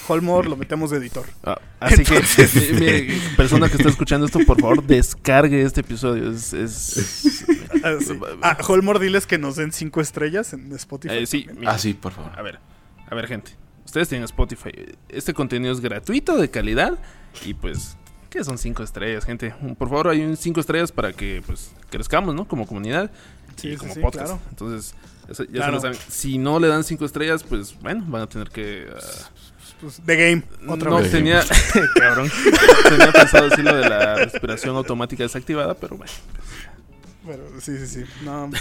[0.07, 1.25] Holmor lo metemos de editor.
[1.43, 6.31] Ah, así que, eh, mi persona que está escuchando esto, por favor, descargue este episodio.
[6.31, 7.45] Es, es-
[7.83, 8.19] Ah, sí.
[8.41, 8.57] Ah,
[8.99, 11.13] diles que nos den 5 estrellas en Spotify.
[11.19, 12.31] eh, sí, Ah, sí, por favor.
[12.37, 12.59] A ver,
[13.09, 13.58] a ver, gente.
[13.89, 14.69] Ustedes tienen Spotify.
[15.09, 16.99] Este contenido es gratuito, de calidad.
[17.43, 17.97] Y pues,
[18.29, 19.51] ¿qué son cinco estrellas, gente?
[19.79, 22.47] Por favor, hay un cinco estrellas para que pues crezcamos, ¿no?
[22.47, 23.09] Como comunidad
[23.55, 24.25] Sí, y sí, como sí, podcast.
[24.27, 24.41] claro.
[24.51, 24.93] Entonces,
[25.27, 25.81] eso ya Claro.
[25.81, 26.11] se lo saben.
[26.11, 28.87] Si no le dan cinco estrellas, pues bueno, van a tener que.
[28.95, 29.29] ah,
[29.81, 31.09] Pues, The Game, otra no vez.
[31.11, 31.43] tenía.
[31.95, 32.29] cabrón.
[32.89, 36.11] tenía pensado decir lo de la respiración automática desactivada, pero bueno.
[37.25, 38.03] Pero, sí, sí, sí.
[38.23, 38.51] No,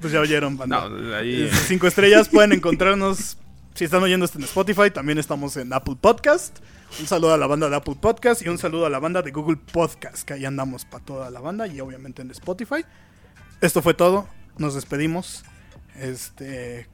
[0.00, 0.88] pues ya oyeron, banda.
[0.88, 1.50] No, ahí.
[1.66, 3.36] 5 estrellas pueden encontrarnos.
[3.78, 6.58] Si están oyendo esto en Spotify, también estamos en Apple Podcast.
[6.98, 9.30] Un saludo a la banda de Apple Podcast y un saludo a la banda de
[9.30, 12.84] Google Podcast, que ahí andamos para toda la banda y obviamente en Spotify.
[13.60, 14.26] Esto fue todo.
[14.56, 15.44] Nos despedimos.
[15.94, 16.88] Este.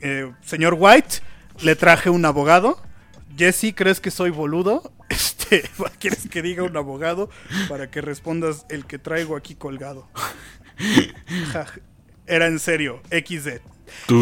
[0.00, 1.16] eh, señor White,
[1.60, 2.80] le traje un abogado.
[3.36, 4.94] Jesse, ¿crees que soy boludo?
[5.10, 5.68] Este,
[5.98, 7.28] ¿quieres que diga un abogado
[7.68, 10.08] para que respondas el que traigo aquí colgado?
[12.26, 13.60] Era en serio, XD.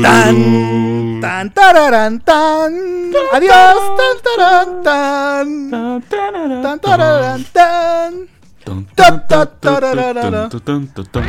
[0.02, 2.72] Tan, tan, tararán, tan.
[3.32, 5.46] Adiós, tan, tararán, tan.
[6.62, 8.28] Tan, tararán, tan.
[8.64, 11.24] Tun, Ta, tun,